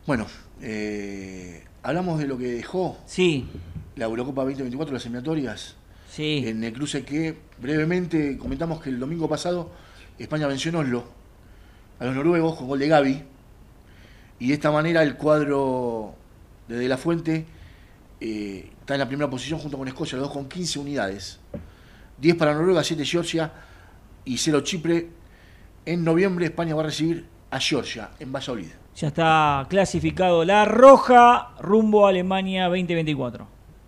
Bueno, 0.05 0.27
eh, 0.61 1.63
hablamos 1.81 2.19
de 2.19 2.27
lo 2.27 2.37
que 2.37 2.47
dejó 2.47 2.97
Sí, 3.05 3.47
la 3.95 4.05
Eurocopa 4.05 4.41
2024, 4.43 4.93
las 4.93 5.03
eliminatorias, 5.03 5.75
sí. 6.09 6.43
en 6.45 6.63
el 6.63 6.73
cruce 6.73 7.05
que 7.05 7.37
brevemente 7.61 8.37
comentamos 8.37 8.81
que 8.81 8.89
el 8.89 8.99
domingo 8.99 9.29
pasado 9.29 9.71
España 10.19 10.45
venció 10.47 10.69
en 10.69 10.75
Oslo 10.75 11.05
a 11.99 12.05
los 12.05 12.15
noruegos 12.15 12.57
con 12.57 12.67
gol 12.67 12.79
de 12.79 12.87
Gaby 12.89 13.23
y 14.39 14.47
de 14.49 14.53
esta 14.53 14.71
manera 14.71 15.03
el 15.03 15.15
cuadro 15.15 16.15
de 16.67 16.75
De 16.75 16.87
La 16.89 16.97
Fuente 16.97 17.45
eh, 18.19 18.69
está 18.81 18.95
en 18.95 18.99
la 18.99 19.07
primera 19.07 19.29
posición 19.29 19.59
junto 19.59 19.77
con 19.77 19.87
Escocia, 19.87 20.17
los 20.17 20.27
dos 20.27 20.33
con 20.33 20.49
15 20.49 20.79
unidades. 20.79 21.39
10 22.23 22.37
para 22.37 22.53
Noruega, 22.53 22.81
7 22.83 23.05
Georgia 23.05 23.51
y 24.23 24.37
0 24.37 24.61
Chipre. 24.61 25.09
En 25.85 26.05
noviembre 26.05 26.45
España 26.45 26.73
va 26.73 26.83
a 26.83 26.85
recibir 26.85 27.25
a 27.51 27.59
Georgia 27.59 28.11
en 28.17 28.31
Valladolid. 28.31 28.69
Ya 28.95 29.09
está 29.09 29.67
clasificado 29.69 30.45
la 30.45 30.63
roja 30.63 31.49
rumbo 31.59 32.05
a 32.05 32.09
Alemania 32.09 32.69
2024. 32.69 33.45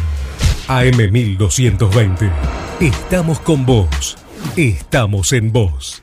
AM1220. 0.67 2.31
Estamos 2.79 3.39
con 3.39 3.65
vos. 3.65 4.17
Estamos 4.57 5.33
en 5.33 5.51
vos. 5.51 6.02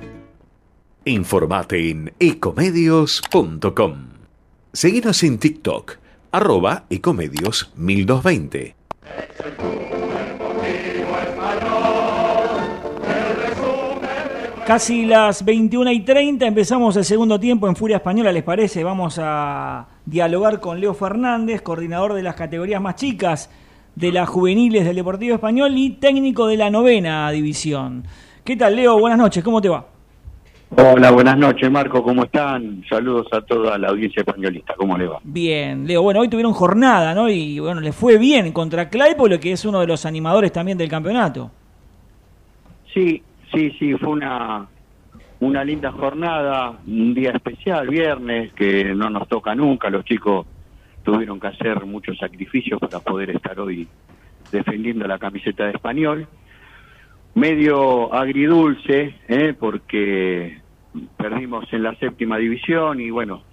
Informate 1.03 1.89
en 1.89 2.13
ecomedios.com. 2.19 3.93
Seguinos 4.71 5.23
en 5.23 5.39
TikTok, 5.39 5.93
arroba 6.31 6.83
ecomedios 6.91 7.71
1220. 7.75 8.75
Casi 14.67 15.05
las 15.07 15.43
21 15.43 15.91
y 15.91 16.01
30 16.01 16.45
empezamos 16.45 16.95
el 16.95 17.03
segundo 17.03 17.39
tiempo 17.39 17.67
en 17.67 17.75
Furia 17.75 17.97
Española, 17.97 18.31
¿les 18.31 18.43
parece? 18.43 18.83
Vamos 18.83 19.19
a 19.19 19.87
dialogar 20.05 20.59
con 20.59 20.79
Leo 20.79 20.93
Fernández, 20.93 21.63
coordinador 21.63 22.13
de 22.13 22.21
las 22.21 22.35
categorías 22.35 22.79
más 22.79 22.95
chicas 22.95 23.49
de 23.95 24.11
las 24.11 24.29
juveniles 24.29 24.85
del 24.85 24.97
Deportivo 24.97 25.33
Español 25.33 25.75
y 25.75 25.93
técnico 25.93 26.45
de 26.45 26.57
la 26.57 26.69
novena 26.69 27.31
división. 27.31 28.03
¿Qué 28.43 28.55
tal, 28.55 28.75
Leo? 28.75 28.99
Buenas 28.99 29.17
noches, 29.17 29.43
¿cómo 29.43 29.59
te 29.63 29.69
va? 29.69 29.87
Hola, 30.73 31.11
buenas 31.11 31.37
noches, 31.37 31.69
Marco, 31.69 32.01
¿cómo 32.01 32.23
están? 32.23 32.81
Saludos 32.87 33.27
a 33.33 33.41
toda 33.41 33.77
la 33.77 33.89
audiencia 33.89 34.21
españolista, 34.21 34.73
¿cómo 34.77 34.97
le 34.97 35.05
va? 35.05 35.19
Bien, 35.21 35.85
Leo, 35.85 36.01
bueno, 36.01 36.21
hoy 36.21 36.29
tuvieron 36.29 36.53
jornada, 36.53 37.13
¿no? 37.13 37.27
Y 37.27 37.59
bueno, 37.59 37.81
le 37.81 37.91
fue 37.91 38.17
bien 38.17 38.53
contra 38.53 38.87
Claypole, 38.87 39.37
que 39.37 39.51
es 39.51 39.65
uno 39.65 39.81
de 39.81 39.87
los 39.87 40.05
animadores 40.05 40.53
también 40.53 40.77
del 40.77 40.87
campeonato. 40.87 41.51
Sí, 42.93 43.21
sí, 43.53 43.71
sí, 43.77 43.95
fue 43.95 44.11
una, 44.11 44.65
una 45.41 45.63
linda 45.65 45.91
jornada, 45.91 46.79
un 46.87 47.13
día 47.13 47.31
especial, 47.31 47.89
viernes, 47.89 48.53
que 48.53 48.95
no 48.95 49.09
nos 49.09 49.27
toca 49.27 49.53
nunca, 49.53 49.89
los 49.89 50.05
chicos 50.05 50.45
tuvieron 51.03 51.37
que 51.37 51.47
hacer 51.47 51.85
muchos 51.85 52.17
sacrificios 52.17 52.79
para 52.79 53.01
poder 53.01 53.31
estar 53.31 53.59
hoy 53.59 53.89
defendiendo 54.53 55.05
la 55.05 55.19
camiseta 55.19 55.65
de 55.65 55.71
español 55.71 56.27
medio 57.33 58.13
agridulce, 58.13 59.15
¿eh? 59.27 59.53
porque 59.57 60.60
perdimos 61.17 61.71
en 61.71 61.83
la 61.83 61.95
séptima 61.95 62.37
división 62.37 62.99
y 62.99 63.09
bueno, 63.09 63.43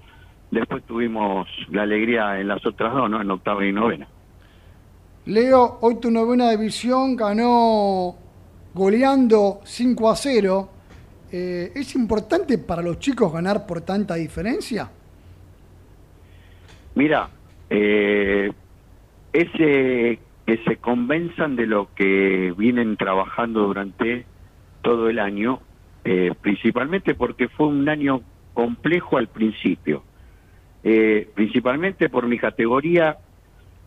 después 0.51 0.83
tuvimos 0.85 1.49
la 1.71 1.83
alegría 1.83 2.41
en 2.41 2.49
las 2.49 2.65
otras 2.67 2.93
dos, 2.93 3.09
¿no? 3.11 3.21
En 3.21 3.31
octava 3.31 3.65
y 3.65 3.73
novena. 3.73 4.09
Leo, 5.27 5.79
hoy 5.83 6.01
tu 6.01 6.11
novena 6.11 6.51
división 6.51 7.15
ganó 7.15 8.17
goleando 8.75 9.61
5 9.65 10.11
a 10.11 10.17
0. 10.17 10.71
Eh, 11.31 11.73
¿Es 11.75 11.95
importante 11.95 12.57
para 12.57 12.81
los 12.81 12.99
chicos 12.99 13.33
ganar 13.33 13.67
por 13.67 13.83
tanta 13.83 14.15
diferencia? 14.15 14.91
Mira, 16.95 17.29
eh, 17.69 18.51
ese 19.33 20.19
que 20.47 20.57
se 20.65 20.79
convenzan 20.79 21.57
de 21.57 21.67
lo 21.67 21.95
que 21.95 22.55
vienen 22.57 22.97
trabajando 22.97 23.67
durante 23.67 24.25
todo 24.81 25.11
el 25.11 25.19
año, 25.19 25.61
eh, 26.05 26.33
principalmente 26.41 27.15
porque 27.15 27.49
fue 27.49 27.67
un 27.67 27.89
año 27.89 28.23
complejo 28.55 29.19
al 29.19 29.29
principio, 29.29 30.03
eh, 30.85 31.29
principalmente 31.35 32.09
por 32.09 32.27
mi 32.27 32.39
categoría, 32.39 33.19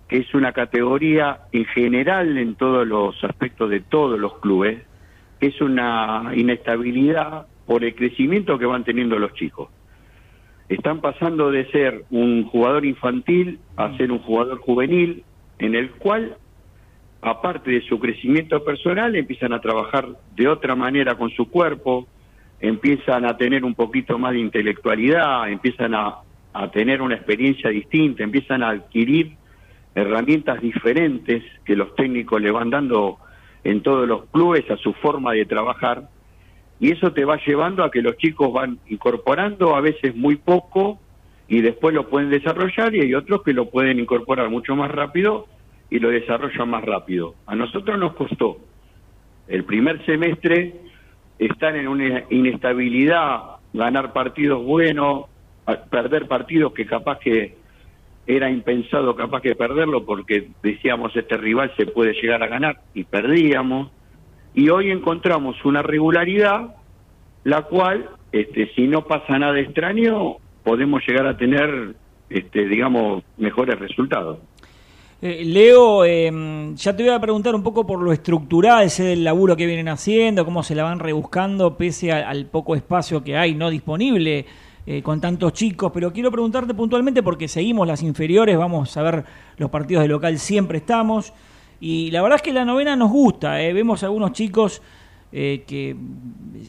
que 0.08 0.17
es 0.17 0.34
una 0.34 0.52
categoría 0.52 1.41
en 1.52 1.65
general 1.65 2.38
en 2.38 2.56
todos 2.56 2.86
los 2.86 3.24
aspectos 3.24 3.69
de 3.69 3.80
todos 3.80 4.19
los 4.19 4.39
clubes, 4.39 4.82
que 5.39 5.47
es 5.47 5.62
una 5.62 6.32
inestabilidad 6.36 7.47
por 7.65 7.84
el 7.84 7.95
crecimiento 7.95 8.60
que 8.60 8.65
van 8.65 8.84
teniendo 8.84 9.17
los 9.17 9.34
chicos. 9.34 9.69
Están 10.69 11.02
pasando 11.02 11.52
de 11.52 11.65
ser 11.71 12.06
un 12.12 12.45
jugador 12.45 12.86
infantil 12.86 13.60
a 13.76 13.95
ser 13.97 14.12
un 14.12 14.19
jugador 14.19 14.60
juvenil, 14.60 15.24
en 15.60 15.76
el 15.76 15.91
cual, 15.91 16.38
aparte 17.21 17.71
de 17.71 17.81
su 17.81 17.99
crecimiento 17.99 18.63
personal, 18.63 19.15
empiezan 19.15 19.53
a 19.53 19.62
trabajar 19.62 20.07
de 20.36 20.47
otra 20.47 20.75
manera 20.75 21.15
con 21.15 21.29
su 21.29 21.49
cuerpo, 21.49 22.07
empiezan 22.60 23.25
a 23.25 23.38
tener 23.38 23.63
un 23.63 23.75
poquito 23.75 24.17
más 24.17 24.34
de 24.34 24.39
intelectualidad, 24.39 25.49
empiezan 25.49 25.93
a, 25.93 26.17
a 26.53 26.71
tener 26.71 27.01
una 27.01 27.15
experiencia 27.15 27.69
distinta, 27.69 28.23
empiezan 28.23 28.63
a 28.63 28.69
adquirir 28.69 29.34
herramientas 29.93 30.62
diferentes 30.62 31.43
que 31.65 31.75
los 31.75 31.95
técnicos 31.95 32.41
le 32.41 32.51
van 32.51 32.69
dando 32.69 33.17
en 33.63 33.81
todos 33.84 34.07
los 34.07 34.25
clubes 34.25 34.69
a 34.71 34.77
su 34.77 34.93
forma 34.93 35.34
de 35.34 35.45
trabajar. 35.45 36.10
Y 36.79 36.91
eso 36.91 37.13
te 37.13 37.25
va 37.25 37.38
llevando 37.45 37.84
a 37.84 37.91
que 37.91 38.01
los 38.01 38.17
chicos 38.17 38.51
van 38.51 38.79
incorporando 38.88 39.75
a 39.75 39.81
veces 39.81 40.15
muy 40.15 40.38
poco 40.38 40.99
y 41.47 41.62
después 41.62 41.93
lo 41.93 42.10
pueden 42.10 42.31
desarrollar 42.31 42.95
y 42.95 43.01
hay 43.01 43.13
otros 43.13 43.43
que 43.43 43.53
lo 43.53 43.69
pueden 43.69 43.99
incorporar 43.99 44.49
mucho 44.49 44.75
más 44.75 44.89
rápido 44.89 45.47
y 45.91 45.99
lo 45.99 46.10
desarrollan 46.10 46.69
más 46.69 46.84
rápido. 46.84 47.36
A 47.45 47.54
nosotros 47.54 47.99
nos 47.99 48.15
costó. 48.15 48.58
El 49.47 49.65
primer 49.65 50.04
semestre 50.06 50.73
estar 51.38 51.75
en 51.75 51.88
una 51.88 52.23
inestabilidad, 52.30 53.58
ganar 53.73 54.13
partidos 54.13 54.63
buenos, 54.63 55.25
perder 55.89 56.27
partidos 56.27 56.73
que 56.73 56.86
capaz 56.86 57.19
que 57.19 57.62
era 58.27 58.49
impensado 58.49 59.15
capaz 59.15 59.41
que 59.41 59.56
perderlo 59.56 60.06
porque 60.06 60.49
decíamos 60.62 61.13
este 61.15 61.38
rival 61.38 61.73
se 61.75 61.88
puede 61.88 62.13
llegar 62.13 62.41
a 62.41 62.47
ganar 62.47 62.82
y 62.93 63.04
perdíamos. 63.04 63.91
Y 64.54 64.69
hoy 64.69 64.91
encontramos 64.91 65.63
una 65.65 65.82
regularidad 65.82 66.75
la 67.43 67.63
cual 67.63 68.10
este 68.32 68.71
si 68.75 68.88
no 68.88 69.06
pasa 69.06 69.39
nada 69.39 69.60
extraño 69.60 70.38
podemos 70.63 71.01
llegar 71.06 71.25
a 71.25 71.36
tener 71.36 71.95
este 72.30 72.67
digamos 72.67 73.23
mejores 73.38 73.77
resultados 73.80 74.39
eh, 75.23 75.45
Leo, 75.45 76.03
em, 76.03 76.75
ya 76.75 76.95
te 76.95 77.03
voy 77.03 77.12
a 77.12 77.19
preguntar 77.19 77.53
un 77.53 77.62
poco 77.62 77.86
por 77.86 78.01
lo 78.01 78.12
estructural, 78.12 78.86
ese 78.86 79.03
del 79.03 79.23
laburo 79.23 79.55
que 79.55 79.67
vienen 79.67 79.88
haciendo, 79.88 80.43
cómo 80.45 80.63
se 80.63 80.73
la 80.73 80.81
van 80.84 80.97
rebuscando 80.97 81.77
pese 81.77 82.12
al 82.12 82.47
poco 82.47 82.75
espacio 82.75 83.23
que 83.23 83.38
hay 83.38 83.53
no 83.53 83.69
disponible 83.69 84.47
eh, 84.88 85.03
con 85.03 85.21
tantos 85.21 85.53
chicos, 85.53 85.91
pero 85.93 86.12
quiero 86.12 86.31
preguntarte 86.31 86.73
puntualmente 86.73 87.21
porque 87.21 87.47
seguimos 87.47 87.88
las 87.88 88.01
inferiores, 88.01 88.57
vamos 88.57 88.97
a 88.97 89.03
ver 89.03 89.25
los 89.57 89.69
partidos 89.69 90.01
de 90.01 90.10
local, 90.10 90.39
siempre 90.39 90.79
estamos, 90.79 91.34
y 91.79 92.10
la 92.10 92.23
verdad 92.23 92.38
es 92.38 92.41
que 92.41 92.51
la 92.51 92.65
novena 92.65 92.95
nos 92.95 93.12
gusta, 93.12 93.62
eh, 93.62 93.73
vemos 93.73 94.01
algunos 94.03 94.31
chicos 94.31 94.81
eh, 95.33 95.63
que 95.65 95.95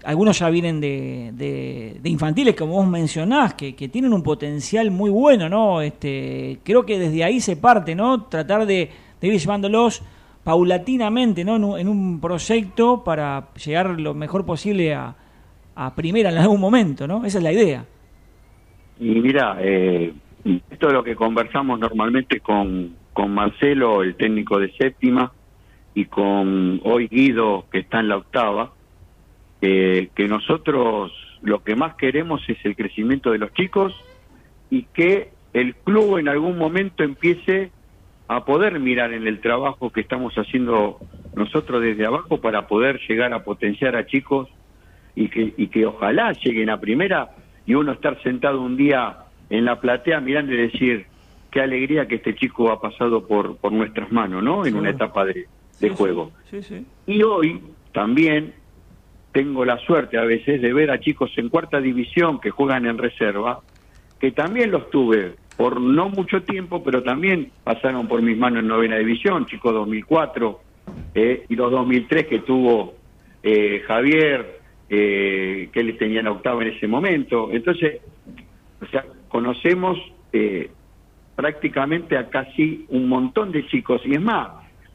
algunos 0.05 0.38
ya 0.38 0.48
vienen 0.48 0.81
de, 0.81 2.01
infantiles, 2.05 2.55
como 2.55 2.75
vos 2.75 2.87
mencionás, 2.87 3.55
que, 3.55 3.72
tienen 3.72 4.12
un 4.12 4.22
potencial 4.22 4.90
muy 4.90 5.11
bueno, 5.11 5.48
¿no? 5.48 5.81
Este, 5.81 6.59
creo 6.62 6.87
que 6.87 6.98
desde 6.98 7.25
ahí 7.25 7.40
se 7.40 7.57
parte, 7.57 7.94
¿no? 7.94 8.25
Tratar 8.25 8.66
de, 8.66 8.88
ir 9.20 9.38
llevándolos 9.38 10.03
paulatinamente, 10.44 11.44
¿no? 11.44 11.77
En 11.77 11.88
un, 11.88 12.20
proyecto 12.20 13.03
para 13.05 13.48
llegar 13.55 13.98
lo 14.01 14.14
mejor 14.14 14.46
posible 14.46 14.94
a, 14.94 15.16
a 15.75 15.94
primera 15.94 16.31
en 16.31 16.38
algún 16.38 16.61
momento, 16.61 17.07
¿no? 17.07 17.25
Esa 17.25 17.38
es 17.38 17.44
la 17.44 17.53
idea. 17.53 17.85
Y 19.01 19.20
mira, 19.20 19.57
eh, 19.61 20.12
esto 20.70 20.87
es 20.87 20.92
lo 20.92 21.03
que 21.03 21.16
conversamos 21.16 21.81
normalmente 21.81 22.40
con, 22.40 22.94
con 23.12 23.33
Marcelo, 23.33 24.03
el 24.03 24.14
técnico 24.14 24.59
de 24.59 24.70
séptima, 24.72 25.33
y 25.95 26.07
con 26.07 26.81
hoy 26.85 27.09
Guido, 27.09 27.67
que 27.71 27.81
está 27.81 28.01
en 28.01 28.09
la 28.09 28.17
octava, 28.17 28.73
que 29.61 30.27
nosotros 30.29 31.13
lo 31.43 31.63
que 31.63 31.77
más 31.77 31.95
queremos 31.97 32.43
es 32.49 32.59
el 32.65 32.77
crecimiento 32.77 33.31
de 33.31 33.39
los 33.39 33.53
chicos 33.53 33.95
y 34.71 34.85
que 34.95 35.31
el 35.53 35.75
club 35.75 36.19
en 36.19 36.29
algún 36.29 36.57
momento 36.57 37.03
empiece 37.03 37.71
a 38.29 38.45
poder 38.45 38.81
mirar 38.81 39.13
en 39.13 39.27
el 39.27 39.41
trabajo 39.41 39.91
que 39.91 40.01
estamos 40.01 40.35
haciendo 40.35 40.99
nosotros 41.35 41.83
desde 41.83 42.07
abajo 42.07 42.41
para 42.41 42.67
poder 42.67 43.01
llegar 43.09 43.33
a 43.35 43.45
potenciar 43.45 43.97
a 43.97 44.07
chicos 44.07 44.49
y 45.15 45.29
que, 45.29 45.53
y 45.57 45.67
que 45.69 45.85
ojalá 45.87 46.33
lleguen 46.33 46.71
a 46.71 46.81
primera 46.81 47.33
y 47.67 47.75
uno 47.75 47.93
estar 47.93 48.23
sentado 48.23 48.61
un 48.61 48.77
día 48.77 49.19
en 49.51 49.65
la 49.65 49.81
platea 49.81 50.21
mirando 50.21 50.55
y 50.55 50.57
decir 50.57 51.07
qué 51.51 51.61
alegría 51.61 52.07
que 52.07 52.15
este 52.17 52.35
chico 52.35 52.71
ha 52.71 52.81
pasado 52.81 53.27
por, 53.27 53.57
por 53.59 53.73
nuestras 53.73 54.11
manos, 54.11 54.43
¿no? 54.43 54.65
En 54.65 54.75
una 54.75 54.91
etapa 54.91 55.27
de, 55.27 55.47
de 55.83 55.90
juego. 55.90 56.33
y 57.07 57.23
hoy 57.23 57.61
también 57.92 58.55
tengo 59.33 59.64
la 59.64 59.79
suerte 59.79 60.18
a 60.18 60.25
veces 60.25 60.61
de 60.62 60.73
ver 60.73 60.90
a 60.90 61.01
chicos 61.01 61.31
en 61.37 61.49
cuarta 61.49 61.81
división 61.81 62.40
que 62.40 62.51
juegan 62.51 62.87
en 62.87 62.99
reserva, 62.99 63.61
que 64.21 64.31
también 64.31 64.71
los 64.71 64.90
tuve 64.90 65.35
por 65.57 65.81
no 65.81 66.09
mucho 66.09 66.42
tiempo, 66.42 66.83
pero 66.83 67.03
también 67.03 67.51
pasaron 67.64 68.09
por 68.09 68.23
mis 68.23 68.37
manos 68.37 68.61
en 68.61 68.68
novena 68.68 68.97
división, 68.97 69.47
chicos 69.47 69.73
2004 69.75 70.61
eh, 71.14 71.45
y 71.49 71.57
los 71.57 71.71
2003 71.71 72.27
que 72.27 72.38
tuvo 72.40 72.95
eh, 73.42 73.83
Javier, 73.87 74.61
eh, 74.88 75.68
que 75.73 75.81
él 75.81 75.97
tenía 75.99 76.21
en 76.21 76.29
octava 76.29 76.62
en 76.62 76.68
ese 76.68 76.87
momento. 76.87 77.49
Entonces, 77.51 78.01
o 78.81 78.87
sea, 78.87 79.05
conocemos 79.29 79.99
eh, 80.33 80.71
prácticamente 81.35 82.16
a 82.16 82.29
casi 82.29 82.87
un 82.88 83.09
montón 83.09 83.53
de 83.53 83.66
chicos. 83.66 84.03
Y 84.05 84.14
es 84.14 84.21
más, 84.21 84.49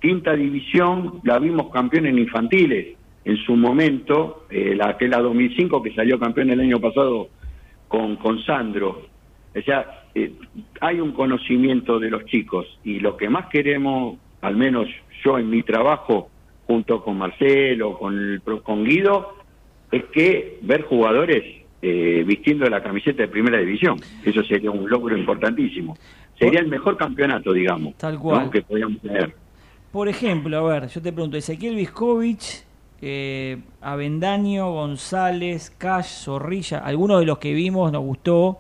quinta 0.07 0.33
división 0.33 1.19
la 1.25 1.37
vimos 1.37 1.69
campeón 1.69 2.05
en 2.05 2.17
infantiles 2.17 2.95
en 3.25 3.35
su 3.45 3.57
momento, 3.57 4.45
eh, 4.49 4.73
la 4.73 4.97
que 4.97 5.09
la 5.09 5.19
2005 5.19 5.83
que 5.83 5.93
salió 5.93 6.17
campeón 6.17 6.49
el 6.49 6.61
año 6.61 6.79
pasado 6.79 7.27
con, 7.89 8.15
con 8.15 8.41
Sandro. 8.45 9.01
O 9.53 9.61
sea, 9.63 10.05
eh, 10.15 10.31
hay 10.79 11.01
un 11.01 11.11
conocimiento 11.11 11.99
de 11.99 12.09
los 12.09 12.23
chicos 12.23 12.79
y 12.85 13.01
lo 13.01 13.17
que 13.17 13.27
más 13.27 13.47
queremos, 13.47 14.17
al 14.39 14.55
menos 14.55 14.87
yo 15.25 15.37
en 15.37 15.49
mi 15.49 15.61
trabajo, 15.61 16.29
junto 16.67 17.03
con 17.03 17.17
Marcelo, 17.17 17.97
con, 17.99 18.17
el, 18.17 18.41
con 18.63 18.85
Guido, 18.85 19.35
es 19.91 20.05
que 20.05 20.59
ver 20.61 20.83
jugadores 20.83 21.43
eh, 21.81 22.23
vistiendo 22.25 22.69
la 22.69 22.81
camiseta 22.81 23.23
de 23.23 23.27
primera 23.27 23.57
división. 23.57 23.99
Eso 24.23 24.41
sería 24.43 24.71
un 24.71 24.89
logro 24.89 25.17
importantísimo. 25.17 25.97
Sería 26.39 26.61
el 26.61 26.67
mejor 26.67 26.95
campeonato, 26.95 27.51
digamos, 27.51 27.97
Tal 27.97 28.17
cual. 28.17 28.49
que 28.49 28.61
podíamos 28.61 29.01
tener. 29.01 29.46
Por 29.91 30.09
ejemplo, 30.09 30.57
a 30.57 30.79
ver, 30.79 30.89
yo 30.89 31.01
te 31.01 31.13
pregunto, 31.13 31.37
Ezequiel 31.37 31.75
Viscovich, 31.75 32.63
eh, 33.01 33.57
Avendaño, 33.81 34.71
González, 34.71 35.71
Cash, 35.77 36.23
Zorrilla, 36.23 36.79
algunos 36.79 37.19
de 37.19 37.25
los 37.25 37.37
que 37.37 37.53
vimos 37.53 37.91
nos 37.91 38.03
gustó. 38.03 38.59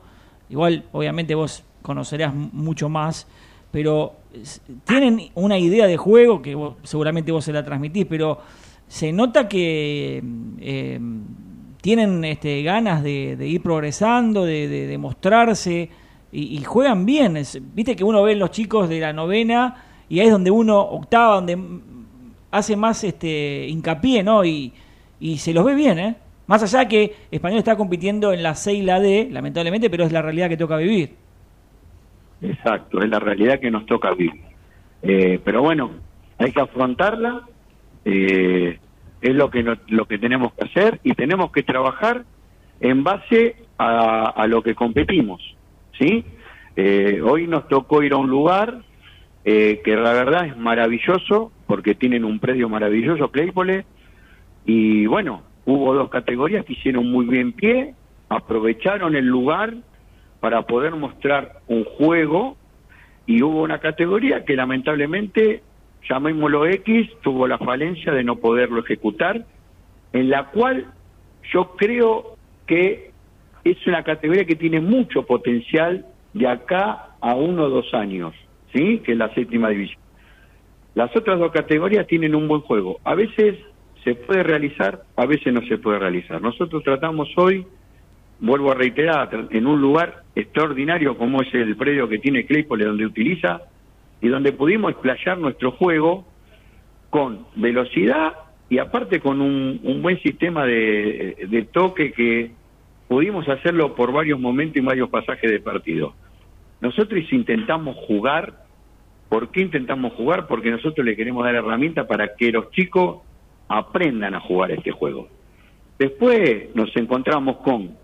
Igual, 0.49 0.85
obviamente 0.91 1.35
vos 1.35 1.63
conocerás 1.81 2.33
mucho 2.33 2.87
más, 2.87 3.27
pero 3.71 4.15
tienen 4.85 5.29
una 5.35 5.57
idea 5.57 5.87
de 5.87 5.97
juego 5.97 6.41
que 6.41 6.57
seguramente 6.83 7.31
vos 7.31 7.43
se 7.43 7.53
la 7.53 7.63
transmitís, 7.63 8.05
pero 8.05 8.39
se 8.87 9.11
nota 9.11 9.47
que 9.47 10.23
eh, 10.59 10.99
tienen 11.81 12.23
este, 12.23 12.63
ganas 12.63 13.03
de, 13.03 13.37
ir 13.41 13.61
progresando, 13.61 14.45
de, 14.45 14.67
de, 14.67 14.97
mostrarse 14.97 15.89
y, 16.31 16.63
juegan 16.63 17.05
bien. 17.05 17.41
Viste 17.73 17.95
que 17.95 18.03
uno 18.03 18.23
ve 18.23 18.35
los 18.35 18.51
chicos 18.51 18.89
de 18.89 18.99
la 18.99 19.13
novena 19.13 19.86
y 20.09 20.19
ahí 20.19 20.27
es 20.27 20.31
donde 20.31 20.51
uno, 20.51 20.79
octava, 20.79 21.35
donde 21.35 21.57
hace 22.51 22.75
más 22.75 23.03
este 23.03 23.67
hincapié, 23.67 24.23
¿no? 24.23 24.45
Y, 24.45 24.73
y 25.19 25.37
se 25.37 25.53
los 25.53 25.65
ve 25.65 25.75
bien, 25.75 25.99
¿eh? 25.99 26.15
Más 26.47 26.63
allá 26.63 26.87
que 26.87 27.13
Español 27.29 27.59
está 27.59 27.75
compitiendo 27.75 28.31
en 28.31 28.41
la 28.41 28.55
C 28.55 28.73
y 28.73 28.81
la 28.81 28.99
D, 28.99 29.27
lamentablemente, 29.29 29.89
pero 29.89 30.05
es 30.05 30.13
la 30.13 30.21
realidad 30.21 30.47
que 30.47 30.57
toca 30.57 30.77
vivir. 30.77 31.15
Exacto, 32.41 33.01
es 33.01 33.09
la 33.09 33.19
realidad 33.19 33.59
que 33.59 33.69
nos 33.69 33.85
toca 33.85 34.13
vivir. 34.13 34.41
Eh, 35.01 35.39
pero 35.43 35.61
bueno, 35.61 35.91
hay 36.37 36.51
que 36.51 36.61
afrontarla 36.61 37.43
eh, 38.05 38.79
es 39.21 39.35
lo 39.35 39.49
que, 39.49 39.77
lo 39.87 40.05
que 40.05 40.17
tenemos 40.17 40.53
que 40.53 40.65
hacer 40.65 40.99
y 41.03 41.13
tenemos 41.13 41.51
que 41.51 41.63
trabajar 41.63 42.23
en 42.79 43.03
base 43.03 43.57
a, 43.77 44.45
lo 44.47 44.61
que 44.63 44.75
competimos. 44.75 45.41
¿sí? 45.99 46.23
Eh, 46.75 47.21
hoy 47.21 47.47
nos 47.47 47.67
tocó 47.67 48.01
ir 48.03 48.13
a 48.13 48.17
un 48.17 48.29
lugar 48.29 48.81
eh, 49.45 49.81
que 49.83 49.95
la 49.95 50.13
verdad 50.13 50.45
es 50.45 50.57
maravilloso 50.57 51.51
porque 51.65 51.95
tienen 51.95 52.25
un 52.25 52.39
predio 52.39 52.69
maravilloso, 52.69 53.31
Claypole, 53.31 53.85
y 54.65 55.05
bueno, 55.05 55.43
hubo 55.65 55.93
dos 55.93 56.09
categorías 56.09 56.65
que 56.65 56.73
hicieron 56.73 57.09
muy 57.09 57.25
bien 57.25 57.53
pie, 57.53 57.93
aprovecharon 58.29 59.15
el 59.15 59.25
lugar 59.25 59.75
para 60.39 60.63
poder 60.63 60.95
mostrar 60.95 61.61
un 61.67 61.83
juego 61.83 62.57
y 63.25 63.41
hubo 63.41 63.63
una 63.63 63.79
categoría 63.79 64.45
que 64.45 64.55
lamentablemente 64.55 65.61
llamémoslo 66.09 66.65
X, 66.65 67.09
tuvo 67.21 67.47
la 67.47 67.57
falencia 67.57 68.13
de 68.13 68.23
no 68.23 68.37
poderlo 68.37 68.79
ejecutar, 68.79 69.45
en 70.13 70.29
la 70.29 70.45
cual 70.47 70.87
yo 71.51 71.75
creo 71.75 72.37
que 72.65 73.11
es 73.63 73.87
una 73.87 74.03
categoría 74.03 74.45
que 74.45 74.55
tiene 74.55 74.79
mucho 74.79 75.25
potencial 75.25 76.05
de 76.33 76.47
acá 76.47 77.09
a 77.19 77.35
uno 77.35 77.63
o 77.63 77.69
dos 77.69 77.93
años, 77.93 78.33
¿sí? 78.73 78.99
Que 78.99 79.13
es 79.13 79.17
la 79.17 79.33
séptima 79.33 79.69
división. 79.69 80.01
Las 80.95 81.15
otras 81.15 81.39
dos 81.39 81.51
categorías 81.51 82.07
tienen 82.07 82.33
un 82.33 82.47
buen 82.47 82.61
juego. 82.61 82.99
A 83.03 83.13
veces 83.13 83.55
se 84.03 84.15
puede 84.15 84.43
realizar, 84.43 85.03
a 85.15 85.25
veces 85.25 85.53
no 85.53 85.61
se 85.67 85.77
puede 85.77 85.99
realizar. 85.99 86.41
Nosotros 86.41 86.83
tratamos 86.83 87.29
hoy, 87.37 87.65
vuelvo 88.39 88.71
a 88.71 88.75
reiterar, 88.75 89.47
en 89.51 89.67
un 89.67 89.81
lugar 89.81 90.23
extraordinario 90.35 91.17
como 91.17 91.41
es 91.41 91.53
el 91.53 91.75
predio 91.75 92.07
que 92.07 92.19
tiene 92.19 92.45
Claypole, 92.45 92.85
donde 92.85 93.05
utiliza 93.05 93.61
y 94.21 94.29
donde 94.29 94.53
pudimos 94.53 94.91
explayar 94.91 95.37
nuestro 95.37 95.71
juego 95.71 96.25
con 97.09 97.45
velocidad 97.55 98.33
y 98.69 98.79
aparte 98.79 99.19
con 99.19 99.41
un, 99.41 99.79
un 99.83 100.01
buen 100.01 100.19
sistema 100.21 100.65
de, 100.65 101.47
de 101.47 101.63
toque 101.63 102.11
que 102.11 102.51
pudimos 103.07 103.47
hacerlo 103.47 103.95
por 103.95 104.11
varios 104.11 104.39
momentos 104.39 104.77
y 104.77 104.81
varios 104.81 105.09
pasajes 105.09 105.51
de 105.51 105.59
partido. 105.59 106.13
Nosotros 106.81 107.23
intentamos 107.31 107.95
jugar. 108.07 108.65
¿Por 109.29 109.51
qué 109.51 109.61
intentamos 109.61 110.13
jugar? 110.13 110.47
Porque 110.47 110.71
nosotros 110.71 111.05
le 111.05 111.15
queremos 111.15 111.43
dar 111.43 111.55
herramientas 111.55 112.05
para 112.07 112.35
que 112.35 112.51
los 112.51 112.71
chicos 112.71 113.21
aprendan 113.67 114.35
a 114.35 114.39
jugar 114.39 114.71
este 114.71 114.91
juego. 114.91 115.27
Después 115.99 116.73
nos 116.75 116.95
encontramos 116.95 117.57
con 117.57 117.97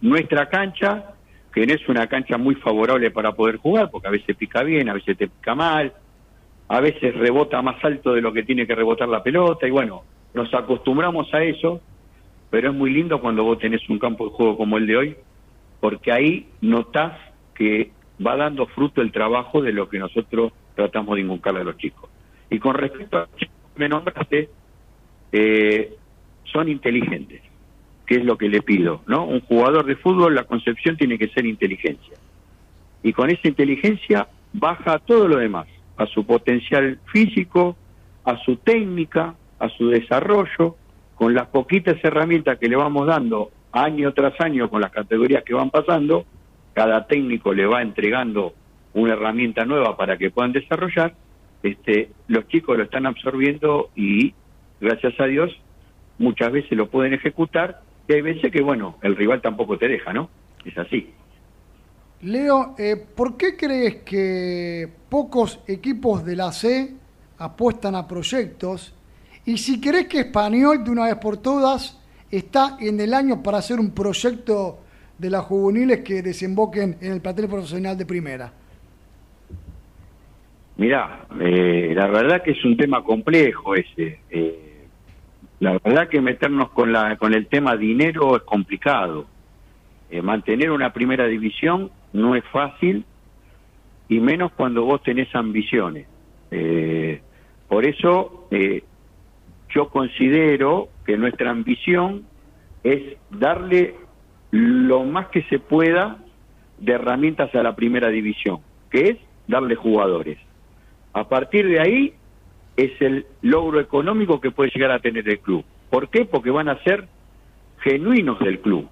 nuestra 0.00 0.48
cancha, 0.48 1.14
que 1.52 1.66
no 1.66 1.74
es 1.74 1.88
una 1.88 2.06
cancha 2.06 2.38
muy 2.38 2.54
favorable 2.54 3.10
para 3.10 3.32
poder 3.32 3.56
jugar, 3.56 3.90
porque 3.90 4.08
a 4.08 4.12
veces 4.12 4.36
pica 4.36 4.62
bien, 4.62 4.88
a 4.88 4.94
veces 4.94 5.16
te 5.16 5.28
pica 5.28 5.54
mal, 5.54 5.92
a 6.68 6.80
veces 6.80 7.14
rebota 7.14 7.60
más 7.62 7.82
alto 7.84 8.12
de 8.14 8.20
lo 8.20 8.32
que 8.32 8.42
tiene 8.42 8.66
que 8.66 8.74
rebotar 8.74 9.08
la 9.08 9.22
pelota, 9.22 9.66
y 9.66 9.70
bueno, 9.70 10.04
nos 10.34 10.52
acostumbramos 10.54 11.32
a 11.34 11.42
eso, 11.42 11.80
pero 12.50 12.70
es 12.70 12.76
muy 12.76 12.90
lindo 12.90 13.20
cuando 13.20 13.42
vos 13.42 13.58
tenés 13.58 13.88
un 13.88 13.98
campo 13.98 14.26
de 14.26 14.30
juego 14.30 14.56
como 14.56 14.76
el 14.78 14.86
de 14.86 14.96
hoy, 14.96 15.16
porque 15.80 16.12
ahí 16.12 16.48
notás 16.60 17.12
que 17.54 17.90
va 18.24 18.36
dando 18.36 18.66
fruto 18.66 19.02
el 19.02 19.12
trabajo 19.12 19.62
de 19.62 19.72
lo 19.72 19.88
que 19.88 19.98
nosotros 19.98 20.52
tratamos 20.74 21.16
de 21.16 21.22
inculcarle 21.22 21.60
a 21.60 21.64
los 21.64 21.76
chicos. 21.76 22.08
Y 22.50 22.58
con 22.58 22.74
respecto 22.74 23.18
a 23.18 23.20
los 23.20 23.36
chicos 23.36 23.54
que 23.74 23.80
me 23.80 23.88
nombraste, 23.88 24.50
eh, 25.32 25.94
son 26.44 26.68
inteligentes, 26.68 27.42
que 28.06 28.16
es 28.16 28.24
lo 28.24 28.38
que 28.38 28.48
le 28.48 28.62
pido, 28.62 29.02
¿no? 29.06 29.24
Un 29.24 29.40
jugador 29.40 29.84
de 29.84 29.96
fútbol, 29.96 30.34
la 30.34 30.44
concepción 30.44 30.96
tiene 30.96 31.18
que 31.18 31.28
ser 31.28 31.44
inteligencia. 31.44 32.16
Y 33.02 33.12
con 33.12 33.30
esa 33.30 33.48
inteligencia 33.48 34.28
baja 34.52 34.98
todo 35.00 35.28
lo 35.28 35.36
demás, 35.36 35.66
a 35.96 36.06
su 36.06 36.24
potencial 36.24 36.98
físico, 37.12 37.76
a 38.24 38.36
su 38.38 38.56
técnica, 38.56 39.34
a 39.58 39.68
su 39.70 39.88
desarrollo, 39.88 40.76
con 41.14 41.34
las 41.34 41.48
poquitas 41.48 41.96
herramientas 42.02 42.58
que 42.58 42.68
le 42.68 42.76
vamos 42.76 43.06
dando 43.06 43.50
año 43.72 44.12
tras 44.12 44.38
año 44.40 44.68
con 44.70 44.80
las 44.80 44.90
categorías 44.90 45.42
que 45.44 45.54
van 45.54 45.70
pasando, 45.70 46.24
cada 46.76 47.06
técnico 47.06 47.54
le 47.54 47.64
va 47.64 47.80
entregando 47.80 48.52
una 48.92 49.14
herramienta 49.14 49.64
nueva 49.64 49.96
para 49.96 50.18
que 50.18 50.30
puedan 50.30 50.52
desarrollar, 50.52 51.14
este, 51.62 52.10
los 52.28 52.46
chicos 52.48 52.76
lo 52.76 52.84
están 52.84 53.06
absorbiendo 53.06 53.88
y 53.96 54.34
gracias 54.78 55.18
a 55.18 55.24
Dios 55.24 55.50
muchas 56.18 56.52
veces 56.52 56.72
lo 56.72 56.90
pueden 56.90 57.14
ejecutar 57.14 57.80
y 58.06 58.12
hay 58.12 58.20
veces 58.20 58.52
que 58.52 58.60
bueno, 58.60 58.98
el 59.00 59.16
rival 59.16 59.40
tampoco 59.40 59.78
te 59.78 59.88
deja, 59.88 60.12
¿no? 60.12 60.28
Es 60.66 60.76
así. 60.76 61.14
Leo, 62.20 62.74
eh, 62.78 62.96
¿por 63.16 63.38
qué 63.38 63.56
crees 63.56 64.02
que 64.02 64.86
pocos 65.08 65.60
equipos 65.66 66.26
de 66.26 66.36
la 66.36 66.52
C 66.52 66.92
apuestan 67.38 67.94
a 67.94 68.06
proyectos? 68.06 68.94
Y 69.46 69.56
si 69.56 69.80
crees 69.80 70.08
que 70.08 70.20
Español, 70.20 70.84
de 70.84 70.90
una 70.90 71.04
vez 71.06 71.16
por 71.16 71.38
todas, 71.38 71.98
está 72.30 72.76
en 72.80 73.00
el 73.00 73.14
año 73.14 73.42
para 73.42 73.58
hacer 73.58 73.80
un 73.80 73.92
proyecto 73.92 74.80
de 75.18 75.30
las 75.30 75.44
juveniles 75.44 76.00
que 76.00 76.22
desemboquen 76.22 76.96
en 77.00 77.12
el 77.12 77.20
plantel 77.20 77.48
profesional 77.48 77.96
de 77.96 78.06
primera. 78.06 78.52
Mirá, 80.76 81.26
eh, 81.40 81.92
la 81.94 82.06
verdad 82.08 82.42
que 82.42 82.50
es 82.50 82.64
un 82.64 82.76
tema 82.76 83.02
complejo 83.02 83.74
ese. 83.74 84.20
Eh, 84.30 84.84
la 85.60 85.78
verdad 85.82 86.08
que 86.08 86.20
meternos 86.20 86.70
con, 86.70 86.92
la, 86.92 87.16
con 87.16 87.32
el 87.32 87.46
tema 87.46 87.76
dinero 87.76 88.36
es 88.36 88.42
complicado. 88.42 89.26
Eh, 90.10 90.20
mantener 90.20 90.70
una 90.70 90.92
primera 90.92 91.26
división 91.26 91.90
no 92.12 92.36
es 92.36 92.44
fácil 92.52 93.04
y 94.08 94.20
menos 94.20 94.52
cuando 94.52 94.84
vos 94.84 95.02
tenés 95.02 95.34
ambiciones. 95.34 96.06
Por 97.68 97.84
eso 97.84 98.48
yo 99.74 99.88
considero 99.88 100.88
que 101.04 101.16
nuestra 101.16 101.50
ambición 101.50 102.24
es 102.84 103.16
darle 103.30 103.96
lo 104.50 105.04
más 105.04 105.28
que 105.28 105.42
se 105.44 105.58
pueda 105.58 106.18
de 106.78 106.92
herramientas 106.92 107.54
a 107.54 107.62
la 107.62 107.74
primera 107.74 108.08
división, 108.08 108.60
que 108.90 109.08
es 109.08 109.16
darle 109.46 109.74
jugadores. 109.74 110.38
A 111.12 111.28
partir 111.28 111.68
de 111.68 111.80
ahí 111.80 112.14
es 112.76 112.92
el 113.00 113.26
logro 113.42 113.80
económico 113.80 114.40
que 114.40 114.50
puede 114.50 114.70
llegar 114.74 114.90
a 114.90 115.00
tener 115.00 115.28
el 115.28 115.38
club. 115.40 115.64
¿Por 115.90 116.08
qué? 116.10 116.24
Porque 116.24 116.50
van 116.50 116.68
a 116.68 116.82
ser 116.82 117.08
genuinos 117.78 118.38
del 118.40 118.60
club. 118.60 118.88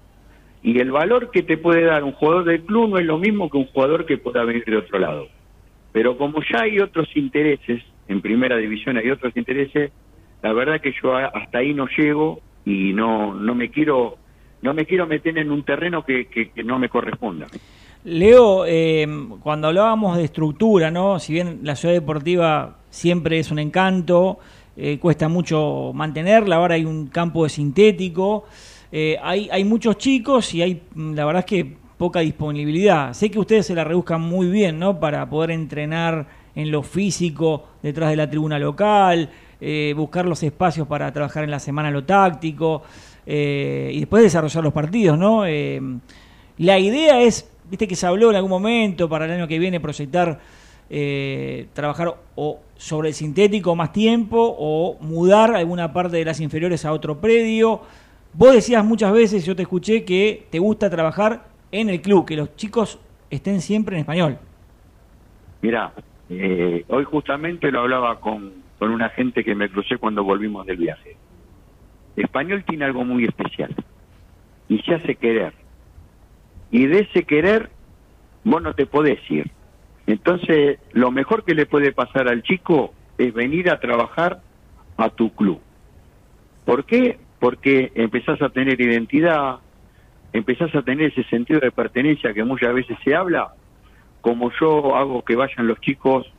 Y 0.63 0.79
el 0.79 0.91
valor 0.91 1.29
que 1.29 1.43
te 1.43 1.57
puede 1.57 1.83
dar 1.83 2.03
un 2.03 2.13
jugador 2.13 2.45
del 2.45 2.63
club 2.63 2.89
no 2.89 2.97
es 2.97 3.05
lo 3.05 3.19
mismo 3.19 3.49
que 3.49 3.57
un 3.57 3.67
jugador 3.67 4.05
que 4.05 4.17
pueda 4.17 4.43
venir 4.43 4.65
de 4.65 4.77
otro 4.77 4.97
lado. 4.97 5.27
Pero 5.91 6.17
como 6.17 6.41
ya 6.41 6.63
hay 6.63 6.79
otros 6.79 7.07
intereses, 7.15 7.83
en 8.07 8.21
primera 8.21 8.57
división 8.57 8.97
hay 8.97 9.11
otros 9.11 9.35
intereses, 9.37 9.91
la 10.41 10.53
verdad 10.53 10.81
que 10.81 10.93
yo 11.01 11.15
hasta 11.15 11.59
ahí 11.59 11.73
no 11.73 11.87
llego 11.95 12.41
y 12.65 12.93
no, 12.93 13.33
no 13.33 13.53
me 13.53 13.69
quiero 13.69 14.17
no 14.65 14.73
me 14.73 14.85
quiero 14.85 15.05
meter 15.05 15.37
en 15.37 15.51
un 15.51 15.63
terreno 15.63 16.03
que, 16.03 16.25
que, 16.25 16.63
no 16.63 16.79
me 16.79 16.89
corresponda. 16.89 17.45
Leo, 18.03 18.65
eh, 18.65 19.07
cuando 19.41 19.67
hablábamos 19.67 20.17
de 20.17 20.23
estructura, 20.23 20.89
¿no? 20.89 21.19
Si 21.19 21.33
bien 21.33 21.59
la 21.61 21.75
ciudad 21.75 21.93
deportiva 21.93 22.79
siempre 22.89 23.37
es 23.37 23.51
un 23.51 23.59
encanto, 23.59 24.39
eh, 24.75 24.97
cuesta 24.97 25.29
mucho 25.29 25.91
mantenerla, 25.93 26.55
ahora 26.55 26.75
hay 26.75 26.83
un 26.83 27.07
campo 27.07 27.43
de 27.43 27.49
sintético, 27.49 28.45
eh, 28.91 29.17
hay, 29.21 29.49
hay 29.51 29.63
muchos 29.63 29.99
chicos 29.99 30.51
y 30.55 30.63
hay, 30.63 30.81
la 30.95 31.25
verdad 31.25 31.41
es 31.41 31.45
que 31.45 31.77
poca 31.97 32.21
disponibilidad. 32.21 33.13
Sé 33.13 33.29
que 33.29 33.37
ustedes 33.37 33.67
se 33.67 33.75
la 33.75 33.83
rebuscan 33.83 34.21
muy 34.21 34.47
bien, 34.47 34.79
¿no? 34.79 34.99
Para 34.99 35.29
poder 35.29 35.51
entrenar 35.51 36.25
en 36.55 36.71
lo 36.71 36.81
físico 36.81 37.67
detrás 37.83 38.09
de 38.09 38.15
la 38.15 38.27
tribuna 38.27 38.57
local, 38.57 39.29
buscar 39.95 40.25
los 40.25 40.41
espacios 40.43 40.87
para 40.87 41.11
trabajar 41.11 41.43
en 41.43 41.51
la 41.51 41.59
semana 41.59 41.89
lo 41.89 42.03
táctico 42.03 42.83
y 43.25 43.99
después 43.99 44.23
desarrollar 44.23 44.63
los 44.63 44.73
partidos, 44.73 45.17
¿no? 45.17 45.43
la 46.57 46.79
idea 46.79 47.21
es 47.21 47.51
viste 47.69 47.87
que 47.87 47.95
se 47.95 48.05
habló 48.05 48.29
en 48.29 48.35
algún 48.35 48.51
momento 48.51 49.09
para 49.09 49.25
el 49.25 49.31
año 49.31 49.47
que 49.47 49.59
viene 49.59 49.79
proyectar 49.79 50.39
eh, 50.89 51.67
trabajar 51.73 52.13
o 52.35 52.59
sobre 52.75 53.09
el 53.09 53.15
sintético 53.15 53.75
más 53.75 53.91
tiempo 53.91 54.55
o 54.59 54.97
mudar 55.01 55.55
alguna 55.55 55.91
parte 55.91 56.17
de 56.17 56.25
las 56.25 56.39
inferiores 56.39 56.85
a 56.85 56.93
otro 56.93 57.19
predio. 57.19 57.81
Vos 58.33 58.53
decías 58.53 58.85
muchas 58.85 59.11
veces, 59.11 59.45
yo 59.45 59.55
te 59.55 59.63
escuché, 59.63 60.03
que 60.03 60.45
te 60.51 60.59
gusta 60.59 60.89
trabajar 60.89 61.45
en 61.71 61.89
el 61.89 62.01
club, 62.01 62.25
que 62.25 62.35
los 62.35 62.55
chicos 62.55 62.99
estén 63.29 63.61
siempre 63.61 63.95
en 63.95 64.01
español. 64.01 64.37
Mirá, 65.61 65.91
eh, 66.29 66.85
hoy 66.89 67.03
justamente 67.05 67.71
lo 67.71 67.81
hablaba 67.81 68.19
con, 68.19 68.53
con 68.77 68.91
una 68.91 69.09
gente 69.09 69.43
que 69.43 69.55
me 69.55 69.69
crucé 69.69 69.97
cuando 69.97 70.23
volvimos 70.23 70.65
del 70.67 70.77
viaje. 70.77 71.15
Español 72.15 72.63
tiene 72.65 72.85
algo 72.85 73.03
muy 73.03 73.25
especial 73.25 73.75
y 74.67 74.79
se 74.79 74.95
hace 74.95 75.15
querer 75.15 75.53
y 76.71 76.87
de 76.87 76.99
ese 76.99 77.23
querer 77.23 77.69
vos 78.43 78.61
no 78.61 78.73
te 78.73 78.85
podés 78.85 79.19
ir. 79.29 79.49
Entonces, 80.07 80.79
lo 80.91 81.11
mejor 81.11 81.43
que 81.43 81.55
le 81.55 81.65
puede 81.65 81.91
pasar 81.91 82.27
al 82.27 82.43
chico 82.43 82.93
es 83.17 83.33
venir 83.33 83.71
a 83.71 83.79
trabajar 83.79 84.41
a 84.97 85.09
tu 85.09 85.33
club. 85.33 85.59
¿Por 86.65 86.85
qué? 86.85 87.17
Porque 87.39 87.91
empezás 87.95 88.41
a 88.41 88.49
tener 88.49 88.79
identidad, 88.79 89.59
empezás 90.33 90.73
a 90.75 90.81
tener 90.81 91.11
ese 91.11 91.23
sentido 91.29 91.59
de 91.59 91.71
pertenencia 91.71 92.33
que 92.33 92.43
muchas 92.43 92.73
veces 92.73 92.97
se 93.03 93.15
habla, 93.15 93.53
como 94.21 94.51
yo 94.59 94.95
hago 94.95 95.23
que 95.23 95.35
vayan 95.35 95.67
los 95.67 95.79
chicos 95.81 96.29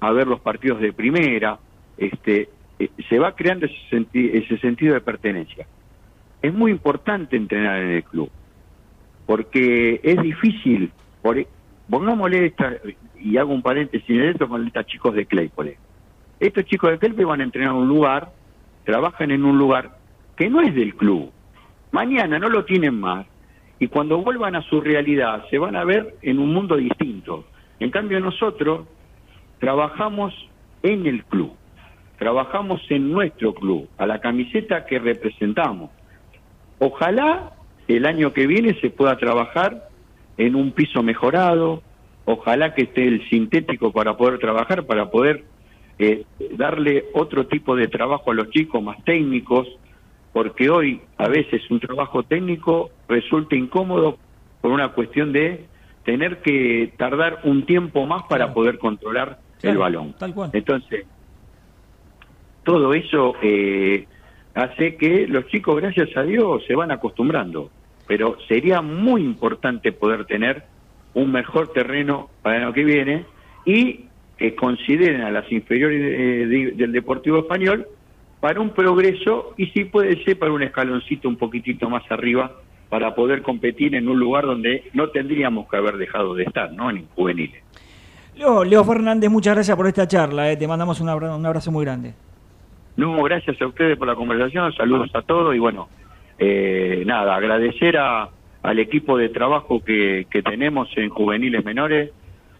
a 0.00 0.12
ver 0.12 0.26
los 0.26 0.40
partidos 0.40 0.80
de 0.80 0.92
primera, 0.92 1.58
este, 1.98 2.48
eh, 2.80 2.90
se 3.08 3.18
va 3.18 3.36
creando 3.36 3.66
ese, 3.66 4.06
ese 4.12 4.58
sentido 4.58 4.94
de 4.94 5.00
pertenencia. 5.00 5.66
Es 6.42 6.52
muy 6.52 6.72
importante 6.72 7.36
entrenar 7.36 7.80
en 7.80 7.90
el 7.90 8.04
club 8.04 8.30
porque 9.30 10.00
es 10.02 10.20
difícil, 10.20 10.90
por, 11.22 11.38
e, 11.38 11.46
pongámosle 11.88 12.46
esta, 12.46 12.78
y 13.16 13.36
hago 13.36 13.54
un 13.54 13.62
paréntesis 13.62 14.10
en 14.10 14.22
esto 14.22 14.48
con 14.48 14.66
estos 14.66 14.86
chicos 14.86 15.14
de 15.14 15.24
Claypole. 15.24 15.78
Estos 16.40 16.64
chicos 16.64 16.90
de 16.90 16.98
Claypole 16.98 17.26
van 17.26 17.40
a 17.40 17.44
entrenar 17.44 17.70
en 17.70 17.82
un 17.82 17.86
lugar, 17.86 18.32
trabajan 18.84 19.30
en 19.30 19.44
un 19.44 19.56
lugar 19.56 19.98
que 20.36 20.50
no 20.50 20.60
es 20.60 20.74
del 20.74 20.96
club. 20.96 21.30
Mañana 21.92 22.40
no 22.40 22.48
lo 22.48 22.64
tienen 22.64 22.98
más 22.98 23.24
y 23.78 23.86
cuando 23.86 24.18
vuelvan 24.18 24.56
a 24.56 24.62
su 24.62 24.80
realidad 24.80 25.44
se 25.48 25.58
van 25.58 25.76
a 25.76 25.84
ver 25.84 26.16
en 26.22 26.40
un 26.40 26.52
mundo 26.52 26.76
distinto. 26.76 27.44
En 27.78 27.92
cambio 27.92 28.18
nosotros 28.18 28.88
trabajamos 29.60 30.34
en 30.82 31.06
el 31.06 31.22
club, 31.22 31.52
trabajamos 32.20 32.82
en 32.90 33.10
nuestro 33.10 33.54
club, 33.54 33.88
a 33.96 34.06
la 34.06 34.20
camiseta 34.20 34.84
que 34.84 34.98
representamos. 34.98 35.90
Ojalá 36.78 37.52
el 37.88 38.04
año 38.04 38.34
que 38.34 38.46
viene 38.46 38.78
se 38.82 38.90
pueda 38.90 39.16
trabajar 39.16 39.88
en 40.36 40.54
un 40.54 40.72
piso 40.72 41.02
mejorado, 41.02 41.82
ojalá 42.26 42.74
que 42.74 42.82
esté 42.82 43.08
el 43.08 43.26
sintético 43.30 43.90
para 43.90 44.18
poder 44.18 44.38
trabajar, 44.38 44.84
para 44.84 45.10
poder 45.10 45.44
eh, 45.98 46.26
darle 46.58 47.06
otro 47.14 47.46
tipo 47.46 47.74
de 47.74 47.88
trabajo 47.88 48.32
a 48.32 48.34
los 48.34 48.50
chicos 48.50 48.82
más 48.82 49.02
técnicos, 49.04 49.66
porque 50.34 50.68
hoy 50.68 51.00
a 51.16 51.26
veces 51.26 51.62
un 51.70 51.80
trabajo 51.80 52.22
técnico 52.22 52.90
resulta 53.08 53.56
incómodo 53.56 54.18
por 54.60 54.72
una 54.72 54.92
cuestión 54.92 55.32
de 55.32 55.64
tener 56.04 56.42
que 56.42 56.92
tardar 56.98 57.40
un 57.44 57.64
tiempo 57.64 58.04
más 58.04 58.24
para 58.24 58.52
poder 58.52 58.78
controlar 58.78 59.38
el 59.62 59.78
balón. 59.78 60.12
Tal 60.18 60.34
cual. 60.34 60.50
Entonces, 60.52 61.06
todo 62.64 62.94
eso 62.94 63.34
eh, 63.42 64.06
hace 64.54 64.96
que 64.96 65.26
los 65.26 65.46
chicos, 65.48 65.76
gracias 65.80 66.08
a 66.16 66.22
Dios, 66.22 66.62
se 66.66 66.74
van 66.74 66.90
acostumbrando. 66.90 67.70
Pero 68.06 68.36
sería 68.48 68.80
muy 68.82 69.22
importante 69.22 69.92
poder 69.92 70.24
tener 70.24 70.64
un 71.14 71.30
mejor 71.32 71.72
terreno 71.72 72.28
para 72.42 72.56
el 72.56 72.62
año 72.64 72.72
que 72.72 72.84
viene 72.84 73.24
y 73.64 74.06
que 74.36 74.54
consideren 74.54 75.20
a 75.22 75.30
las 75.30 75.50
inferiores 75.52 76.00
eh, 76.00 76.46
de- 76.46 76.70
del 76.72 76.92
Deportivo 76.92 77.38
Español 77.40 77.86
para 78.40 78.60
un 78.60 78.70
progreso 78.70 79.52
y 79.58 79.66
si 79.66 79.84
puede 79.84 80.22
ser 80.24 80.38
para 80.38 80.50
un 80.52 80.62
escaloncito 80.62 81.28
un 81.28 81.36
poquitito 81.36 81.90
más 81.90 82.02
arriba 82.10 82.50
para 82.88 83.14
poder 83.14 83.42
competir 83.42 83.94
en 83.94 84.08
un 84.08 84.18
lugar 84.18 84.44
donde 84.46 84.84
no 84.94 85.10
tendríamos 85.10 85.68
que 85.68 85.76
haber 85.76 85.96
dejado 85.98 86.34
de 86.34 86.44
estar, 86.44 86.72
¿no? 86.72 86.90
En 86.90 87.06
juveniles. 87.08 87.62
Leo, 88.34 88.64
Leo 88.64 88.82
Fernández, 88.84 89.30
muchas 89.30 89.54
gracias 89.54 89.76
por 89.76 89.86
esta 89.86 90.08
charla. 90.08 90.50
eh. 90.50 90.56
Te 90.56 90.66
mandamos 90.66 91.00
un 91.00 91.08
abra- 91.10 91.36
un 91.36 91.44
abrazo 91.44 91.70
muy 91.70 91.84
grande. 91.84 92.14
No, 93.00 93.22
gracias 93.22 93.58
a 93.62 93.66
ustedes 93.66 93.96
por 93.96 94.08
la 94.08 94.14
conversación, 94.14 94.74
saludos 94.74 95.08
a 95.14 95.22
todos 95.22 95.56
y 95.56 95.58
bueno, 95.58 95.88
eh, 96.38 97.02
nada, 97.06 97.34
agradecer 97.34 97.96
a, 97.96 98.28
al 98.62 98.78
equipo 98.78 99.16
de 99.16 99.30
trabajo 99.30 99.82
que, 99.82 100.26
que 100.30 100.42
tenemos 100.42 100.86
en 100.96 101.08
juveniles 101.08 101.64
menores, 101.64 102.10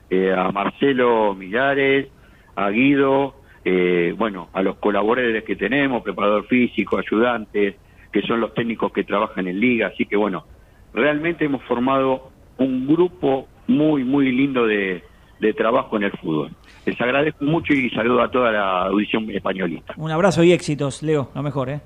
eh, 0.09 0.33
a 0.35 0.51
Marcelo 0.51 1.35
Millares, 1.35 2.09
a 2.57 2.71
Guido, 2.71 3.35
eh, 3.67 4.15
bueno, 4.17 4.49
a 4.55 4.63
los 4.63 4.77
colaboradores 4.77 5.45
que 5.45 5.57
tenemos, 5.57 6.03
preparador 6.03 6.47
físico, 6.47 6.97
ayudantes, 6.97 7.75
que 8.11 8.23
son 8.23 8.41
los 8.41 8.55
técnicos 8.55 8.93
que 8.93 9.05
trabajan 9.05 9.47
en 9.47 9.61
liga, 9.61 9.89
así 9.89 10.07
que 10.07 10.17
bueno, 10.17 10.47
realmente 10.95 11.45
hemos 11.45 11.63
formado 11.65 12.31
un 12.57 12.87
grupo 12.87 13.47
muy, 13.67 14.05
muy 14.05 14.33
lindo 14.33 14.67
de, 14.67 15.05
de 15.41 15.53
trabajo 15.55 15.97
en 15.97 16.05
el 16.05 16.13
fútbol. 16.13 16.51
Les 16.85 17.01
agradezco 17.01 17.45
mucho 17.45 17.73
y 17.73 17.91
saludo 17.91 18.23
a 18.23 18.31
toda 18.31 18.53
la 18.53 18.83
audición 18.87 19.31
españolista. 19.31 19.95
Un 19.97 20.11
abrazo 20.11 20.45
y 20.45 20.53
éxitos, 20.53 21.03
Leo, 21.03 21.31
lo 21.35 21.43
mejor, 21.43 21.71
¿eh? 21.71 21.81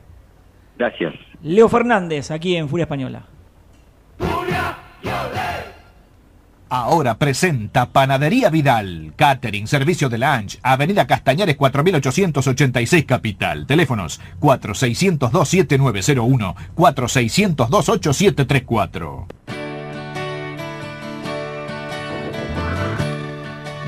Gracias. 0.79 1.15
Leo 1.43 1.69
Fernández, 1.69 2.31
aquí 2.31 2.57
en 2.57 2.69
Furia 2.69 2.85
Española. 2.85 3.25
Ahora 6.77 7.19
presenta 7.19 7.93
Panadería 7.93 8.51
Vidal, 8.51 9.13
Catering, 9.15 9.69
Servicio 9.69 10.09
de 10.09 10.19
Lunch, 10.19 10.59
Avenida 10.61 11.07
Castañares 11.07 11.55
4886 11.55 13.05
Capital. 13.05 13.65
Teléfonos 13.67 14.21
4602-7901, 14.41 16.55
4602-8734. 16.75 19.64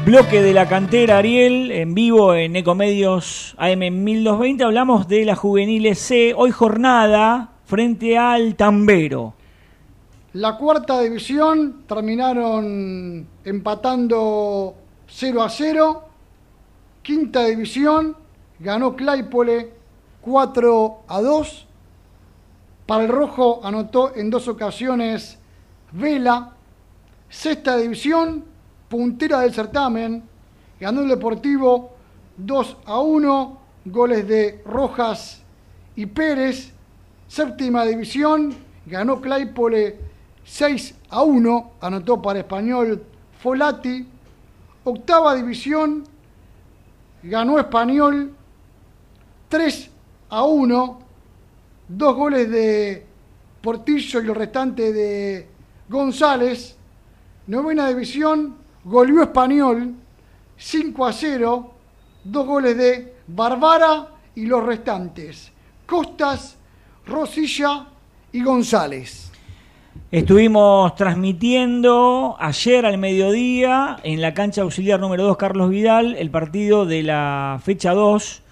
Bloque 0.07 0.41
de 0.41 0.55
la 0.55 0.69
cantera 0.69 1.19
Ariel, 1.19 1.73
en 1.73 1.93
vivo 1.93 2.33
en 2.33 2.55
Ecomedios 2.55 3.57
AM 3.59 3.81
1220. 4.05 4.63
Hablamos 4.63 5.09
de 5.09 5.25
la 5.25 5.35
juveniles 5.35 5.99
C. 5.99 6.33
Hoy 6.37 6.53
jornada 6.53 7.55
frente 7.65 8.17
al 8.17 8.55
Tambero. 8.55 9.35
La 10.35 10.57
cuarta 10.59 11.01
división 11.01 11.83
terminaron 11.89 13.27
empatando 13.45 14.77
0 15.09 15.43
a 15.43 15.49
0. 15.49 16.05
Quinta 17.03 17.45
división 17.47 18.17
ganó 18.61 18.95
Claypole 18.95 19.73
4 20.21 20.99
a 21.09 21.21
2. 21.21 21.67
Para 22.87 23.03
el 23.03 23.09
rojo 23.09 23.59
anotó 23.65 24.15
en 24.15 24.31
dos 24.31 24.47
ocasiones 24.47 25.37
Vela. 25.91 26.53
Sexta 27.29 27.77
división, 27.77 28.45
puntera 28.89 29.41
del 29.41 29.53
certamen, 29.53 30.23
ganó 30.81 31.01
el 31.03 31.09
Deportivo 31.09 31.97
2 32.37 32.77
a 32.85 33.01
1, 33.01 33.59
goles 33.87 34.27
de 34.29 34.63
Rojas 34.65 35.43
y 35.95 36.07
Pérez. 36.07 36.73
Séptima 37.29 37.85
división, 37.85 38.55
ganó 38.87 39.21
Claypole 39.21 39.99
6 40.45 40.95
a 41.11 41.23
1, 41.23 41.73
anotó 41.81 42.23
para 42.23 42.39
Español 42.41 43.03
Folati. 43.41 44.07
Octava 44.85 45.35
división, 45.35 46.05
ganó 47.23 47.59
Español 47.59 48.33
3 49.49 49.91
a 50.29 50.45
1, 50.45 50.99
dos 51.89 52.17
goles 52.17 52.51
de 52.51 53.05
Portillo 53.61 54.21
y 54.21 54.25
los 54.25 54.37
restantes 54.37 54.95
de 54.95 55.49
González. 55.89 56.77
Novena 57.49 57.89
división, 57.89 58.57
goleó 58.87 59.23
Español 59.23 59.95
5 60.57 61.07
a 61.07 61.13
0, 61.13 61.75
dos 62.23 62.47
goles 62.47 62.77
de 62.79 63.15
Barbara 63.27 64.09
y 64.37 64.47
los 64.47 64.65
restantes, 64.65 65.53
Costas, 65.85 66.57
Rosilla 67.05 67.87
y 68.33 68.43
González. 68.43 69.33
Estuvimos 70.13 70.95
transmitiendo 70.95 72.37
ayer 72.39 72.87
al 72.87 72.97
mediodía 72.99 73.97
en 74.05 74.21
la 74.21 74.35
cancha 74.35 74.63
auxiliar 74.63 75.01
número 75.01 75.25
2 75.25 75.37
Carlos 75.37 75.69
Vidal 75.69 76.15
el 76.15 76.31
partido 76.31 76.87
de 76.87 77.03
la 77.03 77.61
fecha 77.63 77.93
2 77.93 78.43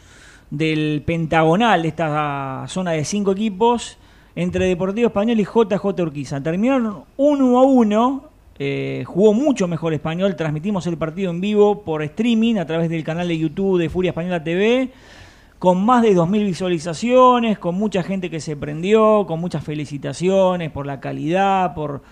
del 0.50 1.02
pentagonal 1.06 1.82
de 1.82 1.88
esta 1.88 2.64
zona 2.66 2.90
de 2.90 3.04
cinco 3.04 3.32
equipos 3.32 3.98
entre 4.34 4.66
Deportivo 4.66 5.08
Español 5.08 5.38
y 5.38 5.44
JJ 5.44 6.02
Urquiza. 6.02 6.42
Terminaron 6.42 7.04
1 7.16 7.58
a 7.58 7.62
1. 7.62 8.33
Eh, 8.58 9.04
jugó 9.06 9.34
mucho 9.34 9.66
mejor 9.66 9.94
Español. 9.94 10.36
Transmitimos 10.36 10.86
el 10.86 10.96
partido 10.96 11.30
en 11.30 11.40
vivo 11.40 11.82
por 11.82 12.02
streaming 12.02 12.56
a 12.56 12.66
través 12.66 12.88
del 12.88 13.02
canal 13.04 13.28
de 13.28 13.38
YouTube 13.38 13.78
de 13.78 13.88
Furia 13.88 14.10
Española 14.10 14.42
TV 14.42 14.92
con 15.64 15.82
más 15.82 16.02
de 16.02 16.14
2.000 16.14 16.44
visualizaciones, 16.44 17.58
con 17.58 17.74
mucha 17.76 18.02
gente 18.02 18.28
que 18.28 18.38
se 18.38 18.54
prendió, 18.54 19.24
con 19.26 19.40
muchas 19.40 19.64
felicitaciones 19.64 20.70
por 20.70 20.84
la 20.84 21.00
calidad, 21.00 21.72
por, 21.74 22.02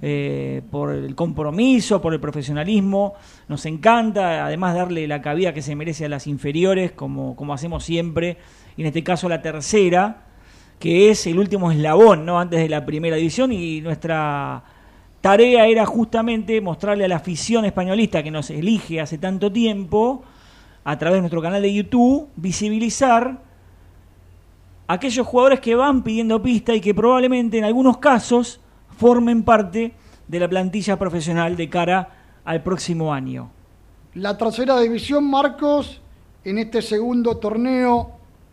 eh, 0.00 0.62
por 0.70 0.94
el 0.94 1.16
compromiso, 1.16 2.00
por 2.00 2.14
el 2.14 2.20
profesionalismo. 2.20 3.14
Nos 3.48 3.66
encanta, 3.66 4.46
además, 4.46 4.76
darle 4.76 5.08
la 5.08 5.20
cabida 5.22 5.52
que 5.52 5.60
se 5.60 5.74
merece 5.74 6.04
a 6.04 6.08
las 6.08 6.28
inferiores, 6.28 6.92
como, 6.92 7.34
como 7.34 7.52
hacemos 7.52 7.82
siempre, 7.82 8.36
y 8.76 8.82
en 8.82 8.86
este 8.86 9.02
caso 9.02 9.28
la 9.28 9.42
tercera, 9.42 10.26
que 10.78 11.10
es 11.10 11.26
el 11.26 11.40
último 11.40 11.72
eslabón, 11.72 12.24
¿no? 12.24 12.38
Antes 12.38 12.60
de 12.60 12.68
la 12.68 12.86
primera 12.86 13.16
división, 13.16 13.50
y 13.50 13.80
nuestra 13.80 14.62
tarea 15.20 15.66
era 15.66 15.86
justamente 15.86 16.60
mostrarle 16.60 17.04
a 17.04 17.08
la 17.08 17.16
afición 17.16 17.64
españolista 17.64 18.22
que 18.22 18.30
nos 18.30 18.50
elige 18.50 19.00
hace 19.00 19.18
tanto 19.18 19.52
tiempo, 19.52 20.22
a 20.84 20.98
través 20.98 21.18
de 21.18 21.20
nuestro 21.22 21.42
canal 21.42 21.62
de 21.62 21.74
YouTube, 21.74 22.28
visibilizar 22.36 23.38
aquellos 24.88 25.26
jugadores 25.26 25.60
que 25.60 25.74
van 25.74 26.02
pidiendo 26.02 26.42
pista 26.42 26.74
y 26.74 26.80
que 26.80 26.94
probablemente 26.94 27.58
en 27.58 27.64
algunos 27.64 27.98
casos 27.98 28.60
formen 28.96 29.42
parte 29.42 29.94
de 30.26 30.40
la 30.40 30.48
plantilla 30.48 30.98
profesional 30.98 31.56
de 31.56 31.68
cara 31.68 32.08
al 32.44 32.62
próximo 32.62 33.12
año. 33.12 33.50
La 34.14 34.36
tercera 34.36 34.80
división, 34.80 35.30
Marcos, 35.30 36.00
en 36.44 36.58
este 36.58 36.82
segundo 36.82 37.36
torneo 37.36 38.12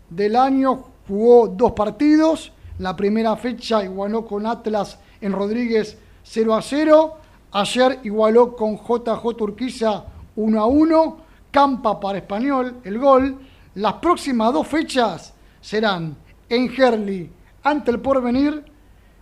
del 0.09 0.35
año 0.35 0.83
jugó 1.07 1.47
dos 1.47 1.71
partidos. 1.71 2.51
La 2.77 2.95
primera 2.95 3.35
fecha 3.37 3.83
igualó 3.83 4.25
con 4.25 4.45
Atlas 4.45 4.99
en 5.21 5.31
Rodríguez 5.31 5.97
0 6.29 6.55
a 6.55 6.61
0. 6.61 7.17
Ayer 7.51 7.99
igualó 8.03 8.55
con 8.55 8.77
JJ 8.77 9.41
Urquiza 9.41 10.05
1 10.35 10.59
a 10.61 10.65
1. 10.65 11.17
Campa 11.51 11.99
para 11.99 12.17
Español 12.17 12.81
el 12.83 12.99
gol. 12.99 13.37
Las 13.75 13.93
próximas 13.93 14.53
dos 14.53 14.67
fechas 14.67 15.33
serán 15.61 16.17
en 16.49 16.69
Gerli 16.69 17.29
ante 17.63 17.91
el 17.91 17.99
Porvenir. 17.99 18.63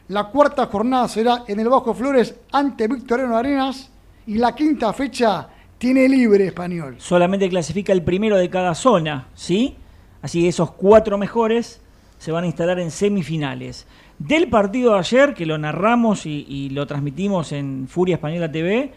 La 0.07 0.25
cuarta 0.25 0.65
jornada 0.67 1.07
será 1.07 1.43
en 1.47 1.59
el 1.59 1.69
Bajo 1.69 1.93
Flores 1.93 2.35
ante 2.51 2.87
Victoriano 2.87 3.37
Arenas. 3.37 3.89
Y 4.27 4.35
la 4.35 4.55
quinta 4.55 4.91
fecha 4.91 5.47
tiene 5.77 6.09
libre 6.09 6.47
Español. 6.47 6.95
Solamente 6.97 7.47
clasifica 7.49 7.93
el 7.93 8.03
primero 8.03 8.37
de 8.37 8.49
cada 8.49 8.73
zona, 8.73 9.27
¿sí? 9.35 9.75
Así 10.21 10.41
que 10.41 10.47
esos 10.47 10.71
cuatro 10.71 11.17
mejores 11.19 11.81
se 12.17 12.31
van 12.31 12.45
a 12.45 12.47
instalar 12.47 12.79
en 12.79 12.89
semifinales. 12.89 13.85
Del 14.17 14.47
partido 14.49 14.93
de 14.93 14.99
ayer, 14.99 15.33
que 15.33 15.45
lo 15.45 15.57
narramos 15.57 16.25
y, 16.25 16.69
lo 16.69 16.87
transmitimos 16.87 17.51
en 17.51 17.87
Furia 17.87 18.15
Española 18.15 18.49
TV, 18.49 18.93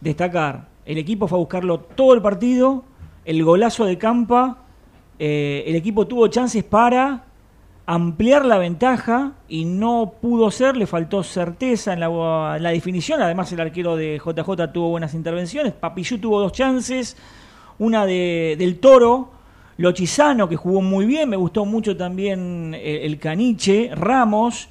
destacar, 0.00 0.68
el 0.84 0.98
equipo 0.98 1.26
fue 1.26 1.38
a 1.38 1.40
buscarlo 1.40 1.80
todo 1.80 2.14
el 2.14 2.22
partido, 2.22 2.84
el 3.24 3.42
golazo 3.44 3.84
de 3.84 3.98
Campa, 3.98 4.58
eh, 5.18 5.64
el 5.66 5.74
equipo 5.74 6.06
tuvo 6.06 6.28
chances 6.28 6.62
para 6.62 7.24
ampliar 7.86 8.44
la 8.44 8.58
ventaja 8.58 9.32
y 9.48 9.64
no 9.64 10.14
pudo 10.20 10.50
ser, 10.50 10.76
le 10.76 10.86
faltó 10.86 11.24
certeza 11.24 11.92
en 11.92 12.00
la, 12.00 12.70
definición, 12.70 13.20
además 13.20 13.52
el 13.52 13.60
arquero 13.60 13.96
de 13.96 14.20
JJ 14.24 14.72
tuvo 14.72 14.90
buenas 14.90 15.14
intervenciones, 15.14 15.72
Papillú 15.72 16.18
tuvo 16.18 16.40
dos 16.40 16.52
chances, 16.52 17.16
una 17.78 18.06
de, 18.06 18.54
del 18.58 18.78
Toro, 18.78 19.30
Lochizano, 19.78 20.48
que 20.48 20.56
jugó 20.56 20.82
muy 20.82 21.06
bien, 21.06 21.28
me 21.28 21.36
gustó 21.36 21.64
mucho 21.64 21.96
también 21.96 22.74
eh, 22.74 23.00
el 23.04 23.18
Caniche, 23.18 23.90
Ramos, 23.94 24.68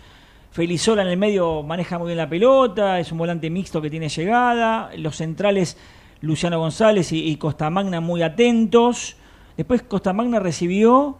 Felizola 0.51 1.01
en 1.01 1.07
el 1.07 1.17
medio 1.17 1.63
maneja 1.63 1.97
muy 1.97 2.07
bien 2.07 2.17
la 2.17 2.27
pelota, 2.29 2.99
es 2.99 3.11
un 3.11 3.17
volante 3.17 3.49
mixto 3.49 3.81
que 3.81 3.89
tiene 3.89 4.09
llegada, 4.09 4.91
los 4.97 5.15
centrales 5.15 5.77
Luciano 6.19 6.59
González 6.59 7.11
y, 7.13 7.35
Costamagna 7.37 7.99
muy 7.99 8.21
atentos. 8.21 9.15
Después 9.57 9.81
Costamagna 9.81 10.39
recibió 10.39 11.17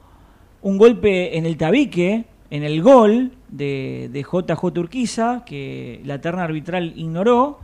un 0.62 0.78
golpe 0.78 1.38
en 1.38 1.46
el 1.46 1.58
tabique, 1.58 2.26
en 2.50 2.64
el 2.64 2.82
gol 2.82 3.32
de, 3.48 4.10
de 4.12 4.22
JJ 4.22 4.78
Urquiza, 4.78 5.44
que 5.46 6.02
la 6.06 6.22
terna 6.22 6.44
arbitral 6.44 6.94
ignoró. 6.96 7.60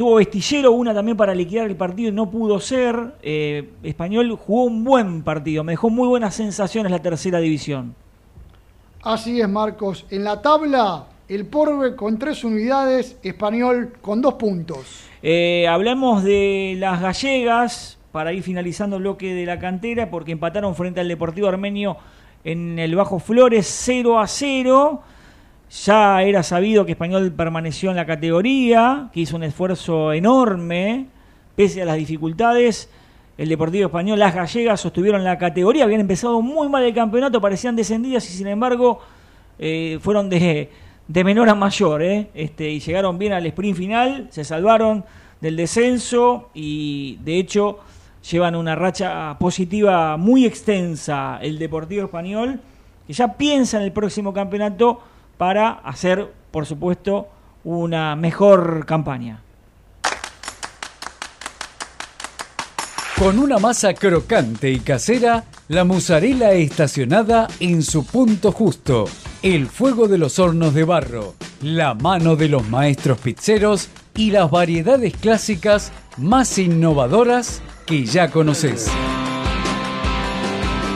Tuvo 0.00 0.14
Vestillero 0.14 0.72
una 0.72 0.94
también 0.94 1.14
para 1.14 1.34
liquidar 1.34 1.66
el 1.66 1.76
partido 1.76 2.08
y 2.08 2.12
no 2.12 2.30
pudo 2.30 2.58
ser. 2.58 3.16
Eh, 3.20 3.68
Español 3.82 4.34
jugó 4.34 4.64
un 4.64 4.82
buen 4.82 5.22
partido, 5.22 5.62
me 5.62 5.72
dejó 5.72 5.90
muy 5.90 6.08
buenas 6.08 6.34
sensaciones 6.34 6.90
la 6.90 7.00
tercera 7.00 7.38
división. 7.38 7.94
Así 9.02 9.42
es, 9.42 9.46
Marcos. 9.46 10.06
En 10.08 10.24
la 10.24 10.40
tabla, 10.40 11.04
el 11.28 11.44
Porbe 11.44 11.96
con 11.96 12.18
tres 12.18 12.44
unidades, 12.44 13.18
Español 13.22 13.92
con 14.00 14.22
dos 14.22 14.36
puntos. 14.36 15.04
Eh, 15.22 15.68
hablamos 15.68 16.24
de 16.24 16.76
las 16.78 17.02
gallegas 17.02 17.98
para 18.10 18.32
ir 18.32 18.42
finalizando 18.42 18.96
el 18.96 19.02
bloque 19.02 19.34
de 19.34 19.44
la 19.44 19.58
cantera 19.58 20.10
porque 20.10 20.32
empataron 20.32 20.74
frente 20.74 21.00
al 21.00 21.08
Deportivo 21.08 21.46
Armenio 21.46 21.98
en 22.42 22.78
el 22.78 22.96
Bajo 22.96 23.18
Flores 23.18 23.66
0 23.84 24.18
a 24.18 24.26
0. 24.26 25.02
Ya 25.70 26.20
era 26.22 26.42
sabido 26.42 26.84
que 26.84 26.92
Español 26.92 27.32
permaneció 27.32 27.90
en 27.90 27.96
la 27.96 28.04
categoría, 28.04 29.08
que 29.12 29.20
hizo 29.20 29.36
un 29.36 29.44
esfuerzo 29.44 30.12
enorme, 30.12 31.06
pese 31.54 31.82
a 31.82 31.84
las 31.84 31.96
dificultades. 31.96 32.90
El 33.38 33.48
Deportivo 33.48 33.86
Español, 33.86 34.18
las 34.18 34.34
gallegas 34.34 34.80
sostuvieron 34.80 35.22
la 35.22 35.38
categoría, 35.38 35.84
habían 35.84 36.00
empezado 36.00 36.42
muy 36.42 36.68
mal 36.68 36.82
el 36.82 36.92
campeonato, 36.92 37.40
parecían 37.40 37.76
descendidas 37.76 38.28
y 38.28 38.32
sin 38.32 38.48
embargo 38.48 38.98
eh, 39.60 39.98
fueron 40.02 40.28
de, 40.28 40.70
de, 41.06 41.24
menor 41.24 41.48
a 41.48 41.54
mayor. 41.54 42.02
Eh, 42.02 42.30
este, 42.34 42.68
y 42.68 42.80
llegaron 42.80 43.16
bien 43.16 43.32
al 43.32 43.46
sprint 43.46 43.78
final, 43.78 44.26
se 44.30 44.42
salvaron 44.42 45.04
del 45.40 45.56
descenso 45.56 46.50
y 46.52 47.16
de 47.22 47.38
hecho 47.38 47.78
llevan 48.28 48.56
una 48.56 48.74
racha 48.74 49.38
positiva 49.38 50.16
muy 50.16 50.46
extensa 50.46 51.38
el 51.40 51.60
Deportivo 51.60 52.06
Español, 52.06 52.60
que 53.06 53.12
ya 53.12 53.36
piensa 53.36 53.78
en 53.78 53.84
el 53.84 53.92
próximo 53.92 54.32
campeonato 54.34 55.00
para 55.40 55.70
hacer, 55.70 56.30
por 56.50 56.66
supuesto, 56.66 57.28
una 57.64 58.14
mejor 58.14 58.84
campaña. 58.84 59.40
Con 63.18 63.38
una 63.38 63.56
masa 63.56 63.94
crocante 63.94 64.70
y 64.70 64.80
casera, 64.80 65.44
la 65.68 65.84
mozzarella 65.84 66.52
estacionada 66.52 67.48
en 67.58 67.82
su 67.82 68.04
punto 68.04 68.52
justo, 68.52 69.06
el 69.42 69.66
fuego 69.66 70.08
de 70.08 70.18
los 70.18 70.38
hornos 70.38 70.74
de 70.74 70.84
barro, 70.84 71.36
la 71.62 71.94
mano 71.94 72.36
de 72.36 72.50
los 72.50 72.68
maestros 72.68 73.16
pizzeros 73.16 73.88
y 74.14 74.32
las 74.32 74.50
variedades 74.50 75.16
clásicas 75.16 75.90
más 76.18 76.58
innovadoras 76.58 77.62
que 77.86 78.04
ya 78.04 78.30
conoces. 78.30 78.90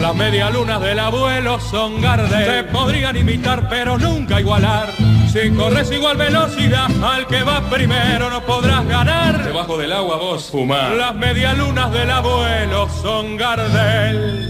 Las 0.01 0.15
medialunas 0.15 0.81
del 0.81 0.99
abuelo 0.99 1.59
son 1.59 2.01
Gardel. 2.01 2.45
Te 2.45 2.63
podrían 2.71 3.15
imitar, 3.15 3.69
pero 3.69 3.97
nunca 3.97 4.41
igualar. 4.41 4.89
Si 5.33 5.49
corres 5.49 5.91
igual 5.91 6.15
velocidad 6.15 6.91
al 7.03 7.25
que 7.25 7.41
va 7.41 7.67
primero, 7.67 8.29
no 8.29 8.45
podrás 8.45 8.85
ganar. 8.85 9.43
Debajo 9.43 9.79
del 9.79 9.91
agua 9.91 10.17
vos 10.17 10.51
fumar. 10.51 10.91
Las 10.91 11.15
medialunas 11.15 11.91
del 11.91 12.11
abuelo 12.11 12.87
son 13.01 13.35
Gardel. 13.35 14.47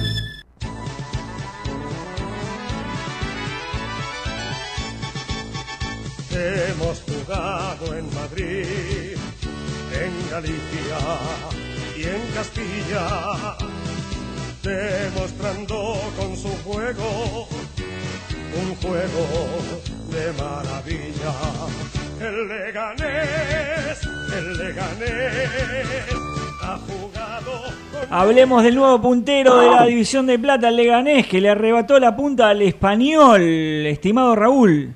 Hemos 6.31 7.01
jugado 7.03 7.97
en 7.97 8.13
Madrid, 8.13 9.15
en 9.93 10.29
Galicia 10.29 10.97
y 11.95 12.03
en 12.03 12.31
Castilla 12.33 13.55
demostrando 14.61 15.97
con 16.17 16.35
su 16.35 16.49
juego 16.65 17.47
un 18.55 18.75
juego 18.75 19.27
de 20.13 20.31
maravilla. 20.33 21.33
El 22.21 22.47
Leganés, 22.47 24.09
el 24.37 24.57
Leganés 24.57 26.15
ha 26.61 26.77
jugado. 26.77 27.51
Hablemos 28.09 28.63
del 28.63 28.75
nuevo 28.75 29.01
puntero 29.01 29.57
de 29.59 29.69
la 29.69 29.85
División 29.85 30.27
de 30.27 30.37
Plata, 30.37 30.69
el 30.69 30.75
Leganés, 30.75 31.27
que 31.27 31.41
le 31.41 31.49
arrebató 31.49 31.99
la 31.99 32.15
punta 32.15 32.49
al 32.49 32.61
español, 32.61 33.41
estimado 33.41 34.35
Raúl. 34.35 34.93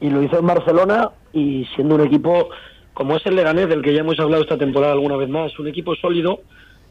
Y 0.00 0.10
lo 0.10 0.22
hizo 0.22 0.38
en 0.38 0.46
Barcelona 0.46 1.10
y 1.32 1.64
siendo 1.76 1.94
un 1.94 2.02
equipo 2.02 2.50
como 2.94 3.16
es 3.16 3.24
el 3.26 3.36
Leganés, 3.36 3.68
del 3.68 3.82
que 3.82 3.94
ya 3.94 4.00
hemos 4.00 4.18
hablado 4.18 4.42
esta 4.42 4.58
temporada 4.58 4.92
alguna 4.92 5.16
vez 5.16 5.28
más, 5.28 5.58
un 5.58 5.68
equipo 5.68 5.94
sólido, 5.94 6.40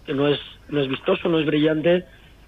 que 0.05 0.13
no 0.13 0.27
es, 0.27 0.39
no 0.69 0.81
es 0.81 0.87
vistoso, 0.87 1.29
no 1.29 1.39
es 1.39 1.45
brillante, 1.45 2.05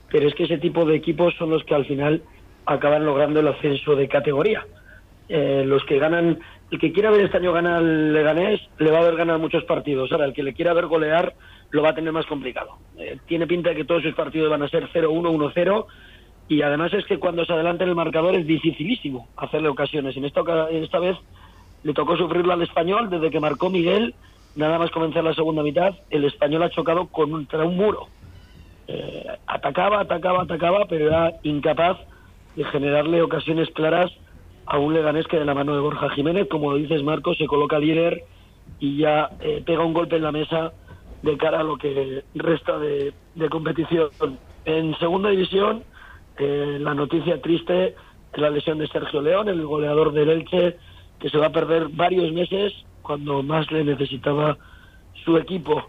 pero 0.09 0.27
es 0.27 0.33
que 0.33 0.45
ese 0.45 0.57
tipo 0.57 0.85
de 0.85 0.95
equipos 0.95 1.35
son 1.37 1.51
los 1.51 1.63
que 1.63 1.75
al 1.75 1.85
final 1.85 2.23
acaban 2.65 3.05
logrando 3.05 3.39
el 3.39 3.47
ascenso 3.47 3.95
de 3.95 4.07
categoría. 4.07 4.65
Eh, 5.29 5.63
los 5.65 5.83
que 5.85 5.99
ganan, 5.99 6.39
el 6.69 6.79
que 6.79 6.91
quiera 6.91 7.09
ver 7.09 7.21
este 7.21 7.37
año 7.37 7.53
ganar 7.53 7.81
el 7.81 8.13
Leganés, 8.13 8.61
le 8.77 8.91
va 8.91 8.99
a 8.99 9.03
ver 9.03 9.15
ganar 9.15 9.39
muchos 9.39 9.63
partidos. 9.63 10.11
Ahora, 10.11 10.25
el 10.25 10.33
que 10.33 10.43
le 10.43 10.53
quiera 10.53 10.73
ver 10.73 10.87
golear, 10.87 11.33
lo 11.71 11.81
va 11.81 11.89
a 11.89 11.95
tener 11.95 12.11
más 12.11 12.25
complicado. 12.25 12.77
Eh, 12.97 13.17
tiene 13.25 13.47
pinta 13.47 13.69
de 13.69 13.75
que 13.75 13.85
todos 13.85 14.03
sus 14.03 14.13
partidos 14.13 14.49
van 14.49 14.63
a 14.63 14.69
ser 14.69 14.89
0-1, 14.91 15.53
1-0, 15.53 15.85
y 16.49 16.61
además 16.61 16.93
es 16.93 17.05
que 17.05 17.19
cuando 17.19 17.45
se 17.45 17.53
adelanta 17.53 17.83
el 17.83 17.95
marcador 17.95 18.35
es 18.35 18.45
dificilísimo 18.45 19.29
hacerle 19.37 19.69
ocasiones. 19.69 20.15
En 20.17 20.25
esta, 20.25 20.41
esta 20.71 20.99
vez 20.99 21.17
le 21.83 21.93
tocó 21.93 22.17
sufrirlo 22.17 22.53
al 22.53 22.61
español 22.61 23.09
desde 23.09 23.31
que 23.31 23.39
marcó 23.39 23.69
Miguel, 23.69 24.13
nada 24.55 24.77
más 24.77 24.91
comenzar 24.91 25.23
la 25.23 25.33
segunda 25.33 25.63
mitad, 25.63 25.95
el 26.09 26.25
español 26.25 26.63
ha 26.63 26.69
chocado 26.69 27.07
contra 27.07 27.63
un 27.63 27.77
muro. 27.77 28.07
Eh, 28.87 29.25
atacaba, 29.47 30.01
atacaba, 30.01 30.43
atacaba, 30.43 30.85
pero 30.87 31.07
era 31.07 31.31
incapaz 31.43 31.97
de 32.55 32.63
generarle 32.65 33.21
ocasiones 33.21 33.69
claras 33.71 34.11
a 34.65 34.77
un 34.77 34.93
Leganés 34.93 35.27
que 35.27 35.39
de 35.39 35.45
la 35.45 35.53
mano 35.53 35.73
de 35.73 35.81
Borja 35.81 36.09
Jiménez, 36.11 36.47
como 36.49 36.75
dices 36.75 37.03
Marcos, 37.03 37.37
se 37.37 37.47
coloca 37.47 37.79
líder 37.79 38.23
y 38.79 38.97
ya 38.97 39.29
eh, 39.41 39.61
pega 39.65 39.83
un 39.83 39.93
golpe 39.93 40.15
en 40.15 40.23
la 40.23 40.31
mesa 40.31 40.73
de 41.21 41.37
cara 41.37 41.61
a 41.61 41.63
lo 41.63 41.77
que 41.77 42.23
resta 42.35 42.77
de, 42.77 43.13
de 43.35 43.49
competición. 43.49 44.09
En 44.65 44.97
segunda 44.99 45.29
división, 45.29 45.83
eh, 46.37 46.77
la 46.79 46.93
noticia 46.93 47.41
triste 47.41 47.95
es 48.33 48.39
la 48.39 48.49
lesión 48.49 48.77
de 48.77 48.87
Sergio 48.87 49.21
León, 49.21 49.49
el 49.49 49.65
goleador 49.65 50.13
del 50.13 50.29
Elche, 50.29 50.77
que 51.19 51.29
se 51.29 51.37
va 51.37 51.47
a 51.47 51.51
perder 51.51 51.89
varios 51.89 52.31
meses 52.33 52.73
cuando 53.01 53.43
más 53.43 53.71
le 53.71 53.83
necesitaba 53.83 54.57
su 55.23 55.37
equipo. 55.37 55.83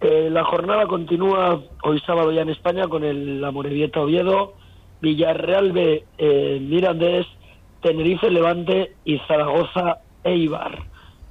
Eh, 0.00 0.28
la 0.30 0.44
jornada 0.44 0.86
continúa 0.86 1.60
hoy 1.82 2.00
sábado 2.00 2.32
ya 2.32 2.42
en 2.42 2.50
España 2.50 2.88
con 2.88 3.04
el 3.04 3.42
Amorebieta 3.44 4.00
Oviedo, 4.00 4.54
Villarreal 5.04 5.72
B, 5.72 6.02
eh, 6.16 6.58
Mirandés, 6.62 7.26
Tenerife 7.82 8.30
Levante 8.30 8.94
y 9.04 9.18
Zaragoza 9.28 9.98
Eibar. 10.24 10.78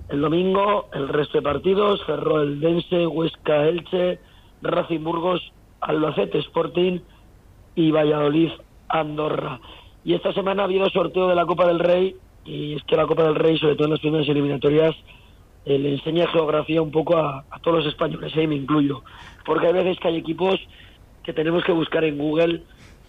El 0.10 0.22
domingo 0.22 0.90
el 0.94 1.08
resto 1.10 1.40
de 1.40 1.42
partidos, 1.42 2.00
cerró 2.06 2.44
el 2.44 2.60
Dense, 2.60 3.08
Huesca 3.08 3.68
Elche, 3.68 4.20
Racing 4.62 5.04
Burgos, 5.04 5.52
Albacete 5.82 6.38
Sporting 6.38 7.00
y 7.74 7.90
Valladolid 7.90 8.52
Andorra. 8.90 9.60
Y 10.06 10.14
esta 10.14 10.32
semana 10.34 10.62
ha 10.62 10.66
habido 10.66 10.88
sorteo 10.92 11.28
de 11.28 11.36
la 11.36 11.48
Copa 11.48 11.66
del 11.66 11.80
Rey 11.80 12.16
y 12.46 12.76
es 12.76 12.84
que 12.84 12.96
la 12.96 13.08
Copa 13.08 13.24
del 13.24 13.36
Rey, 13.36 13.58
sobre 13.58 13.76
todo 13.76 13.86
en 13.86 13.92
las 13.94 14.02
primeras 14.02 14.30
eliminatorias, 14.30 14.96
eh, 15.66 15.80
le 15.80 15.94
enseña 15.94 16.28
geografía 16.28 16.80
un 16.80 16.92
poco 16.92 17.18
a, 17.18 17.46
a 17.50 17.60
todos 17.60 17.78
los 17.78 17.88
españoles, 17.88 18.36
ahí 18.36 18.46
me 18.46 18.56
incluyo. 18.56 19.02
Porque 19.44 19.66
hay 19.66 19.74
veces 19.74 19.98
que 20.00 20.10
hay 20.10 20.18
equipos 20.18 20.60
que 21.24 21.34
tenemos 21.34 21.64
que 21.64 21.72
buscar 21.72 22.04
en 22.04 22.20
Google 22.20 22.62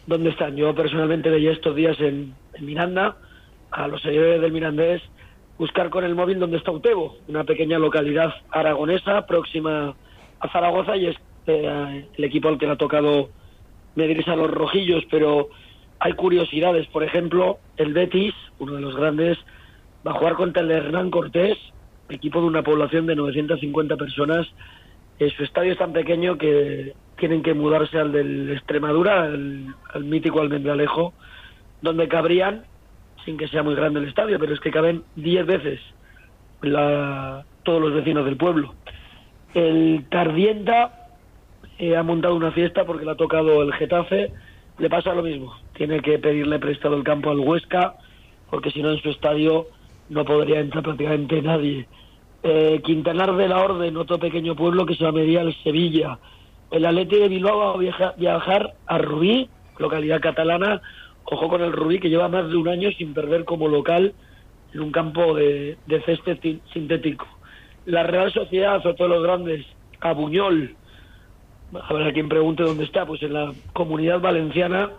dónde 0.07 0.31
están. 0.31 0.57
Yo 0.57 0.75
personalmente 0.75 1.31
veía 1.31 1.53
estos 1.53 1.75
días 1.75 1.99
en, 2.01 2.35
Miranda, 2.61 3.17
a 3.71 3.89
los 3.89 4.03
seguidores 4.03 4.41
del 4.41 4.53
Mirandés, 4.53 5.03
buscar 5.59 5.91
con 5.91 6.05
el 6.05 6.15
móvil 6.15 6.39
dónde 6.39 6.59
está 6.59 6.71
Utebo, 6.71 7.17
una 7.29 7.45
pequeña 7.45 7.79
localidad 7.79 8.33
aragonesa 8.51 9.27
próxima 9.27 9.95
a 10.41 10.49
Zaragoza 10.51 10.97
y 10.97 11.07
es 11.07 11.17
eh, 11.47 12.07
el 12.17 12.25
equipo 12.25 12.49
al 12.49 12.59
que 12.59 12.67
le 12.67 12.73
ha 12.73 12.77
tocado 12.77 13.31
medirse 13.95 14.31
a 14.31 14.37
los 14.37 14.51
rojillos, 14.51 15.05
pero 15.11 15.49
hay 15.99 16.13
curiosidades. 16.13 16.87
Por 16.89 17.03
ejemplo, 17.03 17.59
el 17.77 17.93
Betis, 17.93 18.35
uno 18.59 18.75
de 18.75 18.81
los 18.81 18.97
grandes, 18.97 19.39
va 20.07 20.13
a 20.13 20.19
jugar 20.19 20.35
contra 20.35 20.63
el 20.63 20.71
Hernán 20.71 21.11
Cortés 21.11 21.59
equipo 22.09 22.41
de 22.41 22.47
una 22.47 22.63
población 22.63 23.07
de 23.07 23.17
950 23.17 23.97
personas. 23.97 24.47
Su 25.19 25.45
estadio 25.45 25.73
es 25.73 25.79
tan 25.79 25.93
pequeño 25.93 26.37
que 26.37 26.93
tienen 27.17 27.43
que 27.43 27.55
mudarse 27.55 27.99
al 27.99 28.12
del 28.12 28.51
Extremadura, 28.51 29.23
al, 29.25 29.75
al 29.93 30.05
mítico 30.05 30.41
donde 31.81 32.09
cabrían, 32.09 32.65
sin 33.25 33.37
que 33.37 33.49
sea 33.49 33.62
muy 33.62 33.75
grande 33.75 34.01
el 34.01 34.09
estadio, 34.09 34.39
pero 34.39 34.53
es 34.53 34.61
que 34.61 34.71
caben 34.71 35.05
10 35.15 35.47
veces 35.47 35.81
la- 36.62 37.45
todos 37.62 37.81
los 37.81 37.95
vecinos 37.95 38.25
del 38.25 38.37
pueblo. 38.37 38.75
El 39.55 40.07
Tardienta 40.11 41.09
eh, 41.79 41.97
ha 41.97 42.03
montado 42.03 42.35
una 42.35 42.53
fiesta 42.53 42.85
porque 42.85 43.05
le 43.05 43.12
ha 43.12 43.17
tocado 43.17 43.62
el 43.62 43.73
Getafe. 43.75 44.33
Le 44.79 44.91
pasa 44.91 45.15
lo 45.15 45.23
mismo. 45.23 45.55
Tiene 45.75 46.01
que 46.01 46.19
pedirle 46.19 46.59
prestado 46.59 46.97
el 46.97 47.05
campo 47.05 47.31
al 47.31 47.39
Huesca 47.39 47.95
porque 48.51 48.71
si 48.71 48.83
no 48.83 48.91
en 48.91 49.01
su 49.01 49.11
estadio 49.11 49.69
no 50.09 50.25
podría 50.25 50.61
entrar 50.61 50.83
prácticamente 50.83 51.41
nadie. 51.41 51.87
Eh, 52.47 52.83
Quintanar 52.85 53.35
de 53.37 53.49
la 53.49 53.59
Orden, 53.59 53.97
otro 53.97 54.19
pequeño 54.19 54.55
pueblo 54.55 54.85
que 54.85 54.95
se 54.95 55.03
va 55.03 55.09
a 55.09 55.13
medir 55.15 55.39
al 55.39 55.55
Sevilla. 55.63 56.19
El 56.71 56.85
Atleti 56.85 57.17
de 57.17 57.29
Bilbao 57.29 57.59
va 57.59 57.71
a 57.73 57.77
viaja- 57.79 58.15
viajar 58.19 58.75
a 58.87 58.99
Rubí, 58.99 59.49
localidad 59.79 60.21
catalana. 60.21 60.83
Ojo 61.25 61.49
con 61.49 61.63
el 61.63 61.73
Rubí 61.73 61.99
que 61.99 62.11
lleva 62.11 62.29
más 62.29 62.47
de 62.51 62.57
un 62.57 62.69
año 62.69 62.91
sin 62.93 63.15
perder 63.15 63.47
como 63.47 63.67
local 63.67 64.13
en 64.75 64.81
un 64.81 64.93
campo 64.93 65.33
de, 65.35 65.79
de 65.87 66.03
césped 66.03 66.39
sintético. 66.73 67.27
La 67.87 68.03
Real 68.03 68.31
Sociedad, 68.31 68.77
otro 68.87 69.07
de 69.09 69.15
los 69.15 69.23
grandes, 69.23 69.65
a 70.01 70.13
Buñol. 70.13 70.77
Habrá 71.89 72.13
quien 72.13 72.29
pregunte 72.29 72.63
dónde 72.63 72.85
está, 72.85 73.07
pues 73.07 73.23
en 73.23 73.33
la 73.33 73.55
comunidad 73.73 74.21
valenciana. 74.21 74.91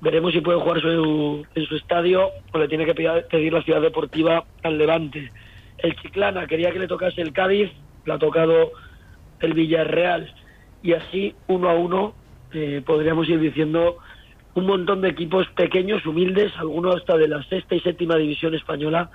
Veremos 0.00 0.32
si 0.32 0.40
puede 0.40 0.58
jugar 0.58 0.80
su- 0.80 1.46
en 1.54 1.64
su 1.64 1.76
estadio 1.76 2.28
o 2.52 2.58
le 2.58 2.66
tiene 2.66 2.84
que 2.86 2.94
pedir 2.94 3.52
la 3.52 3.62
ciudad 3.62 3.80
deportiva 3.82 4.44
al 4.64 4.78
Levante. 4.78 5.30
El 5.78 5.96
Chiclana 5.96 6.46
quería 6.46 6.72
que 6.72 6.78
le 6.78 6.88
tocase 6.88 7.20
el 7.22 7.32
Cádiz, 7.32 7.70
le 8.04 8.12
ha 8.12 8.18
tocado 8.18 8.72
el 9.40 9.54
Villarreal. 9.54 10.32
Y 10.82 10.92
así, 10.92 11.34
uno 11.46 11.68
a 11.68 11.74
uno, 11.74 12.14
eh, 12.52 12.82
podríamos 12.84 13.28
ir 13.28 13.40
diciendo 13.40 13.98
un 14.54 14.66
montón 14.66 15.00
de 15.00 15.08
equipos 15.08 15.46
pequeños, 15.54 16.04
humildes, 16.04 16.52
algunos 16.56 16.96
hasta 16.96 17.16
de 17.16 17.28
la 17.28 17.42
sexta 17.44 17.74
y 17.74 17.80
séptima 17.80 18.16
división 18.16 18.54
española, 18.54 19.10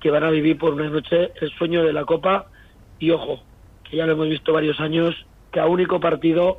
que 0.00 0.10
van 0.10 0.24
a 0.24 0.30
vivir 0.30 0.58
por 0.58 0.74
una 0.74 0.88
noche 0.88 1.32
el 1.40 1.50
sueño 1.52 1.82
de 1.82 1.92
la 1.92 2.04
Copa. 2.04 2.46
Y 2.98 3.10
ojo, 3.10 3.42
que 3.88 3.96
ya 3.96 4.06
lo 4.06 4.12
hemos 4.12 4.28
visto 4.28 4.52
varios 4.52 4.80
años, 4.80 5.14
que 5.50 5.60
a 5.60 5.66
único 5.66 6.00
partido 6.00 6.58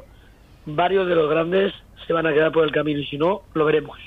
varios 0.66 1.08
de 1.08 1.16
los 1.16 1.30
grandes 1.30 1.74
se 2.08 2.14
van 2.14 2.26
a 2.26 2.34
quedar 2.34 2.52
por 2.52 2.64
el 2.64 2.72
camino 2.72 3.00
y 3.00 3.06
si 3.06 3.18
no, 3.18 3.42
lo 3.54 3.66
veremos. 3.66 3.98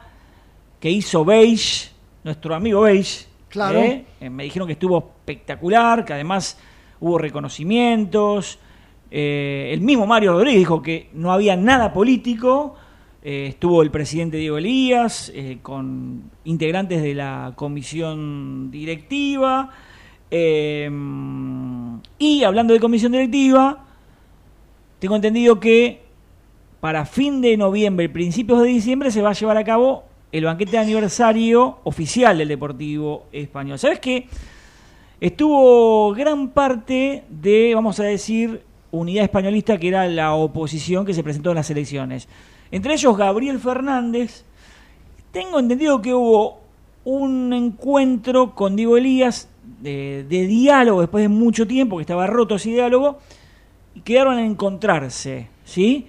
que 0.78 0.88
hizo 0.88 1.24
Beige, 1.24 1.90
nuestro 2.22 2.54
amigo 2.54 2.82
Beige. 2.82 3.26
Claro. 3.48 3.80
¿eh? 3.80 4.04
Me 4.30 4.44
dijeron 4.44 4.68
que 4.68 4.74
estuvo 4.74 4.98
espectacular, 4.98 6.04
que 6.04 6.12
además 6.12 6.56
hubo 7.00 7.18
reconocimientos. 7.18 8.58
Eh, 9.10 9.70
el 9.72 9.80
mismo 9.80 10.06
Mario 10.06 10.32
Rodríguez 10.32 10.60
dijo 10.60 10.82
que 10.82 11.10
no 11.14 11.32
había 11.32 11.56
nada 11.56 11.92
político. 11.92 12.74
Eh, 13.22 13.46
estuvo 13.48 13.82
el 13.82 13.90
presidente 13.90 14.36
Diego 14.36 14.58
Elías 14.58 15.32
eh, 15.34 15.58
con 15.62 16.30
integrantes 16.44 17.02
de 17.02 17.14
la 17.14 17.52
comisión 17.56 18.70
directiva. 18.70 19.70
Y 22.18 22.44
hablando 22.44 22.74
de 22.74 22.80
comisión 22.80 23.12
directiva, 23.12 23.86
tengo 24.98 25.16
entendido 25.16 25.60
que 25.60 26.02
para 26.80 27.06
fin 27.06 27.40
de 27.40 27.56
noviembre, 27.56 28.08
principios 28.08 28.60
de 28.60 28.68
diciembre, 28.68 29.10
se 29.10 29.22
va 29.22 29.30
a 29.30 29.32
llevar 29.32 29.56
a 29.56 29.64
cabo 29.64 30.04
el 30.32 30.44
banquete 30.44 30.72
de 30.72 30.78
aniversario 30.78 31.78
oficial 31.84 32.38
del 32.38 32.48
Deportivo 32.48 33.26
Español. 33.32 33.78
¿Sabes 33.78 34.00
qué? 34.00 34.28
Estuvo 35.20 36.12
gran 36.12 36.50
parte 36.50 37.24
de, 37.30 37.74
vamos 37.74 37.98
a 38.00 38.04
decir, 38.04 38.62
Unidad 38.90 39.24
Españolista, 39.24 39.78
que 39.78 39.88
era 39.88 40.06
la 40.08 40.34
oposición 40.34 41.06
que 41.06 41.14
se 41.14 41.22
presentó 41.22 41.50
en 41.50 41.56
las 41.56 41.70
elecciones. 41.70 42.28
Entre 42.70 42.92
ellos 42.92 43.16
Gabriel 43.16 43.58
Fernández. 43.58 44.44
Tengo 45.32 45.58
entendido 45.58 46.02
que 46.02 46.12
hubo 46.12 46.60
un 47.04 47.52
encuentro 47.52 48.54
con 48.54 48.76
Diego 48.76 48.96
Elías 48.96 49.48
de, 49.80 50.24
diálogo 50.28 51.00
después 51.00 51.22
de 51.22 51.28
mucho 51.28 51.66
tiempo, 51.66 51.96
que 51.96 52.02
estaba 52.02 52.26
roto 52.26 52.56
ese 52.56 52.70
diálogo, 52.70 53.18
y 53.94 54.00
quedaron 54.00 54.38
en 54.38 54.46
encontrarse, 54.46 55.48
¿sí? 55.64 56.08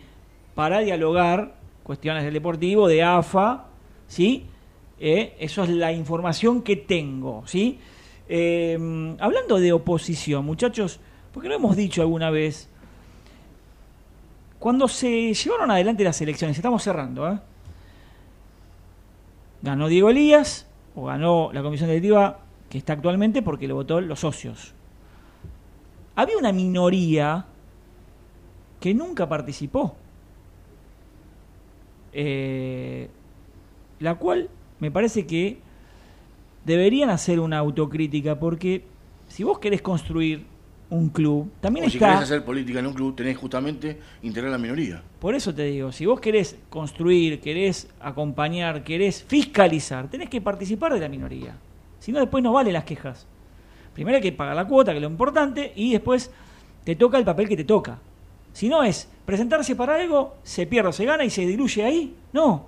Para 0.54 0.80
dialogar 0.80 1.56
cuestiones 1.84 2.24
del 2.24 2.34
deportivo, 2.34 2.88
de 2.88 3.04
AFA, 3.04 3.66
¿sí? 4.08 4.46
Eh, 5.00 5.36
eso 5.40 5.64
es 5.64 5.70
la 5.70 5.94
información 5.94 6.62
que 6.62 6.76
tengo, 6.76 7.44
¿sí? 7.46 7.80
Eh, 8.30 9.16
hablando 9.20 9.60
de 9.60 9.72
oposición, 9.72 10.46
muchachos, 10.46 11.00
porque 11.34 11.50
lo 11.50 11.56
hemos 11.56 11.76
dicho 11.76 12.02
alguna 12.02 12.30
vez, 12.30 12.70
cuando 14.60 14.88
se 14.88 15.34
llevaron 15.34 15.72
adelante 15.72 16.04
las 16.04 16.20
elecciones, 16.22 16.58
estamos 16.58 16.84
cerrando, 16.84 17.32
¿eh? 17.32 17.40
Ganó 19.62 19.88
Diego 19.88 20.10
Elías, 20.10 20.68
o 20.96 21.06
ganó 21.06 21.52
la 21.54 21.62
comisión 21.62 21.90
directiva 21.90 22.40
que 22.70 22.78
está 22.80 22.94
actualmente 22.94 23.42
porque 23.42 23.68
lo 23.68 23.76
votó 23.76 24.02
los 24.02 24.20
socios. 24.20 24.74
Había 26.16 26.38
una 26.38 26.52
minoría 26.52 27.46
que 28.80 28.94
nunca 28.94 29.30
participó, 29.30 29.96
eh, 32.14 33.10
la 34.00 34.16
cual 34.16 34.50
me 34.80 34.90
parece 34.90 35.28
que 35.28 35.60
deberían 36.68 37.10
hacer 37.10 37.40
una 37.40 37.58
autocrítica 37.60 38.38
porque 38.38 38.84
si 39.30 39.44
vos 39.44 39.58
querés 39.58 39.82
construir 39.82 40.46
un 40.90 41.10
club, 41.10 41.50
también 41.62 41.86
O 41.86 41.90
si 41.90 41.98
está... 41.98 42.08
querés 42.08 42.24
hacer 42.24 42.46
política 42.46 42.80
en 42.80 42.88
un 42.88 42.94
club, 42.94 43.16
tenés 43.16 43.38
justamente 43.38 43.98
integrar 44.22 44.52
la 44.52 44.58
minoría. 44.58 45.02
Por 45.20 45.34
eso 45.34 45.56
te 45.56 45.64
digo, 45.64 45.92
si 45.92 46.06
vos 46.06 46.20
querés 46.20 46.58
construir, 46.70 47.40
querés 47.40 47.88
acompañar, 48.02 48.84
querés 48.84 49.24
fiscalizar, 49.24 50.10
tenés 50.10 50.30
que 50.30 50.42
participar 50.42 50.94
de 50.94 51.00
la 51.00 51.10
minoría. 51.10 51.56
Si 52.00 52.12
no, 52.12 52.20
después 52.20 52.44
no 52.44 52.54
valen 52.54 52.74
las 52.74 52.84
quejas. 52.84 53.26
Primero 53.94 54.18
hay 54.18 54.22
que 54.22 54.32
pagar 54.34 54.56
la 54.56 54.68
cuota, 54.68 54.92
que 54.92 54.98
es 54.98 55.02
lo 55.02 55.10
importante, 55.10 55.72
y 55.76 55.94
después 55.94 56.32
te 56.84 56.96
toca 56.96 57.18
el 57.18 57.24
papel 57.24 57.48
que 57.48 57.58
te 57.58 57.64
toca. 57.64 57.98
Si 58.54 58.68
no 58.68 58.84
es 58.84 59.08
presentarse 59.26 59.76
para 59.76 59.96
algo, 59.96 60.36
se 60.44 60.68
pierde, 60.68 60.90
o 60.90 60.94
se 60.94 61.06
gana 61.06 61.24
y 61.24 61.30
se 61.30 61.46
diluye 61.46 61.84
ahí. 61.84 62.14
No, 62.34 62.66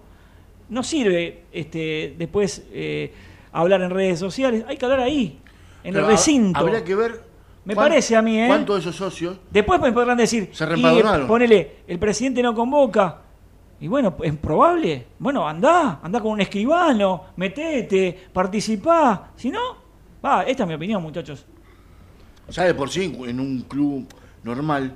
no 0.70 0.84
sirve 0.84 1.44
este, 1.52 2.16
después 2.18 2.66
eh, 2.72 3.12
hablar 3.52 3.82
en 3.82 3.90
redes 3.90 4.20
sociales, 4.20 4.64
hay 4.68 4.78
que 4.78 4.86
hablar 4.86 5.00
ahí, 5.02 5.40
en 5.84 5.94
Pero 5.94 6.06
el 6.06 6.12
ha- 6.12 6.16
recinto. 6.16 6.60
Habría 6.60 6.84
que 6.84 6.96
ver. 6.96 7.30
Me 7.66 7.76
parece 7.76 8.16
a 8.16 8.22
mí, 8.22 8.40
¿eh? 8.40 8.48
¿Cuántos 8.48 8.76
de 8.78 8.82
esos 8.82 8.96
socios 8.96 9.38
Después 9.52 9.80
me 9.80 9.92
podrán 9.92 10.18
decir, 10.18 10.50
Se 10.54 10.64
y, 10.64 10.68
reempadronaron. 10.68 11.28
ponele, 11.28 11.78
el 11.88 12.00
presidente 12.00 12.42
no 12.42 12.56
convoca. 12.56 13.22
Y 13.82 13.88
bueno, 13.88 14.16
es 14.24 14.36
probable. 14.38 15.08
Bueno, 15.20 15.48
andá, 15.48 16.00
andá 16.02 16.20
con 16.20 16.32
un 16.32 16.42
escribano, 16.42 17.26
metete, 17.36 18.28
participá. 18.34 19.32
Si 19.36 19.50
no, 19.52 19.60
va, 20.26 20.44
esta 20.44 20.64
es 20.64 20.68
mi 20.70 20.76
opinión, 20.76 21.02
muchachos. 21.02 21.46
ya 22.50 22.64
de 22.64 22.74
por 22.74 22.90
sí 22.90 23.16
en 23.28 23.40
un 23.40 23.62
club 23.62 24.08
normal. 24.44 24.96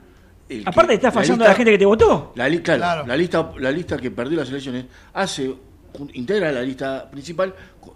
el 0.49 0.63
que- 0.63 0.69
Aparte 0.69 0.93
está 0.95 1.11
fallando 1.11 1.43
lista- 1.43 1.49
la 1.51 1.55
gente 1.55 1.71
que 1.71 1.77
te 1.77 1.85
votó. 1.85 2.31
La, 2.35 2.49
li- 2.49 2.59
claro, 2.61 2.79
Claro. 2.79 3.07
la 3.07 3.15
lista, 3.15 3.51
la 3.59 3.71
lista 3.71 3.97
que 3.97 4.11
perdió 4.11 4.39
las 4.39 4.49
elecciones 4.49 4.85
hace 5.13 5.53
integra 6.13 6.51
la 6.51 6.61
lista 6.61 7.09
principal 7.09 7.53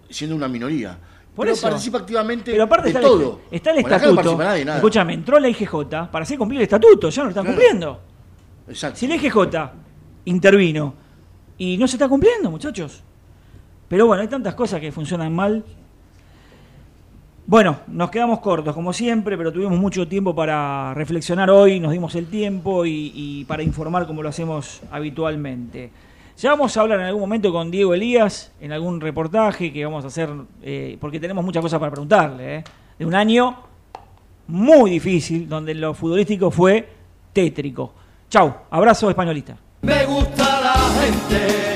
siendo 0.08 0.36
una 0.36 0.48
minoría. 0.48 0.96
Por 1.34 1.44
pero 1.46 1.54
eso. 1.54 1.68
participa 1.68 1.98
activamente 1.98 2.50
Pero 2.50 2.64
aparte 2.64 2.84
de 2.84 2.88
está, 2.90 3.00
todo. 3.00 3.40
El, 3.50 3.56
está 3.56 3.70
el 3.70 3.82
Bueno, 3.82 3.88
no 3.98 4.04
estatuto. 4.06 4.38
nadie, 4.38 4.64
nada. 4.64 4.78
Escúchame, 4.78 5.14
entró 5.14 5.38
la 5.38 5.48
IGJ 5.48 6.08
para 6.10 6.22
hacer 6.22 6.36
cumplir 6.38 6.60
el 6.60 6.64
estatuto, 6.64 7.10
ya 7.10 7.22
no 7.22 7.24
lo 7.26 7.30
están 7.30 7.44
Claro. 7.44 7.56
cumpliendo. 7.58 8.00
Exacto. 8.68 8.98
Si 8.98 9.06
la 9.06 9.14
IGJ 9.16 9.36
intervino 10.24 10.94
y 11.56 11.76
no 11.78 11.86
se 11.86 11.96
está 11.96 12.08
cumpliendo, 12.08 12.50
muchachos. 12.50 13.02
Pero 13.88 14.06
bueno, 14.06 14.20
hay 14.22 14.28
tantas 14.28 14.54
cosas 14.54 14.80
que 14.80 14.90
funcionan 14.92 15.32
mal. 15.34 15.64
Bueno, 17.46 17.78
nos 17.86 18.10
quedamos 18.10 18.40
cortos 18.40 18.74
como 18.74 18.92
siempre, 18.92 19.38
pero 19.38 19.50
tuvimos 19.52 19.78
mucho 19.78 20.06
tiempo 20.06 20.34
para 20.34 20.92
reflexionar 20.94 21.48
hoy, 21.50 21.80
nos 21.80 21.92
dimos 21.92 22.14
el 22.14 22.26
tiempo 22.26 22.84
y, 22.84 23.12
y 23.14 23.44
para 23.46 23.62
informar 23.62 24.06
como 24.06 24.22
lo 24.22 24.28
hacemos 24.28 24.82
habitualmente. 24.90 25.90
Ya 26.38 26.50
vamos 26.50 26.76
a 26.76 26.82
hablar 26.82 27.00
en 27.00 27.06
algún 27.06 27.22
momento 27.22 27.50
con 27.50 27.68
Diego 27.68 27.94
Elías, 27.94 28.52
en 28.60 28.70
algún 28.70 29.00
reportaje 29.00 29.72
que 29.72 29.84
vamos 29.84 30.04
a 30.04 30.06
hacer, 30.06 30.30
eh, 30.62 30.96
porque 31.00 31.18
tenemos 31.18 31.44
muchas 31.44 31.60
cosas 31.60 31.80
para 31.80 31.90
preguntarle, 31.90 32.58
¿eh? 32.58 32.64
de 32.96 33.04
un 33.04 33.12
año 33.12 33.56
muy 34.46 34.92
difícil, 34.92 35.48
donde 35.48 35.74
lo 35.74 35.94
futbolístico 35.94 36.52
fue 36.52 36.88
tétrico. 37.32 37.92
Chau, 38.30 38.54
abrazo 38.70 39.10
españolista. 39.10 39.56
Me 39.82 40.06
gusta 40.06 40.60
la 40.60 40.74
gente 41.02 41.67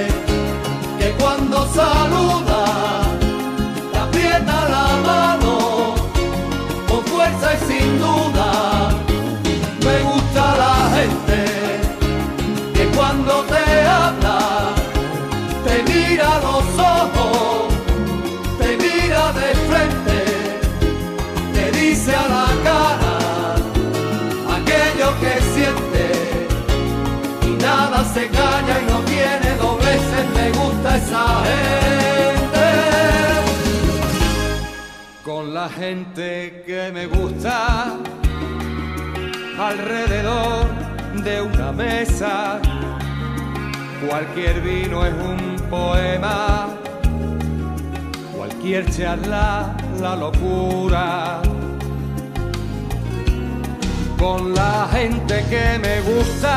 la 35.62 35.68
gente 35.68 36.64
que 36.66 36.90
me 36.92 37.06
gusta, 37.06 37.94
alrededor 39.56 40.66
de 41.22 41.40
una 41.40 41.70
mesa, 41.70 42.58
cualquier 44.08 44.60
vino 44.60 45.06
es 45.06 45.14
un 45.14 45.56
poema, 45.70 46.68
cualquier 48.36 48.90
charla 48.90 49.76
la 50.00 50.16
locura. 50.16 51.40
con 54.18 54.54
la 54.54 54.88
gente 54.92 55.44
que 55.50 55.78
me 55.84 56.00
gusta 56.12 56.54